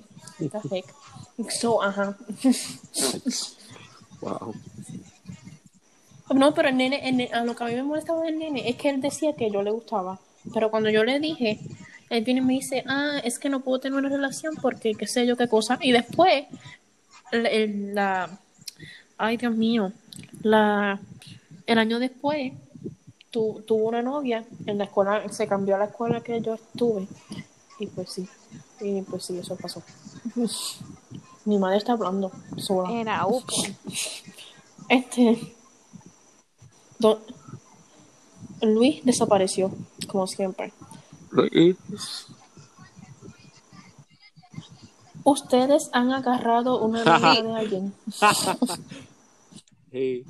so 1.49 1.81
ajá 1.81 2.15
Wow. 4.21 4.53
No, 6.33 6.53
pero 6.53 6.69
el 6.69 6.77
nene, 6.77 7.07
el 7.07 7.17
ne- 7.17 7.29
a 7.31 7.43
lo 7.43 7.55
que 7.55 7.63
a 7.63 7.67
mí 7.67 7.75
me 7.75 7.83
molestaba 7.83 8.23
del 8.23 8.39
nene 8.39 8.67
es 8.67 8.75
que 8.77 8.89
él 8.89 9.01
decía 9.01 9.33
que 9.33 9.51
yo 9.51 9.61
le 9.61 9.71
gustaba. 9.71 10.19
Pero 10.53 10.71
cuando 10.71 10.89
yo 10.89 11.03
le 11.03 11.19
dije, 11.19 11.59
él 12.09 12.23
viene 12.23 12.39
y 12.39 12.43
me 12.43 12.53
dice, 12.53 12.83
ah, 12.87 13.19
es 13.23 13.37
que 13.37 13.49
no 13.49 13.59
puedo 13.59 13.79
tener 13.79 13.99
una 13.99 14.09
relación 14.09 14.55
porque 14.61 14.93
qué 14.95 15.05
sé 15.05 15.27
yo 15.27 15.37
qué 15.37 15.47
cosa. 15.47 15.77
Y 15.81 15.91
después, 15.91 16.45
el- 17.31 17.93
la, 17.93 18.39
ay 19.17 19.37
Dios 19.37 19.53
mío, 19.55 19.91
la, 20.41 20.99
el 21.67 21.77
año 21.77 21.99
después, 21.99 22.53
tu, 23.31 23.61
tuvo 23.67 23.87
una 23.89 24.01
novia 24.01 24.45
en 24.65 24.77
la 24.77 24.85
escuela, 24.85 25.27
se 25.29 25.47
cambió 25.47 25.75
a 25.75 25.79
la 25.79 25.85
escuela 25.85 26.21
que 26.21 26.41
yo 26.41 26.53
estuve. 26.55 27.07
Y 27.79 27.87
pues 27.87 28.09
sí, 28.11 28.27
y 28.81 29.01
pues 29.01 29.25
sí, 29.25 29.37
eso 29.37 29.55
pasó. 29.55 29.81
Mi 31.45 31.57
madre 31.59 31.77
está 31.77 31.93
hablando 31.93 32.31
sola. 32.57 32.91
En 32.91 33.07
AUP. 33.07 33.43
Este. 34.89 35.55
do- 36.99 37.21
Luis 38.61 39.03
desapareció, 39.03 39.71
como 40.07 40.27
siempre. 40.27 40.71
Luis. 41.31 41.75
Ustedes 45.23 45.89
han 45.91 46.11
agarrado 46.11 46.83
una 46.83 47.03
de 47.03 47.09
alguien. 47.55 47.93
Sí. 49.95 50.25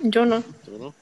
Yo 0.00 0.26
no. 0.26 0.42
¿Tú 0.64 0.76
no? 0.76 0.92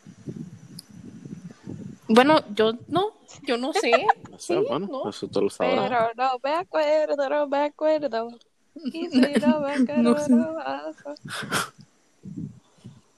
Bueno, 2.09 2.41
yo 2.55 2.75
no. 2.89 3.13
Yo 3.47 3.57
no 3.57 3.73
sé. 3.73 3.91
No 4.31 4.39
sé, 4.39 4.55
Sí, 4.55 4.67
bueno, 4.69 4.87
no. 4.87 5.09
eso 5.09 5.27
tú 5.29 5.41
lo 5.41 5.49
sabrás. 5.49 5.89
Pero 5.89 6.11
no 6.15 6.39
me 6.45 6.51
acuerdo, 6.55 7.29
no 7.31 7.47
me 7.49 7.59
acuerdo. 7.65 8.29
Y 8.75 9.09
si 9.09 9.19
no 9.19 9.61
me 9.61 9.73
acuerdo, 9.73 10.03
No 10.03 10.19
sé. 10.21 10.31
no 10.35 10.55
paso. 10.57 11.15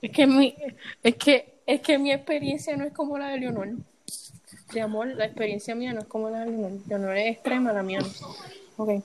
Es 0.00 0.12
que 0.12 0.28
mi, 0.28 0.54
es 1.02 1.16
que, 1.16 1.58
es 1.66 1.80
que 1.80 1.98
mi 1.98 2.12
experiencia 2.12 2.76
no 2.76 2.84
es 2.84 2.92
como 2.92 3.18
la 3.18 3.30
de 3.30 3.38
Leonor. 3.40 3.70
De 4.72 4.80
amor, 4.80 5.08
la 5.08 5.24
experiencia 5.24 5.74
mía 5.74 5.92
no 5.92 6.02
es 6.02 6.06
como 6.06 6.30
la 6.30 6.44
de 6.44 6.52
Leonor. 6.52 6.70
Leonor 6.86 7.16
es 7.16 7.32
extrema, 7.34 7.72
la 7.72 7.82
mía 7.82 7.98
no. 7.98 8.84
Ok. 8.84 9.02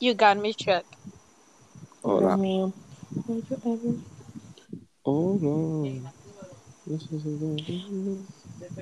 You 0.00 0.14
got 0.14 0.36
me 0.36 0.52
shook. 0.52 0.84
Hola. 2.02 2.36
Dios 2.36 2.38
mío. 2.38 2.72
Oh, 5.02 5.38
no. 5.40 6.12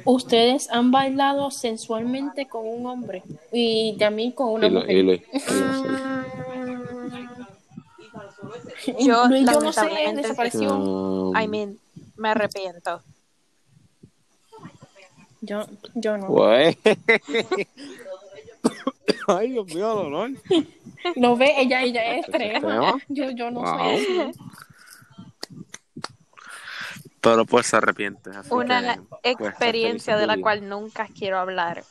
Ustedes 0.05 0.69
han 0.71 0.91
bailado 0.91 1.51
sensualmente 1.51 2.47
con 2.49 2.67
un 2.67 2.87
hombre 2.87 3.23
y 3.53 3.97
también 3.99 4.33
con 4.33 4.49
una 4.51 4.67
Y 4.67 4.71
lo- 4.71 4.81
mujer. 4.81 4.97
y 4.97 5.03
lo- 5.03 5.13
y 5.13 5.19
lo- 5.19 5.25
Yo, 8.99 9.29
yo 9.31 9.61
no 9.61 9.73
sé, 9.73 9.89
desapareció. 10.15 10.77
Um, 10.77 11.37
I 11.37 11.49
mean, 11.49 11.79
me 12.17 12.29
arrepiento. 12.31 13.01
Yo, 15.41 15.65
yo 15.95 16.19
no. 16.19 16.29
Ay, 19.29 19.51
Dios 19.53 19.67
mío, 19.69 19.89
dolor. 19.89 20.31
Lo 21.17 21.37
ve, 21.37 21.55
ella, 21.59 21.83
ella 21.83 22.17
es 22.17 22.29
¿Extrema? 22.29 22.99
Yo, 23.09 23.31
yo 23.31 23.51
no 23.51 23.61
Wow. 23.61 23.99
soy 23.99 24.27
así. 24.31 24.39
Pero 27.21 27.45
pues 27.47 27.67
se 27.67 27.77
arrepiente. 27.77 28.31
así 28.31 28.51
Una 28.55 28.97
que, 28.97 29.03
pues, 29.37 29.51
experiencia 29.51 30.17
de 30.17 30.27
la 30.27 30.39
cual 30.39 30.69
nunca 30.69 31.09
quiero 31.09 31.39
hablar. 31.39 31.85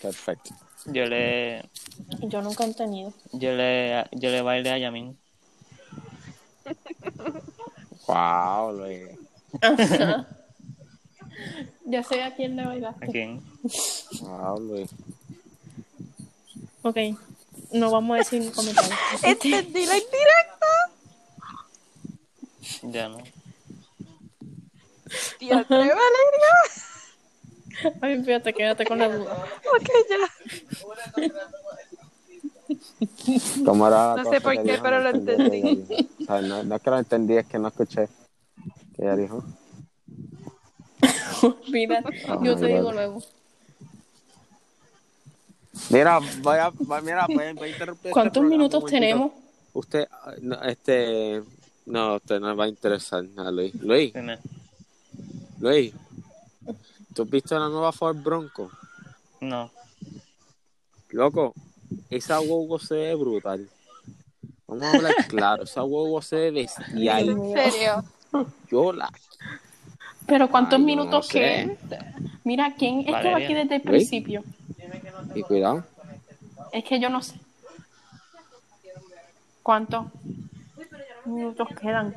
Perfecto. 0.00 0.54
Yo 0.86 1.04
le, 1.06 1.68
Yo 2.22 2.40
nunca 2.42 2.64
he 2.64 2.72
tenido. 2.74 3.12
yo 3.32 3.52
le, 3.52 4.04
yo 4.12 4.30
le 4.30 4.42
bailé 4.42 4.70
a 4.70 4.78
Yamin. 4.78 5.18
Wow, 8.06 8.72
Luis. 8.72 9.18
Ya 11.88 12.02
sé 12.02 12.22
a 12.22 12.34
quién 12.34 12.54
le 12.54 12.62
¿A 12.62 12.68
bailaste. 12.68 13.06
quién? 13.06 13.42
Wow, 14.20 14.60
Luis. 14.60 14.90
Ok, 16.82 16.96
no 17.72 17.90
vamos 17.90 18.14
a 18.14 18.18
decir 18.18 18.52
comentarios. 18.52 18.94
Entendí 19.22 19.86
la 19.86 19.96
indirecta. 19.96 20.66
Ya 22.82 23.08
no. 23.08 23.18
Dios 25.40 25.66
te 25.66 25.74
Valeria. 25.74 25.98
Ay, 28.02 28.22
fíjate, 28.22 28.52
quédate 28.52 28.84
con 28.84 28.98
la 28.98 29.08
duda. 29.08 29.46
Ok, 29.74 29.88
ya. 30.10 30.28
¿Cómo 33.64 33.88
era 33.88 34.14
la 34.16 34.22
No 34.22 34.30
sé 34.30 34.40
por 34.42 34.52
qué, 34.52 34.62
dijo? 34.62 34.82
pero 34.82 35.00
lo 35.00 35.08
entendí. 35.08 35.86
O 36.20 36.24
sea, 36.24 36.42
no, 36.42 36.62
no 36.64 36.76
es 36.76 36.82
que 36.82 36.90
lo 36.90 36.98
entendí, 36.98 37.36
es 37.36 37.46
que 37.46 37.58
no 37.58 37.68
escuché. 37.68 38.08
Que 38.94 39.02
ella 39.02 39.16
dijo. 39.16 39.42
Mira, 41.68 42.02
Oh, 42.28 42.44
yo 42.44 42.56
te 42.56 42.66
digo 42.66 42.92
luego. 42.92 43.22
Mira, 45.90 46.18
voy 46.40 46.58
a, 46.58 46.70
voy- 46.70 47.02
mira, 47.02 47.26
voy 47.26 47.44
a, 47.44 47.54
voy 47.54 47.68
a 47.68 47.72
interrumpir. 47.72 48.06
este 48.08 48.12
¿Cuántos 48.12 48.42
minutos 48.44 48.84
tenemos? 48.86 49.32
Usted, 49.72 50.08
ah, 50.10 50.32
no, 50.40 50.60
este, 50.62 51.42
no, 51.86 52.16
usted 52.16 52.40
no 52.40 52.48
le 52.48 52.54
va 52.54 52.64
a 52.64 52.68
interesar 52.68 53.24
a 53.36 53.50
Luis. 53.50 53.74
Luis. 53.76 54.12
Luis, 55.60 55.92
¿tú 57.14 57.22
has 57.22 57.30
visto 57.30 57.58
la 57.58 57.68
nueva 57.68 57.92
Ford 57.92 58.16
Bronco? 58.16 58.70
No. 59.40 59.70
Loco, 61.10 61.54
esa 62.10 62.40
huevo 62.40 62.78
se 62.78 62.94
ve 62.94 63.14
brutal. 63.14 63.68
Vamos 64.66 64.82
a 64.84 64.92
hablar 64.92 65.14
claro, 65.28 65.62
esa 65.62 65.82
huevo 65.84 66.20
se 66.20 66.36
ve 66.36 66.50
bestial. 66.50 67.28
En 67.28 67.52
serio. 67.52 68.04
Yo 68.70 68.92
la... 68.92 69.10
Pero 70.28 70.48
¿cuántos 70.50 70.74
Ay, 70.74 70.80
no 70.80 70.86
minutos 70.86 71.26
sé. 71.26 71.32
que? 71.32 71.78
Mira, 72.44 72.74
¿quién 72.78 73.00
estuvo 73.00 73.34
aquí 73.36 73.54
desde 73.54 73.76
el 73.76 73.82
principio? 73.82 74.44
Y 75.34 75.42
cuidado. 75.42 75.84
Es 76.72 76.84
que 76.84 77.00
yo 77.00 77.08
no 77.08 77.22
sé. 77.22 77.40
¿Cuántos 79.62 80.06
minutos 81.24 81.68
quedan? 81.80 82.14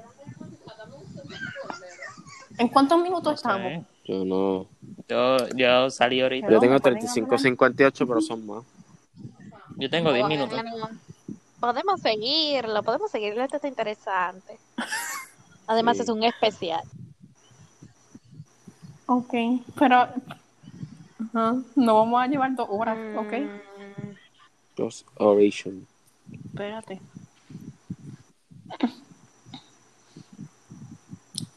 ¿En 2.57 2.67
cuántos 2.67 3.01
minutos 3.01 3.33
estamos? 3.35 3.71
sé. 3.71 3.85
Yo 4.05 4.25
no... 4.25 4.65
Yo, 5.07 5.37
yo 5.55 5.89
salí 5.89 6.21
ahorita. 6.21 6.47
Yo 6.47 6.53
No, 6.55 6.59
tengo 6.59 6.73
me 6.75 6.79
pueden 6.79 6.99
35, 6.99 7.37
58, 7.37 8.07
pero 8.07 8.21
son 8.21 8.45
más. 8.45 8.63
Yo 9.77 9.89
tengo 9.89 10.11
10 10.13 10.27
minutos. 10.27 10.59
Podemos 11.59 12.01
seguirlo, 12.01 12.83
podemos 12.83 13.11
seguirlo, 13.11 13.43
esto 13.43 13.57
está 13.57 13.67
interesante. 13.67 14.57
Además 15.67 15.97
Sí. 15.97 16.03
es 16.03 16.09
un 16.09 16.23
especial. 16.23 16.81
Ok, 19.13 19.33
pero 19.77 20.07
no 21.33 21.95
vamos 21.95 22.21
a 22.21 22.27
llevar 22.27 22.55
dos 22.55 22.67
horas, 22.69 22.97
¿ok? 23.17 23.33
Mm, 23.33 24.15
Just 24.77 25.05
Oration. 25.17 25.85
Espérate. 26.45 27.01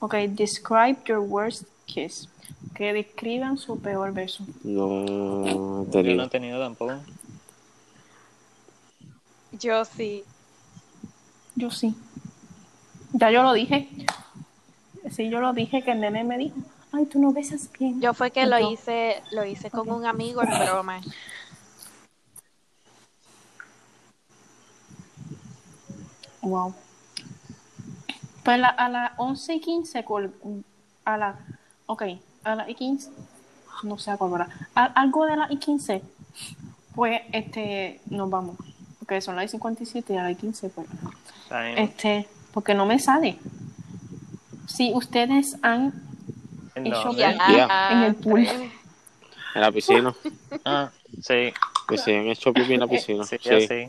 Ok, 0.01 0.15
describe 0.31 0.97
your 1.07 1.21
worst 1.21 1.65
kiss. 1.87 2.29
Que 2.75 2.93
describan 2.93 3.57
su 3.57 3.79
peor 3.79 4.13
beso. 4.13 4.45
No, 4.65 5.85
Yo 5.85 5.87
tenía. 5.93 6.17
no 6.17 6.25
he 6.25 6.29
tenido 6.29 6.59
tampoco. 6.59 6.95
Yo 9.53 9.85
sí. 9.85 10.25
Yo 11.55 11.71
sí. 11.71 11.95
Ya 13.13 13.31
yo 13.31 13.45
lo 13.45 13.53
dije. 13.53 13.89
Sí, 15.13 15.31
yo 15.31 15.41
lo 15.41 15.53
dije 15.53 15.83
que 15.83 15.93
el 15.93 16.01
nene 16.01 16.25
me 16.25 16.37
dijo, 16.37 16.57
ay, 16.95 17.07
tú 17.07 17.19
no 17.19 17.33
besas 17.33 17.69
bien. 17.79 18.01
Yo 18.01 18.15
fue 18.15 18.31
que 18.31 18.47
lo 18.47 18.59
yo, 18.59 18.71
hice, 18.71 19.23
lo 19.33 19.45
hice 19.45 19.71
con 19.71 19.91
un 19.91 20.07
amigo 20.07 20.43
en 20.43 20.49
broma. 20.51 21.01
Wow. 26.43 26.75
Pues 28.43 28.59
la- 28.59 28.69
a 28.69 28.89
las 28.89 29.13
11 29.17 29.55
y 29.55 29.61
15, 29.61 30.05
col- 30.05 30.35
a 31.05 31.17
la, 31.17 31.39
ok, 31.87 32.03
a 32.45 32.55
las 32.55 32.69
y 32.69 32.75
15, 32.75 33.11
no 33.85 33.99
sé 33.99 34.11
a 34.11 34.17
cuál 34.19 34.33
hora, 34.33 34.49
A- 34.75 34.85
algo 34.85 35.25
de 35.27 35.37
las 35.37 35.51
y 35.51 35.57
15, 35.57 36.03
pues, 36.95 37.23
este, 37.33 38.01
nos 38.11 38.29
vamos, 38.29 38.57
porque 38.99 39.21
son 39.23 39.37
las 39.37 39.47
y 39.47 39.49
57 39.49 40.13
y 40.13 40.17
a 40.19 40.25
las 40.25 40.33
y 40.33 40.37
15, 40.37 40.69
pues, 40.69 40.87
este, 41.77 42.29
porque 42.53 42.75
no 42.75 42.85
me 42.87 42.99
sale. 42.99 43.39
Si 44.67 44.93
ustedes 44.95 45.57
han 45.63 45.93
¿En 46.75 46.91
dónde? 46.91 47.21
Ya, 47.21 47.33
Ya. 47.33 47.89
En 47.93 48.03
el 48.03 48.15
pool. 48.17 48.47
En 49.55 49.61
la 49.61 49.71
piscina. 49.73 50.15
Ah, 50.65 50.91
sí. 51.23 51.53
Se 51.97 52.17
han 52.17 52.29
hecho 52.29 52.53
pipí 52.53 52.75
en 52.75 52.81
la 52.81 52.87
piscina. 52.87 53.25
Sí, 53.25 53.37
Sí. 53.41 53.67
sí. 53.69 53.89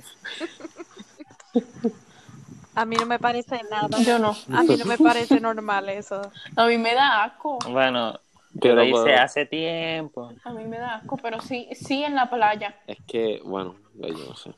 A 2.76 2.84
mí 2.86 2.98
no 2.98 3.06
me 3.06 3.20
parece 3.20 3.62
nada. 3.72 3.98
Yo 4.04 4.20
no. 4.20 4.36
A 4.54 4.64
mí 4.64 4.76
no 4.78 4.86
me 4.86 4.98
parece 4.98 5.40
normal 5.40 5.88
eso. 5.90 6.22
A 6.56 6.68
mí 6.68 6.78
me 6.78 6.94
da 6.94 7.24
asco. 7.24 7.58
Bueno, 7.70 8.20
Pero, 8.60 8.76
lo 8.76 8.84
hice 8.84 9.14
hace 9.16 9.46
tiempo. 9.46 10.32
A 10.44 10.50
mí 10.52 10.66
me 10.66 10.78
da 10.78 10.96
asco, 10.96 11.16
pero 11.18 11.40
sí, 11.40 11.70
sí 11.74 12.04
en 12.04 12.16
la 12.16 12.30
playa. 12.30 12.76
Es 12.86 12.98
que, 13.08 13.42
bueno, 13.46 13.76
yo 13.96 14.10
no 14.10 14.36
sé. 14.36 14.52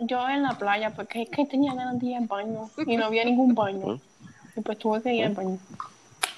Yo 0.00 0.28
en 0.28 0.42
la 0.42 0.58
playa, 0.58 0.94
porque 0.94 1.22
es 1.22 1.30
que 1.30 1.46
tenía 1.46 1.74
ganas 1.74 1.98
de 1.98 2.06
ir 2.06 2.16
al 2.16 2.26
baño 2.26 2.68
y 2.86 2.96
no 2.96 3.06
había 3.06 3.24
ningún 3.24 3.54
baño. 3.54 4.00
Y 4.56 4.60
pues 4.60 4.78
tuve 4.78 5.02
que 5.02 5.12
ir 5.14 5.24
al 5.24 5.34
baño. 5.34 5.58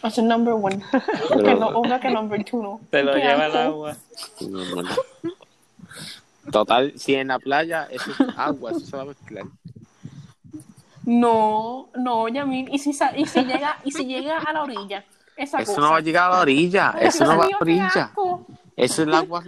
Ese 0.03 0.21
es 0.21 0.27
number 0.27 0.55
one. 0.55 0.83
que 1.29 1.55
no, 1.55 1.69
obvio 1.69 1.99
que 2.01 2.11
number 2.11 2.45
two 2.45 2.63
no. 2.63 2.81
Te 2.91 3.03
lo 3.03 3.15
lleva 3.15 3.47
el 3.47 3.57
agua. 3.57 3.97
No. 4.41 4.83
Total, 6.53 6.93
si 6.97 7.15
en 7.17 7.29
la 7.29 7.39
playa 7.39 7.89
eso 7.91 8.11
es 8.11 8.17
agua, 8.39 8.71
eso 8.71 8.81
se 8.81 8.97
va 8.97 9.03
a 9.03 9.07
mezclar. 9.07 9.45
No, 11.05 11.89
no, 11.95 12.29
Yamil. 12.29 12.69
¿Y 12.73 12.79
si, 12.79 12.93
sa- 12.93 13.17
y 13.17 13.27
si 13.27 13.45
llega, 13.45 13.79
y 13.85 13.93
si 13.93 14.05
llega 14.07 14.39
a 14.39 14.53
la 14.53 14.63
orilla? 14.63 15.05
Esa 15.37 15.59
Eso 15.59 15.73
cosa. 15.75 15.81
no 15.87 15.91
va 15.93 15.99
a 15.99 16.01
llegar 16.01 16.31
a 16.31 16.35
la 16.37 16.41
orilla, 16.41 16.95
eso 17.01 17.25
no 17.25 17.37
va 17.37 17.45
a 17.45 17.49
la 17.51 17.59
orilla. 17.61 18.11
Eso 18.77 19.03
es 19.03 19.09
el 19.09 19.15
agua. 19.15 19.45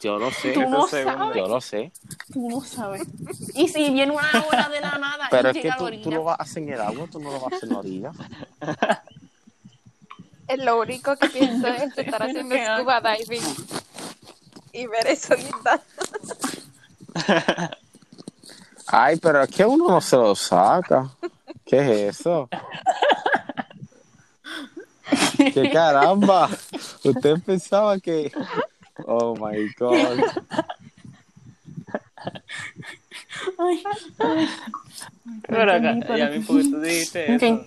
Yo 0.00 0.18
lo 0.18 0.30
sé, 0.30 0.52
Tú 0.52 0.60
no 0.62 0.80
yo 0.82 0.86
sabes. 0.88 1.36
lo 1.48 1.60
sé. 1.60 1.92
Tú 2.32 2.48
no 2.48 2.60
sabes. 2.60 3.02
Y 3.54 3.68
si 3.68 3.90
viene 3.90 4.12
una 4.12 4.30
ola 4.50 4.68
de 4.68 4.80
la 4.80 4.98
nada 4.98 5.28
Pero 5.30 5.48
y 5.48 5.50
es 5.50 5.56
que 5.56 5.62
llega 5.62 5.74
a 5.74 5.76
la 5.76 5.78
tú, 5.78 5.84
orilla. 5.86 6.02
tú 6.04 6.10
lo 6.10 6.24
vas 6.24 6.40
a 6.40 6.42
hacer 6.42 6.62
en 6.62 6.72
el 6.72 6.80
agua, 6.80 7.06
tú 7.10 7.20
no 7.20 7.30
lo 7.32 7.40
vas 7.40 7.52
a 7.52 7.56
hacer 7.56 7.68
en 7.68 7.72
la 7.74 7.78
orilla. 7.80 8.12
Es 10.48 10.64
lo 10.64 10.78
único 10.80 11.16
que 11.16 11.28
pienso 11.28 11.66
es 11.66 11.98
estar 11.98 12.22
haciendo 12.22 12.54
scuba 12.54 13.00
diving 13.00 13.42
y 14.72 14.86
ver 14.86 15.08
eso. 15.08 15.34
Ay, 18.86 19.16
pero 19.16 19.42
es 19.42 19.50
que 19.50 19.64
uno 19.64 19.88
no 19.88 20.00
se 20.00 20.16
lo 20.16 20.36
saca. 20.36 21.10
¿Qué 21.64 21.78
es 22.08 22.20
eso? 22.20 22.48
¿Qué 25.52 25.70
caramba? 25.72 26.48
Usted 27.02 27.42
pensaba 27.44 27.98
que... 27.98 28.30
Oh, 29.04 29.34
my 29.36 29.68
God. 29.78 30.20
Ay, 33.58 33.82
ay. 34.18 34.48
Pero 35.46 35.72
acá, 35.72 36.16
ya 36.16 36.30
me 36.30 36.40
porque 36.40 36.64
tú 36.64 36.80
dijiste 36.80 37.34
eso. 37.34 37.64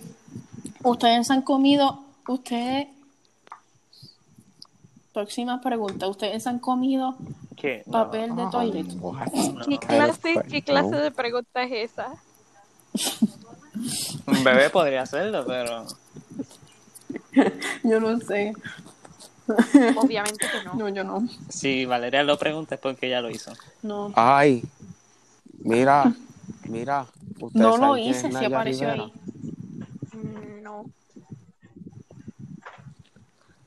Ustedes 0.84 1.30
han 1.30 1.42
comido, 1.42 2.04
ustedes... 2.28 2.88
Próxima 5.14 5.60
pregunta. 5.62 6.08
¿Ustedes 6.08 6.48
han 6.48 6.60
comido 6.60 7.18
¿Qué? 7.58 7.84
No. 7.86 7.92
papel 7.92 8.36
de 8.36 8.48
toilet? 8.52 8.88
What? 9.00 9.28
¿Qué 9.68 9.78
clase, 9.80 10.36
¿Qué 10.50 10.62
clase 10.62 10.96
de 10.96 11.12
pregunta 11.12 11.64
es 11.64 11.92
esa? 11.92 12.14
Un 14.28 14.44
bebé 14.44 14.70
podría 14.70 15.02
hacerlo, 15.02 15.44
pero 15.46 15.86
Yo 17.84 18.00
no 18.00 18.20
sé. 18.20 18.54
Obviamente 19.96 20.46
que 20.52 20.64
no. 20.66 20.74
No, 20.76 20.90
yo 20.90 21.04
no. 21.04 21.28
si 21.50 21.86
Valeria 21.86 22.24
lo 22.24 22.38
pregunta 22.38 22.76
es 22.76 22.82
porque 22.82 23.08
ella 23.08 23.22
lo 23.22 23.30
hizo. 23.30 23.52
No, 23.84 24.12
Ay, 24.16 24.64
mira, 25.60 26.14
mira. 26.68 27.06
¿ustedes 27.40 27.54
no 27.54 27.78
lo 27.78 27.98
hice, 27.98 28.32
si 28.32 28.46
apareció 28.46 28.92
Rivera? 28.92 29.04
ahí. 29.04 29.14
Mm, 30.14 30.64
No. 30.64 30.86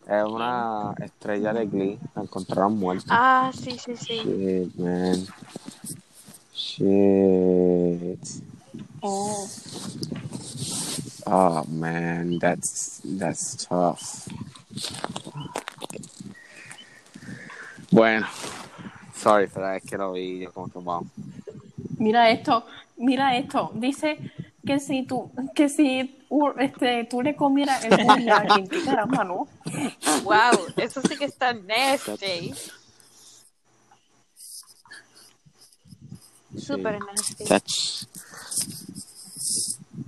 Es 0.07 0.25
una 0.25 0.95
estrella 1.01 1.53
de 1.55 1.67
Glee. 1.67 1.99
La 2.15 2.23
encontraron 2.23 2.77
muerta. 2.79 3.07
Ah, 3.11 3.51
sí, 3.55 3.79
sí, 3.79 3.97
sí. 3.97 4.21
Shit, 4.23 4.75
man. 4.77 5.27
Shit. 6.55 8.19
Oh. 9.01 9.49
Oh 11.25 11.65
man, 11.69 12.39
that's 12.41 13.01
that's 13.05 13.67
tough. 13.69 14.27
Bueno, 17.93 18.27
sorry, 19.15 19.49
pero 19.53 19.71
es 19.75 19.83
que 19.85 19.99
lo 19.99 20.13
vi 20.13 20.41
yo 20.41 20.53
como 20.53 20.69
que 20.69 20.79
wow. 20.79 21.07
Mira 21.99 22.31
esto, 22.31 22.65
mira 22.97 23.37
esto. 23.37 23.71
Dice 23.75 24.19
que 24.67 24.81
si 24.81 25.03
tú, 25.05 25.31
que 25.55 25.69
si 25.69 26.19
este, 26.59 27.05
tú 27.05 27.21
le 27.21 27.37
comieras 27.37 27.85
el 27.85 27.99
culo 27.99 28.33
a 28.33 28.39
alguien, 28.39 28.67
qué 28.67 28.83
caramba, 28.83 29.25
¿no? 29.25 29.47
Wow, 30.25 30.67
eso 30.79 31.03
sí 31.03 31.17
que 31.19 31.27
está 31.27 31.53
nasty. 31.53 32.55
Super 36.57 36.99
nasty. 36.99 37.45
That's 37.45 38.09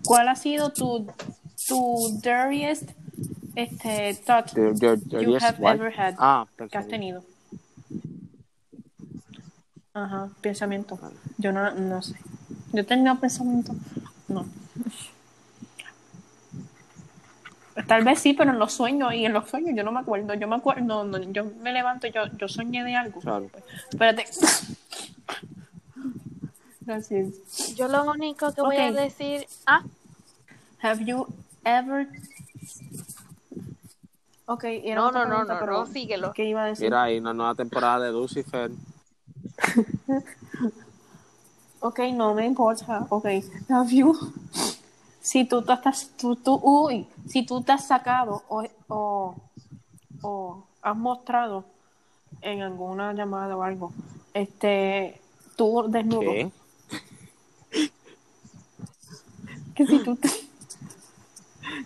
¿Cuál 0.05 0.29
ha 0.29 0.37
sido 0.37 0.71
tu, 0.71 1.07
tu 1.67 2.21
dirtiest 2.23 2.91
este, 3.57 4.15
thought 4.15 4.53
the, 4.53 4.73
the, 4.75 4.97
the 5.09 5.23
you 5.23 5.35
have 5.35 5.59
what? 5.59 5.75
ever 5.75 5.91
had 5.91 6.15
Ah, 6.19 6.47
que 6.57 6.79
has 6.79 6.89
tenido? 6.89 7.25
Ajá, 9.95 10.29
pensamiento. 10.41 10.99
Yo 11.39 11.53
no, 11.53 11.71
no 11.73 12.03
sé. 12.03 12.17
Yo 12.73 12.85
tenía 12.85 13.15
pensamiento. 13.15 13.73
No. 14.27 14.45
Tal 17.87 18.05
vez 18.05 18.19
sí, 18.21 18.35
pero 18.35 18.51
en 18.51 18.59
los 18.59 18.73
sueños, 18.73 19.15
y 19.15 19.25
en 19.25 19.33
los 19.33 19.49
sueños 19.49 19.77
yo 19.77 19.85
no 19.85 19.93
me 19.93 20.01
acuerdo. 20.01 20.35
Yo 20.35 20.49
me 20.49 20.57
acuerdo, 20.57 20.83
no, 20.83 21.05
no, 21.05 21.19
yo 21.19 21.45
me 21.61 21.73
levanto, 21.73 22.09
yo, 22.09 22.27
yo 22.37 22.49
soñé 22.49 22.83
de 22.83 22.97
algo. 22.97 23.21
Claro. 23.21 23.49
Espérate. 23.91 24.27
Gracias. 26.81 27.75
Yo 27.77 27.89
lo 27.89 28.05
único 28.11 28.53
que 28.53 28.63
voy 28.63 28.77
a 28.77 28.93
decir. 28.93 29.47
Ah, 29.67 29.83
Have 30.83 31.05
you 31.05 31.27
ever. 31.65 32.09
Ok, 34.47 34.65
era 34.65 34.97
no, 34.97 35.11
no, 35.11 35.25
no, 35.25 35.45
no, 35.45 35.59
pero 35.59 35.73
no, 35.73 35.87
síguelo. 35.87 36.33
¿Qué 36.33 36.45
iba 36.45 36.65
a 36.65 36.67
decir? 36.67 36.87
Mira, 36.87 37.05
hay 37.05 37.19
una 37.19 37.33
nueva 37.33 37.55
temporada 37.55 38.05
de 38.05 38.13
Lucifer. 38.13 38.71
Ok, 41.85 42.01
no 42.15 42.33
me 42.33 42.47
importa. 42.47 43.07
Ok, 43.11 43.27
have 43.69 43.95
you. 43.95 44.17
Si 45.21 45.45
tú 45.45 45.61
te 45.61 45.75
estás. 45.75 46.11
Tú, 46.17 46.35
tú, 46.35 46.59
uy, 46.63 47.07
si 47.29 47.45
tú 47.45 47.61
te 47.61 47.73
has 47.73 47.87
sacado 47.87 48.43
o, 48.49 48.65
o, 48.89 49.35
o 50.23 50.65
has 50.81 50.97
mostrado 50.97 51.67
en 52.41 52.63
alguna 52.63 53.13
llamada 53.13 53.55
o 53.55 53.63
algo, 53.63 53.93
este. 54.33 55.21
Tú 55.57 55.85
desnudo. 55.89 56.23
¿Qué? 56.23 56.51
Que 59.75 59.87
si 59.87 59.99
tú 59.99 60.17
te. 60.17 60.31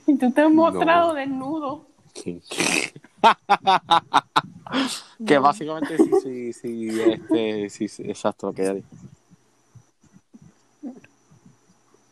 Si 0.07 0.17
tú 0.17 0.31
te 0.31 0.43
has 0.43 0.53
mostrado 0.53 1.13
desnudo. 1.13 1.87
que 5.27 5.39
básicamente 5.39 5.97
sí, 5.99 6.11
sí, 6.23 6.53
sí, 6.53 7.01
este, 7.01 7.71
sí, 7.71 7.89
sí, 7.89 8.03
exacto 8.05 8.49
lo 8.49 8.53
que 8.53 8.63
ella 8.63 8.75
dijo. 8.75 8.89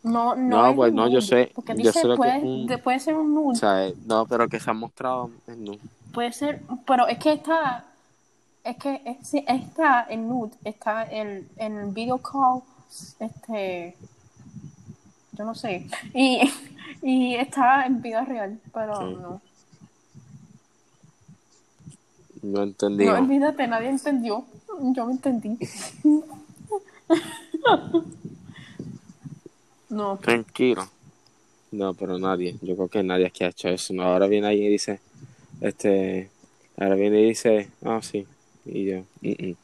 No, 0.03 0.35
no. 0.35 0.57
No, 0.57 0.67
es 0.69 0.75
pues 0.75 0.93
no, 0.93 1.07
yo 1.07 1.15
nude, 1.15 1.21
sé- 1.21 1.51
Porque 1.53 1.73
yo 1.73 1.77
dice, 1.79 1.91
sé 2.01 2.07
lo 2.07 2.13
que 2.13 2.17
puede, 2.17 2.37
es 2.37 2.43
un- 2.43 2.67
de- 2.67 2.77
puede 2.77 2.99
ser 2.99 3.15
un 3.15 3.33
nude. 3.33 3.51
O 3.51 3.55
sea, 3.55 3.87
eh, 3.87 3.95
no, 4.05 4.25
pero 4.25 4.47
que 4.47 4.59
se 4.59 4.69
ha 4.69 4.73
mostrado 4.73 5.31
no. 5.47 5.73
Puede 6.13 6.31
ser, 6.31 6.61
pero 6.85 7.07
es 7.07 7.17
que 7.19 7.33
está, 7.33 7.85
es 8.63 8.77
que 8.77 9.01
es- 9.05 9.33
está 9.47 10.05
en 10.09 10.29
nude, 10.29 10.51
está 10.63 11.03
en, 11.11 11.47
en 11.57 11.77
el 11.77 11.87
video 11.91 12.19
call, 12.19 12.61
este, 13.19 13.97
yo 15.33 15.43
no 15.43 15.53
sé, 15.55 15.87
y, 16.13 16.39
y 17.01 17.35
está 17.35 17.85
en 17.85 18.01
vida 18.01 18.23
real, 18.23 18.59
pero 18.73 18.95
Sí. 19.09 19.15
no. 19.21 19.41
No 22.41 22.63
entendí. 22.63 23.05
No 23.05 23.15
olvídate, 23.15 23.67
nadie 23.67 23.89
entendió, 23.89 24.45
yo 24.93 25.05
me 25.05 25.13
entendí. 25.13 25.57
No, 29.89 30.17
Tranquilo. 30.17 30.85
No, 31.71 31.93
pero 31.93 32.19
nadie. 32.19 32.57
Yo 32.61 32.75
creo 32.75 32.89
que 32.89 33.03
nadie 33.03 33.27
aquí 33.27 33.43
ha 33.43 33.49
hecho 33.49 33.69
eso. 33.69 33.93
No, 33.93 34.03
ahora 34.03 34.27
viene 34.27 34.47
alguien 34.47 34.67
y 34.67 34.71
dice, 34.71 34.99
este, 35.61 36.29
ahora 36.77 36.95
viene 36.95 37.21
y 37.21 37.29
dice, 37.29 37.69
ah, 37.85 38.01
sí. 38.01 38.27
Y 38.65 38.85
yo, 38.85 38.99
"Mm, 39.21 39.49
mm". 39.49 39.55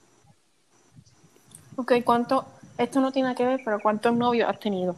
ok, 1.75 1.91
¿cuánto, 2.05 2.45
esto 2.77 3.01
no 3.01 3.11
tiene 3.11 3.35
que 3.35 3.45
ver, 3.45 3.61
pero 3.65 3.79
cuántos 3.81 4.15
novios 4.15 4.49
has 4.49 4.59
tenido? 4.59 4.95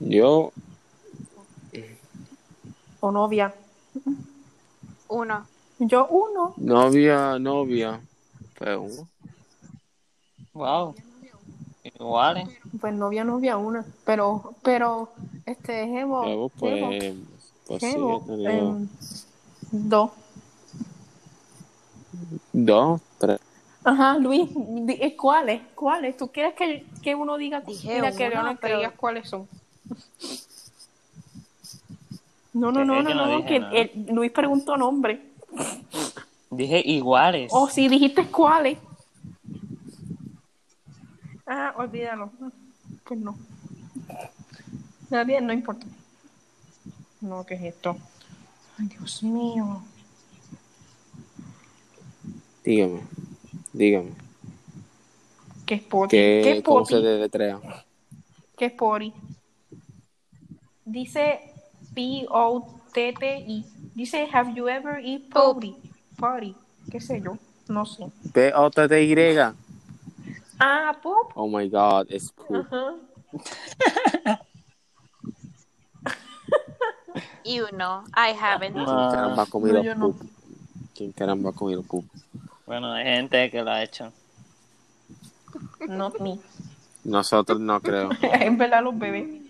yo, 0.00 0.52
O 3.00 3.10
novia. 3.12 3.54
Uno. 5.08 5.46
Yo 5.78 6.06
uno. 6.08 6.54
novia, 6.56 7.38
novia, 7.38 8.00
pues 8.58 8.76
uno. 8.76 9.08
Wow. 10.52 10.94
Iguales. 11.84 12.48
Pues 12.80 12.94
novia, 12.94 13.24
novia, 13.24 13.56
una. 13.56 13.84
Pero, 14.04 14.54
pero, 14.62 15.10
este. 15.46 15.86
Luego, 15.86 16.24
Jevo, 16.24 16.48
pues, 16.50 17.14
pues 17.66 17.80
sí, 17.80 17.92
Jevo, 17.92 18.22
he 18.24 18.26
tenido 18.26 18.50
em, 18.50 18.88
dos. 19.70 20.10
dos, 22.52 23.00
tres. 23.18 23.40
Ajá, 23.84 24.18
Luis, 24.18 24.50
eh, 24.88 25.16
¿cuáles? 25.16 25.62
¿Cuáles? 25.74 26.16
¿Tú 26.16 26.28
quieres 26.28 26.54
que, 26.54 26.84
que 27.02 27.14
uno 27.14 27.36
diga, 27.38 27.60
Dije 27.60 27.94
mira, 27.94 28.10
que 28.10 28.16
que 28.16 28.56
pero- 28.60 28.78
digas 28.78 28.92
cuáles 28.96 29.28
son? 29.28 29.48
No, 32.52 32.72
no, 32.72 32.84
no, 32.84 33.02
no, 33.02 33.14
no 33.14 33.46
que 33.46 33.92
Luis 34.08 34.32
preguntó 34.32 34.76
nombre. 34.76 35.27
Dije 36.50 36.82
iguales. 36.84 37.50
O 37.54 37.68
si 37.68 37.88
dijiste 37.88 38.26
cuáles. 38.26 38.78
Ah, 41.46 41.74
olvídalo. 41.76 42.30
Pues 43.04 43.20
no. 43.20 43.36
Está 45.02 45.24
bien, 45.24 45.46
no 45.46 45.52
importa. 45.52 45.86
No, 47.20 47.44
¿qué 47.44 47.54
es 47.54 47.62
esto? 47.62 47.96
Ay, 48.78 48.86
Dios 48.88 49.22
mío. 49.22 49.82
Dígame, 52.64 53.00
dígame. 53.72 54.12
¿Qué 55.64 55.74
es 55.76 55.82
poti? 55.82 56.10
¿Qué, 56.16 56.40
¿Qué 56.44 56.52
es 56.58 56.62
¿Cómo 56.62 56.80
poti? 56.80 56.94
se 56.94 57.00
deletrea? 57.00 57.60
¿Qué 58.56 58.66
es 58.66 58.72
pori? 58.72 59.14
Dice 60.84 61.40
P-O-T-T-I. 61.94 63.64
Dice, 63.98 64.26
have 64.32 64.54
you 64.54 64.68
ever 64.68 65.00
eat 65.02 65.28
poti? 65.28 65.74
Party. 66.16 66.54
¿Qué 66.88 67.00
sé 67.00 67.20
yo? 67.20 67.36
No 67.68 67.84
sé. 67.84 68.06
P-O-T-T-Y. 68.32 69.52
Ah, 70.60 70.96
pop. 71.02 71.32
Oh 71.34 71.48
my 71.48 71.68
god, 71.68 72.06
it's 72.08 72.30
poop. 72.30 72.64
Ajá. 72.64 72.94
Y 77.44 77.60
uno. 77.60 78.04
I 78.14 78.34
haven't. 78.38 78.74
¿Quién 78.74 78.86
Ah, 78.86 79.08
caramba 79.10 79.42
ha 79.42 79.46
comido 79.46 79.78
no, 79.78 79.82
yo 79.82 79.94
no. 79.96 80.12
poop? 80.12 80.30
¿Quién 80.94 81.12
caramba 81.12 81.50
ha 81.50 81.52
comido 81.52 81.82
poop? 81.82 82.04
Bueno, 82.66 82.92
hay 82.92 83.04
gente 83.04 83.50
que 83.50 83.62
lo 83.62 83.70
ha 83.72 83.82
hecho. 83.82 84.12
Not 85.88 86.20
me. 86.20 86.38
Nosotros 87.04 87.58
no 87.58 87.80
creo. 87.80 88.10
en 88.22 88.58
verdad 88.58 88.82
los 88.84 88.96
bebés. 88.96 89.47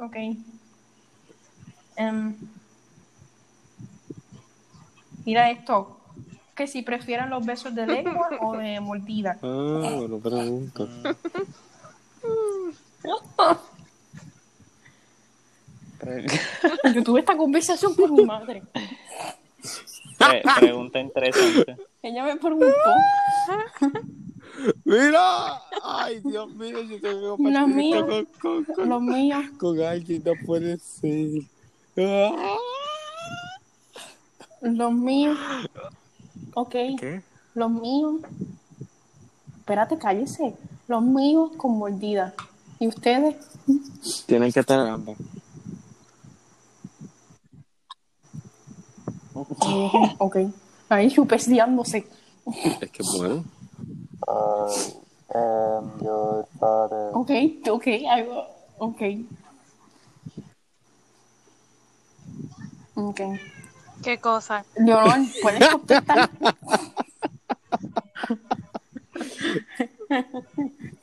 Ok. 0.00 0.16
Em, 1.96 2.34
mira 5.24 5.50
esto. 5.50 5.96
Que 6.56 6.66
si 6.66 6.82
prefieren 6.82 7.30
los 7.30 7.44
besos 7.46 7.74
de 7.74 7.86
lengua 7.86 8.28
o 8.40 8.56
de 8.56 8.80
mordida. 8.88 9.38
Ah, 9.42 9.92
bueno, 9.96 10.18
pregunta. 10.18 10.84
Yo 16.94 17.02
tuve 17.04 17.20
esta 17.20 17.36
conversación 17.36 17.94
con 17.94 18.14
mi 18.14 18.24
madre. 18.24 18.62
Pre- 20.18 20.42
pregunta 20.58 20.98
interesante. 20.98 21.76
Ella 22.02 22.24
me 22.24 22.36
preguntó. 22.36 22.66
¡Mira! 24.84 25.60
¡Ay, 25.82 26.20
Dios 26.24 26.50
mío! 26.54 26.82
Yo 26.82 27.00
tengo 27.00 27.36
que 27.36 27.42
Los 27.50 27.68
míos. 27.68 28.04
con, 28.40 28.64
con, 28.64 28.74
con, 28.74 28.88
Los 28.88 29.02
míos, 29.02 29.44
con 29.58 29.80
alguien. 29.80 30.22
No 30.24 30.32
puede 30.46 30.78
ser. 30.78 31.42
Ah. 31.98 32.56
los 34.62 34.92
míos. 34.92 35.38
Ok, 36.54 36.70
¿Qué? 36.98 37.22
los 37.54 37.70
míos. 37.70 38.20
Espérate, 39.58 39.98
cállese. 39.98 40.54
Los 40.88 41.02
míos 41.02 41.50
con 41.56 41.78
mordida. 41.78 42.34
¿Y 42.78 42.88
ustedes? 42.88 43.36
Tienen 44.26 44.50
que 44.52 44.62
tener 44.62 44.88
ambos. 44.88 45.16
Ok. 50.18 50.36
Ahí 50.88 51.10
chupeseándose. 51.10 52.06
Es 52.80 52.90
que 52.90 53.02
bueno. 53.16 53.44
I 54.30 54.92
am 55.34 55.98
your 56.02 56.46
father. 56.58 57.10
Ok, 57.14 57.30
ok, 57.68 57.86
algo. 58.08 58.46
Ok. 58.78 59.02
Ok. 62.94 63.20
¿Qué 64.02 64.18
cosa? 64.18 64.64
Leonor, 64.76 65.18
¿puedes 65.42 65.68
contestar? 65.72 66.30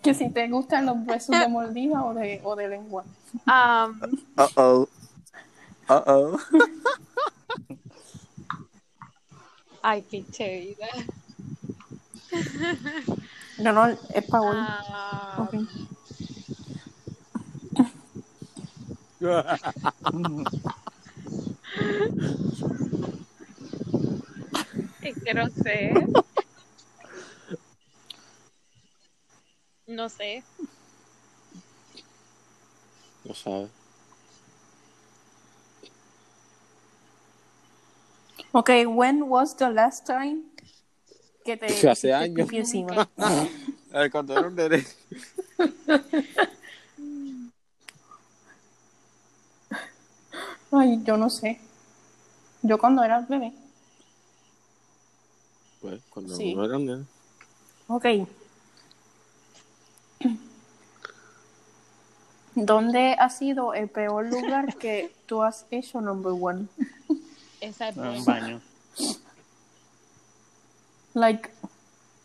que 0.02 0.14
si 0.14 0.30
te 0.30 0.48
gustan 0.48 0.86
los 0.86 1.06
besos 1.06 1.38
de 1.40 1.48
mordida 1.48 2.04
o 2.04 2.14
de, 2.14 2.42
o 2.44 2.56
de 2.56 2.68
lengua. 2.70 3.04
Um, 3.46 4.00
Uh 4.38 4.48
oh. 4.56 4.90
Uh 5.90 6.04
oh. 6.06 6.40
ay, 9.82 10.02
pinche 10.02 10.76
vida. 12.32 13.16
Leonor, 13.58 13.98
es 14.14 14.26
para 14.26 14.42
hoy. 14.44 14.58
Ah, 14.60 15.36
Ok. 15.40 15.54
es 25.02 25.16
que 25.24 25.34
no 25.34 25.48
sé. 25.50 25.94
No 29.88 30.10
sé. 30.10 30.44
No 33.24 33.34
sabe. 33.34 33.70
Ok, 38.52 38.70
when 38.88 39.30
was 39.30 39.56
the 39.56 39.70
last 39.70 40.06
time 40.06 40.44
que 41.48 41.58
te 41.58 41.66
Hace 41.68 41.90
hiciste 42.10 42.14
años. 42.14 42.50
encima? 42.52 43.10
Cuando 44.12 44.38
era 44.38 44.48
un 44.48 44.56
nene. 44.56 44.86
Ay, 50.72 51.02
yo 51.04 51.18
no 51.18 51.30
sé. 51.30 51.60
Yo 52.62 52.78
cuando 52.78 53.04
era 53.04 53.22
bebé. 53.22 53.54
Pues, 55.82 56.02
cuando 56.10 56.36
Sí. 56.36 56.54
uno 56.54 56.66
era 56.66 56.78
un 56.78 56.86
nene. 56.86 57.06
Ok. 57.88 58.06
¿Dónde 62.56 63.16
ha 63.20 63.30
sido 63.30 63.74
el 63.74 63.88
peor 63.88 64.26
lugar 64.26 64.76
que 64.78 65.14
tú 65.28 65.44
has 65.44 65.66
hecho 65.70 66.02
number 66.02 66.34
one? 66.40 66.68
Esa 67.62 67.90
es 67.90 67.98
En 67.98 68.08
un 68.08 68.26
baño. 68.26 68.62
Like, 71.18 71.50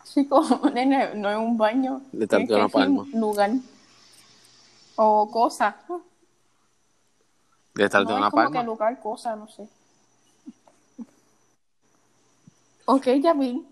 chico, 0.05 0.43
nene, 0.75 1.15
no 1.15 1.31
es 1.31 1.37
un 1.39 1.57
baño. 1.57 2.03
Tienes 2.11 2.29
tanto 2.29 2.55
una 2.57 2.69
palma. 2.69 3.07
Lugar. 3.15 3.51
O 4.97 5.31
cosa. 5.31 5.75
De 7.75 7.85
estar 7.87 8.05
de 8.05 8.13
No 8.13 8.19
una 8.19 8.27
es 8.27 8.31
como 8.31 8.43
palma. 8.45 8.61
que 8.61 8.67
lugar, 8.67 9.01
cosa, 9.01 9.35
no 9.35 9.49
sé. 9.49 9.67
Ok, 12.85 13.07
ya 13.23 13.33
vi. 13.33 13.65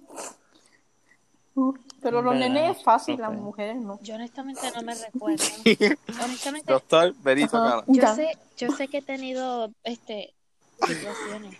Uh, 1.55 1.75
Pero 2.01 2.23
los 2.23 2.33
Verá, 2.33 2.49
nenes 2.49 2.79
es 2.79 2.83
fácil, 2.83 3.15
ok. 3.17 3.21
las 3.21 3.33
mujeres 3.33 3.77
no. 3.77 3.99
Yo 4.03 4.15
honestamente 4.15 4.63
no 4.75 4.81
me 4.83 4.95
recuerdo. 5.05 5.45
Honestamente, 6.25 6.73
Doctor 6.73 7.15
Benito 7.23 7.59
Ajá. 7.59 7.85
Cala. 7.85 7.85
yo 7.89 8.15
sé, 8.15 8.39
yo 8.57 8.71
sé 8.75 8.89
que 8.89 8.99
he 8.99 9.03
tenido 9.03 9.71
este 9.85 10.33
situaciones. 10.87 11.59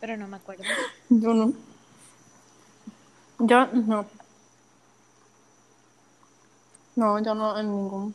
Pero 0.00 0.16
no 0.16 0.26
me 0.28 0.36
acuerdo. 0.36 0.62
Yo 1.08 1.34
no. 1.34 1.52
Yo 3.38 3.66
no. 3.66 4.06
No, 6.96 7.18
yo 7.22 7.34
no 7.34 7.58
en 7.58 7.66
ningún. 7.70 8.14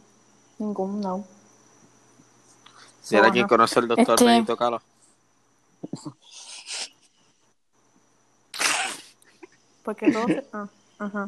Ningún, 0.59 1.01
no. 1.01 1.25
Si 3.01 3.15
era 3.15 3.25
Ajá. 3.25 3.33
quien 3.33 3.47
conoce 3.47 3.79
al 3.79 3.87
doctor 3.87 4.15
Este- 4.15 4.25
Benito 4.25 4.57
Cala. 4.57 4.81
Porque 9.83 10.11
todos. 10.11 10.31
ah, 10.53 10.67
ajá. 10.99 11.27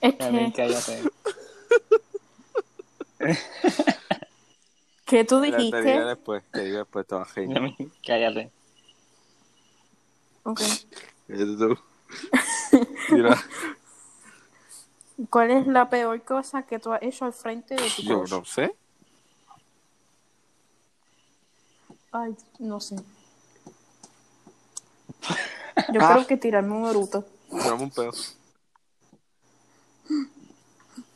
Es 0.00 0.18
También 0.18 0.52
que. 0.52 0.56
cállate. 0.62 1.02
¿Qué 5.06 5.24
tú 5.24 5.40
dijiste? 5.40 5.82
después, 5.82 6.42
te 6.52 6.64
diga 6.64 6.78
después, 6.80 7.06
te 7.06 7.14
vas 7.14 7.30
a 7.30 7.34
reír. 7.34 7.54
También 7.54 7.92
cállate. 8.06 8.50
Ok. 10.44 10.60
Mira, 13.10 13.36
¿Cuál 15.30 15.50
es 15.52 15.66
la 15.66 15.88
peor 15.88 16.22
cosa 16.22 16.62
que 16.64 16.78
tú 16.78 16.92
has 16.92 17.02
hecho 17.02 17.24
al 17.24 17.32
frente 17.32 17.74
de 17.74 17.80
tu 17.90 18.02
yo 18.02 18.18
crush? 18.18 18.30
no 18.30 18.44
sé. 18.44 18.74
Ay, 22.12 22.34
no 22.58 22.80
sé. 22.80 22.96
Yo 25.92 26.00
creo 26.00 26.26
que 26.26 26.36
tirarme 26.36 26.74
un 26.74 26.88
eruto. 26.88 27.24
Tirame 27.50 27.82
un 27.84 27.90
pedo. 27.90 28.12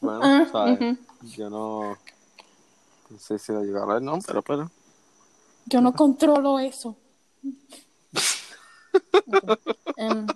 Bueno, 0.01 0.22
Ah, 0.22 0.47
¿sabes? 0.51 0.81
ujú. 0.81 0.99
Yo 1.37 1.51
no. 1.51 1.99
No 3.11 3.18
sé 3.18 3.39
si 3.39 3.53
lo 3.53 3.62
llego 3.62 3.79
a 3.83 3.87
ver, 3.87 4.03
no, 4.03 4.18
pero, 4.26 4.43
pero. 4.43 4.70
Yo 5.66 5.81
no 5.81 5.93
controlo 5.93 6.59
eso. 6.59 6.97
Em, 9.97 10.26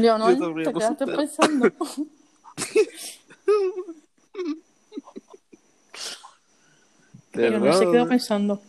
Leonor, 0.00 0.38
te 0.38 0.48
me 0.48 0.64
quedaste 0.64 1.06
pensando. 1.06 1.72
Leonor 7.32 7.74
se 7.74 7.84
quedó 7.90 8.08
pensando. 8.08 8.60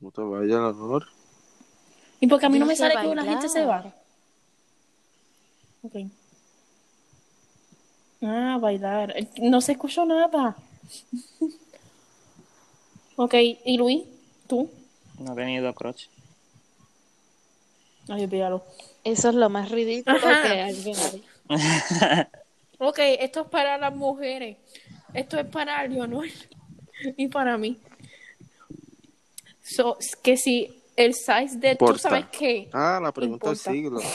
No 0.00 0.10
te 0.10 0.22
vayas, 0.22 0.76
Leonor. 0.76 1.06
¿Y 2.20 2.26
porque 2.26 2.46
a 2.46 2.48
mí 2.48 2.58
no 2.58 2.66
me 2.66 2.74
Dije 2.74 2.88
sale 2.88 3.00
que 3.00 3.08
una 3.08 3.24
gente 3.24 3.48
se 3.48 3.64
va? 3.64 3.92
Ok. 5.82 5.94
Ah, 8.22 8.58
bailar. 8.60 9.14
No 9.40 9.60
se 9.60 9.72
escuchó 9.72 10.04
nada. 10.04 10.56
ok, 13.16 13.34
¿y 13.64 13.76
Luis? 13.76 14.04
¿Tú? 14.46 14.70
No 15.18 15.32
he 15.32 15.36
tenido 15.36 15.74
crotch. 15.74 16.06
Ay. 18.08 18.28
Eso 19.04 19.28
es 19.28 19.34
lo 19.34 19.50
más 19.50 19.70
ridículo 19.70 20.16
Ajá. 20.16 20.42
que 20.42 20.60
alguien 20.62 20.96
haría. 20.98 22.30
Ok, 22.78 22.98
esto 22.98 23.40
es 23.40 23.48
para 23.48 23.78
las 23.78 23.94
mujeres. 23.94 24.58
Esto 25.14 25.38
es 25.38 25.46
para 25.46 25.86
Leonor 25.86 26.26
y 27.16 27.28
para 27.28 27.56
mí. 27.56 27.78
So, 29.62 29.96
que 30.22 30.36
si 30.36 30.82
el 30.94 31.14
size 31.14 31.56
de... 31.56 31.76
¿Tú 31.76 31.96
sabes 31.98 32.26
qué? 32.30 32.68
Ah, 32.72 33.00
la 33.02 33.12
pregunta 33.12 33.48
del 33.48 33.56
siglo. 33.56 34.00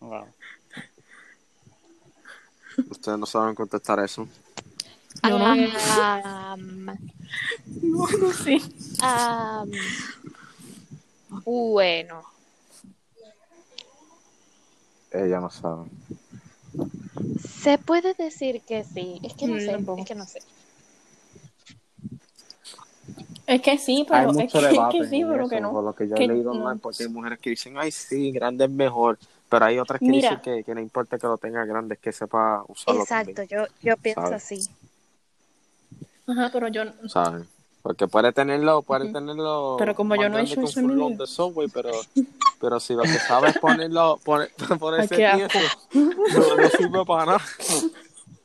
Wow. 0.00 0.26
Ustedes 2.90 3.18
no 3.18 3.24
saben 3.24 3.54
contestar 3.54 4.00
eso. 4.00 4.26
No. 5.22 5.38
No, 7.80 8.08
no 8.08 8.32
sé. 8.32 8.60
bueno, 11.44 12.31
Ella 15.12 15.40
no 15.40 15.50
sabe. 15.50 15.88
se 17.62 17.78
puede 17.78 18.14
decir 18.14 18.62
que 18.62 18.84
sí. 18.84 19.20
Es 19.22 19.34
que 19.34 19.46
no 19.46 19.54
Mm, 19.54 19.64
sé, 19.64 19.72
tampoco. 19.72 20.02
es 20.02 20.06
que 20.08 20.14
no 20.14 20.26
sé. 20.26 20.40
Es 23.46 23.60
que 23.60 23.76
sí, 23.78 24.06
Hay 24.10 24.26
pero 24.26 24.30
es 24.30 24.34
mucho 24.34 24.60
que, 24.68 24.68
debate 24.68 25.04
que 25.04 25.08
sí, 25.08 25.16
en 25.22 25.30
pero 25.30 25.42
eso, 25.44 25.48
que 25.48 25.60
no. 25.60 25.70
Por 25.72 25.84
lo 25.84 25.94
que 25.94 26.08
yo 26.08 26.16
Que 26.16 26.24
he 26.24 26.28
leído 26.28 26.52
no. 26.52 26.64
online, 26.64 26.80
porque 26.80 27.04
hay 27.04 27.08
mujeres 27.08 27.38
que 27.40 27.50
dicen, 27.50 27.76
ay, 27.78 27.90
sí, 27.90 28.30
grande 28.32 28.64
es 28.64 28.70
mejor. 28.70 29.18
Pero 29.48 29.64
hay 29.64 29.78
otras 29.78 30.00
que 30.00 30.12
Mira. 30.12 30.30
dicen 30.36 30.40
que, 30.40 30.64
que 30.64 30.74
no 30.74 30.80
importa 30.80 31.18
que 31.18 31.26
lo 31.26 31.38
tenga 31.38 31.64
grande, 31.64 31.94
es 31.94 32.00
que 32.00 32.12
sepa 32.12 32.64
usarlo 32.68 33.04
Exacto, 33.04 33.42
también. 33.42 33.42
yo, 33.44 33.66
yo 33.82 33.96
pienso 33.96 34.20
¿Sabe? 34.20 34.36
así. 34.36 34.68
Ajá, 36.26 36.50
pero 36.52 36.68
yo... 36.68 36.82
¿Saben? 37.06 37.46
Porque 37.82 38.06
puede 38.06 38.32
tenerlo, 38.32 38.82
puede 38.82 39.12
tenerlo. 39.12 39.76
Pero 39.78 39.94
como 39.94 40.14
yo 40.14 40.28
no 40.28 40.38
he 40.38 40.42
hecho 40.42 40.60
eso 40.60 40.80
en 40.80 40.86
mi 40.86 40.92
furlong 40.92 41.12
vida. 41.12 41.24
de 41.24 41.26
Subway, 41.26 41.68
pero, 41.68 41.90
pero 42.60 42.78
si 42.78 42.94
lo 42.94 43.02
que 43.02 43.18
sabes 43.18 43.56
es 43.56 43.60
ponerlo, 43.60 44.20
poner, 44.24 44.52
ponerse 44.78 45.16
qué 45.16 45.30
tieso, 45.34 45.58
no, 45.92 46.56
no 46.56 46.68
sirve 46.68 47.04
para 47.04 47.26
nada. 47.26 47.42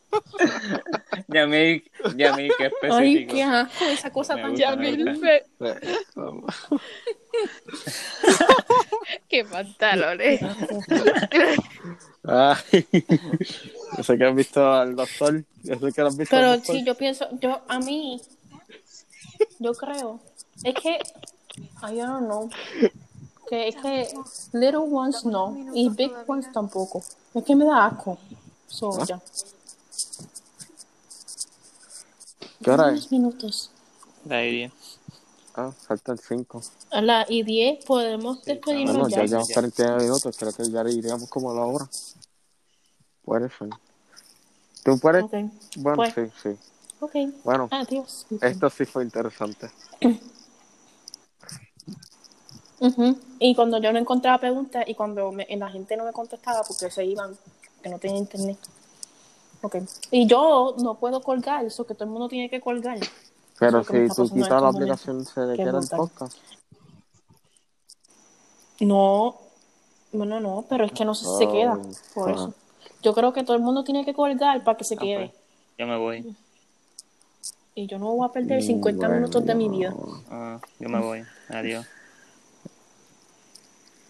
Yamil, 1.27 1.83
Yamil, 2.15 2.51
qué 2.57 2.65
específico. 2.67 2.95
Ay, 2.95 3.27
qué 3.27 3.43
asco, 3.43 3.85
esa 3.85 4.09
cosa 4.11 4.35
Me 4.35 4.41
tan 4.41 4.51
gusta, 4.51 4.69
llame. 4.71 4.97
me. 4.97 5.43
Qué 9.29 9.45
pantalones. 9.45 10.41
Ay, 12.23 12.85
yo 13.97 14.03
sé 14.03 14.17
que 14.17 14.25
has 14.25 14.35
visto 14.35 14.71
al 14.71 14.95
doctor. 14.95 15.43
Yo 15.63 15.79
sé 15.79 15.93
que 15.93 16.01
lo 16.01 16.07
has 16.07 16.17
visto 16.17 16.35
Pero 16.35 16.59
sí, 16.59 16.83
yo 16.83 16.95
pienso, 16.95 17.27
yo, 17.39 17.61
a 17.67 17.79
mí, 17.79 18.21
yo 19.59 19.73
creo, 19.73 20.19
es 20.63 20.73
que, 20.75 20.99
I 21.89 21.95
don't 21.97 22.25
know, 22.25 22.49
que 23.49 23.67
es 23.69 23.75
que 23.77 24.07
little 24.53 24.79
ones 24.91 25.23
no, 25.25 25.55
y 25.73 25.89
big 25.89 26.11
ones 26.27 26.51
tampoco. 26.51 27.03
Es 27.33 27.43
que 27.43 27.55
me 27.55 27.65
da 27.65 27.85
asco. 27.87 28.17
So, 28.67 29.01
¿Ah? 29.01 29.05
ya. 29.05 29.21
¿Qué 32.61 32.71
hora 32.71 32.93
es? 32.93 33.11
minutos. 33.11 33.71
La 34.25 34.43
idea. 34.45 34.71
Ah, 35.55 35.71
faltan 35.87 36.17
cinco. 36.17 36.61
A 36.91 37.01
las 37.01 37.29
y 37.31 37.41
10 37.43 37.83
podemos 37.85 38.43
despedirnos 38.43 38.93
Bueno, 38.95 39.09
ya. 39.09 39.17
ya 39.17 39.25
llevamos 39.25 39.49
40 39.49 39.97
minutos. 39.97 40.37
Creo 40.37 40.53
que 40.53 40.69
ya 40.69 40.81
iríamos 40.87 41.29
como 41.29 41.51
a 41.51 41.55
la 41.55 41.65
hora. 41.65 41.89
Puede 43.23 43.49
ser. 43.49 43.69
¿Tú 44.83 44.99
puedes? 44.99 45.23
Ok, 45.23 45.33
Bueno, 45.77 45.95
Pues. 45.97 46.13
sí, 46.13 46.21
sí. 46.43 46.49
Ok. 46.99 47.15
Bueno, 47.43 47.67
Adiós. 47.71 48.25
esto 48.41 48.69
sí 48.69 48.85
fue 48.85 49.03
interesante. 49.03 49.69
Ujú. 52.79 53.17
Y 53.39 53.55
cuando 53.55 53.79
yo 53.79 53.91
no 53.91 53.97
encontraba 53.99 54.37
preguntas 54.37 54.83
y 54.87 54.93
cuando 54.93 55.31
me- 55.31 55.47
la 55.57 55.69
gente 55.69 55.97
no 55.97 56.03
me 56.05 56.13
contestaba 56.13 56.61
porque 56.67 56.91
se 56.91 57.03
iban, 57.05 57.35
que 57.81 57.89
no 57.89 57.97
tenían 57.97 58.19
internet. 58.19 58.57
Ok. 59.63 59.77
Y 60.11 60.27
yo 60.27 60.75
no 60.77 60.95
puedo 60.95 61.21
colgar, 61.21 61.65
eso 61.65 61.85
que 61.87 61.95
todo 61.95 62.03
el 62.03 62.11
mundo 62.11 62.27
tiene 62.29 62.49
que 62.49 62.61
colgar. 62.61 62.99
Pero 63.59 63.79
Eso 63.79 63.91
si 63.93 64.07
tú 64.15 64.29
quitas 64.35 64.61
la 64.61 64.69
aplicación, 64.69 65.25
se 65.25 65.41
le 65.41 65.55
queda 65.57 65.79
el 65.79 65.87
podcast. 65.87 66.37
No, 68.79 69.37
bueno, 70.11 70.39
no, 70.39 70.63
pero 70.69 70.85
es 70.85 70.91
que 70.91 71.03
no 71.03 71.15
se, 71.15 71.25
se 71.25 71.45
Oh, 71.45 71.51
queda. 71.51 71.79
Por 72.13 72.29
ah. 72.29 72.33
eso. 72.33 72.53
Yo 73.01 73.13
creo 73.15 73.33
que 73.33 73.43
todo 73.43 73.55
el 73.55 73.63
mundo 73.63 73.83
tiene 73.83 74.05
que 74.05 74.13
colgar 74.13 74.63
para 74.63 74.77
que 74.77 74.83
se 74.83 74.93
Ah, 74.95 74.99
quede. 74.99 75.29
pues, 75.29 75.41
Yo 75.79 75.87
me 75.87 75.97
voy. 75.97 76.35
Y 77.77 77.85
yo 77.85 77.99
no 77.99 78.07
voy 78.15 78.27
a 78.27 78.31
perder 78.31 78.63
50 78.63 78.97
Bueno, 78.97 79.13
minutos 79.21 79.45
de 79.45 79.53
mi 79.53 79.69
vida. 79.69 79.93
Ah, 80.31 80.59
yo 80.79 80.89
me 80.89 80.99
voy. 80.99 81.23
Adiós. 81.49 81.85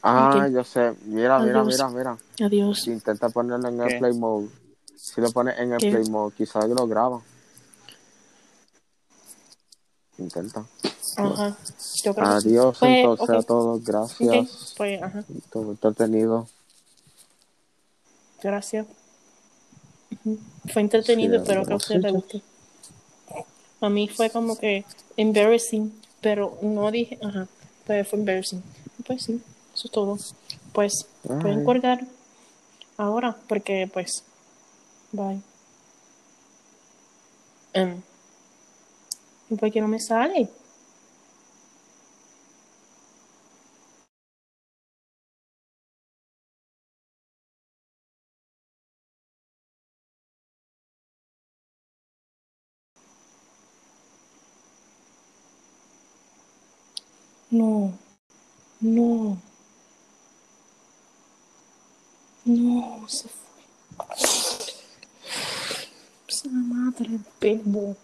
Ah, 0.02 0.48
yo 0.50 0.64
sé. 0.64 0.94
Mira, 1.04 1.38
mira, 1.40 1.60
Adiós. 1.60 1.68
mira, 1.68 1.90
mira. 1.90 2.18
Adiós. 2.48 2.80
Si 2.80 2.92
intenta 2.92 3.28
ponerlo 3.28 3.68
en 3.68 3.82
el 3.82 4.00
play 4.00 4.14
mode. 4.14 4.48
Si 4.96 5.20
lo 5.20 5.30
pones 5.34 5.60
en 5.60 5.74
el 5.74 5.80
¿Qué? 5.80 5.92
play 5.92 6.10
mode, 6.10 6.34
quizás 6.38 6.66
lo 6.70 6.88
graba. 6.88 7.22
Intenta. 10.18 10.66
Ajá. 11.18 11.58
Yo 12.06 12.16
creo 12.16 12.36
que 12.36 12.42
sí. 12.42 12.48
Adiós 12.48 12.78
Pues, 12.80 12.92
entonces 13.00 13.30
ok. 13.30 13.36
a 13.36 13.42
todos. 13.44 13.84
Gracias. 13.84 14.74
Pues, 14.78 15.04
ajá. 15.04 15.24
Estuvo 15.38 15.72
entretenido. 15.72 16.48
Gracias. 18.42 18.88
Fue 20.72 20.82
entretenido, 20.82 21.36
Sí, 21.36 21.42
espero 21.42 21.66
que 21.66 21.74
a 21.74 21.76
ustedes 21.76 22.02
les 22.02 22.14
guste. 22.14 22.42
A 23.82 23.90
mí 23.90 24.08
fue 24.08 24.30
como 24.30 24.58
que 24.58 24.86
embarrassing, 25.18 25.92
pero 26.22 26.58
no 26.62 26.90
dije, 26.92 27.18
ajá, 27.22 27.48
pues 27.86 28.08
fue 28.08 28.20
embarrassing. 28.20 28.64
Pues 29.06 29.24
sí, 29.24 29.42
eso 29.74 29.88
es 29.88 29.92
todo. 29.92 30.18
Pues 30.74 31.08
pueden 31.24 31.64
colgar 31.64 32.06
ahora, 32.98 33.38
porque 33.48 33.90
pues, 33.92 34.24
bye. 35.12 35.40
Em, 37.74 38.02
¿Y 39.50 39.56
por 39.56 39.72
qué 39.72 39.82
no 39.82 39.88
me 39.88 40.00
sale? 40.00 40.50
No, 57.50 57.98
no, 58.82 59.38
no, 62.44 63.06
se 63.08 63.30
fue. 63.30 64.16
Se 66.28 66.48
la 66.50 66.58
madre 66.58 67.06
el 67.06 67.20
pelo. 67.40 67.96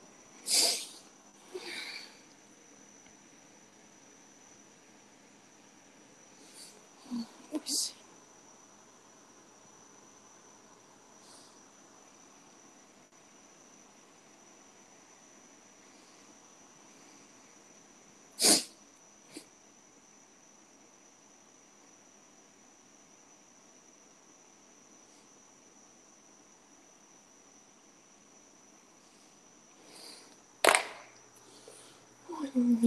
¿Cuánto 32.54 32.86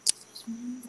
Ese 0.06 0.26
es 0.34 0.48
un- 0.48 0.82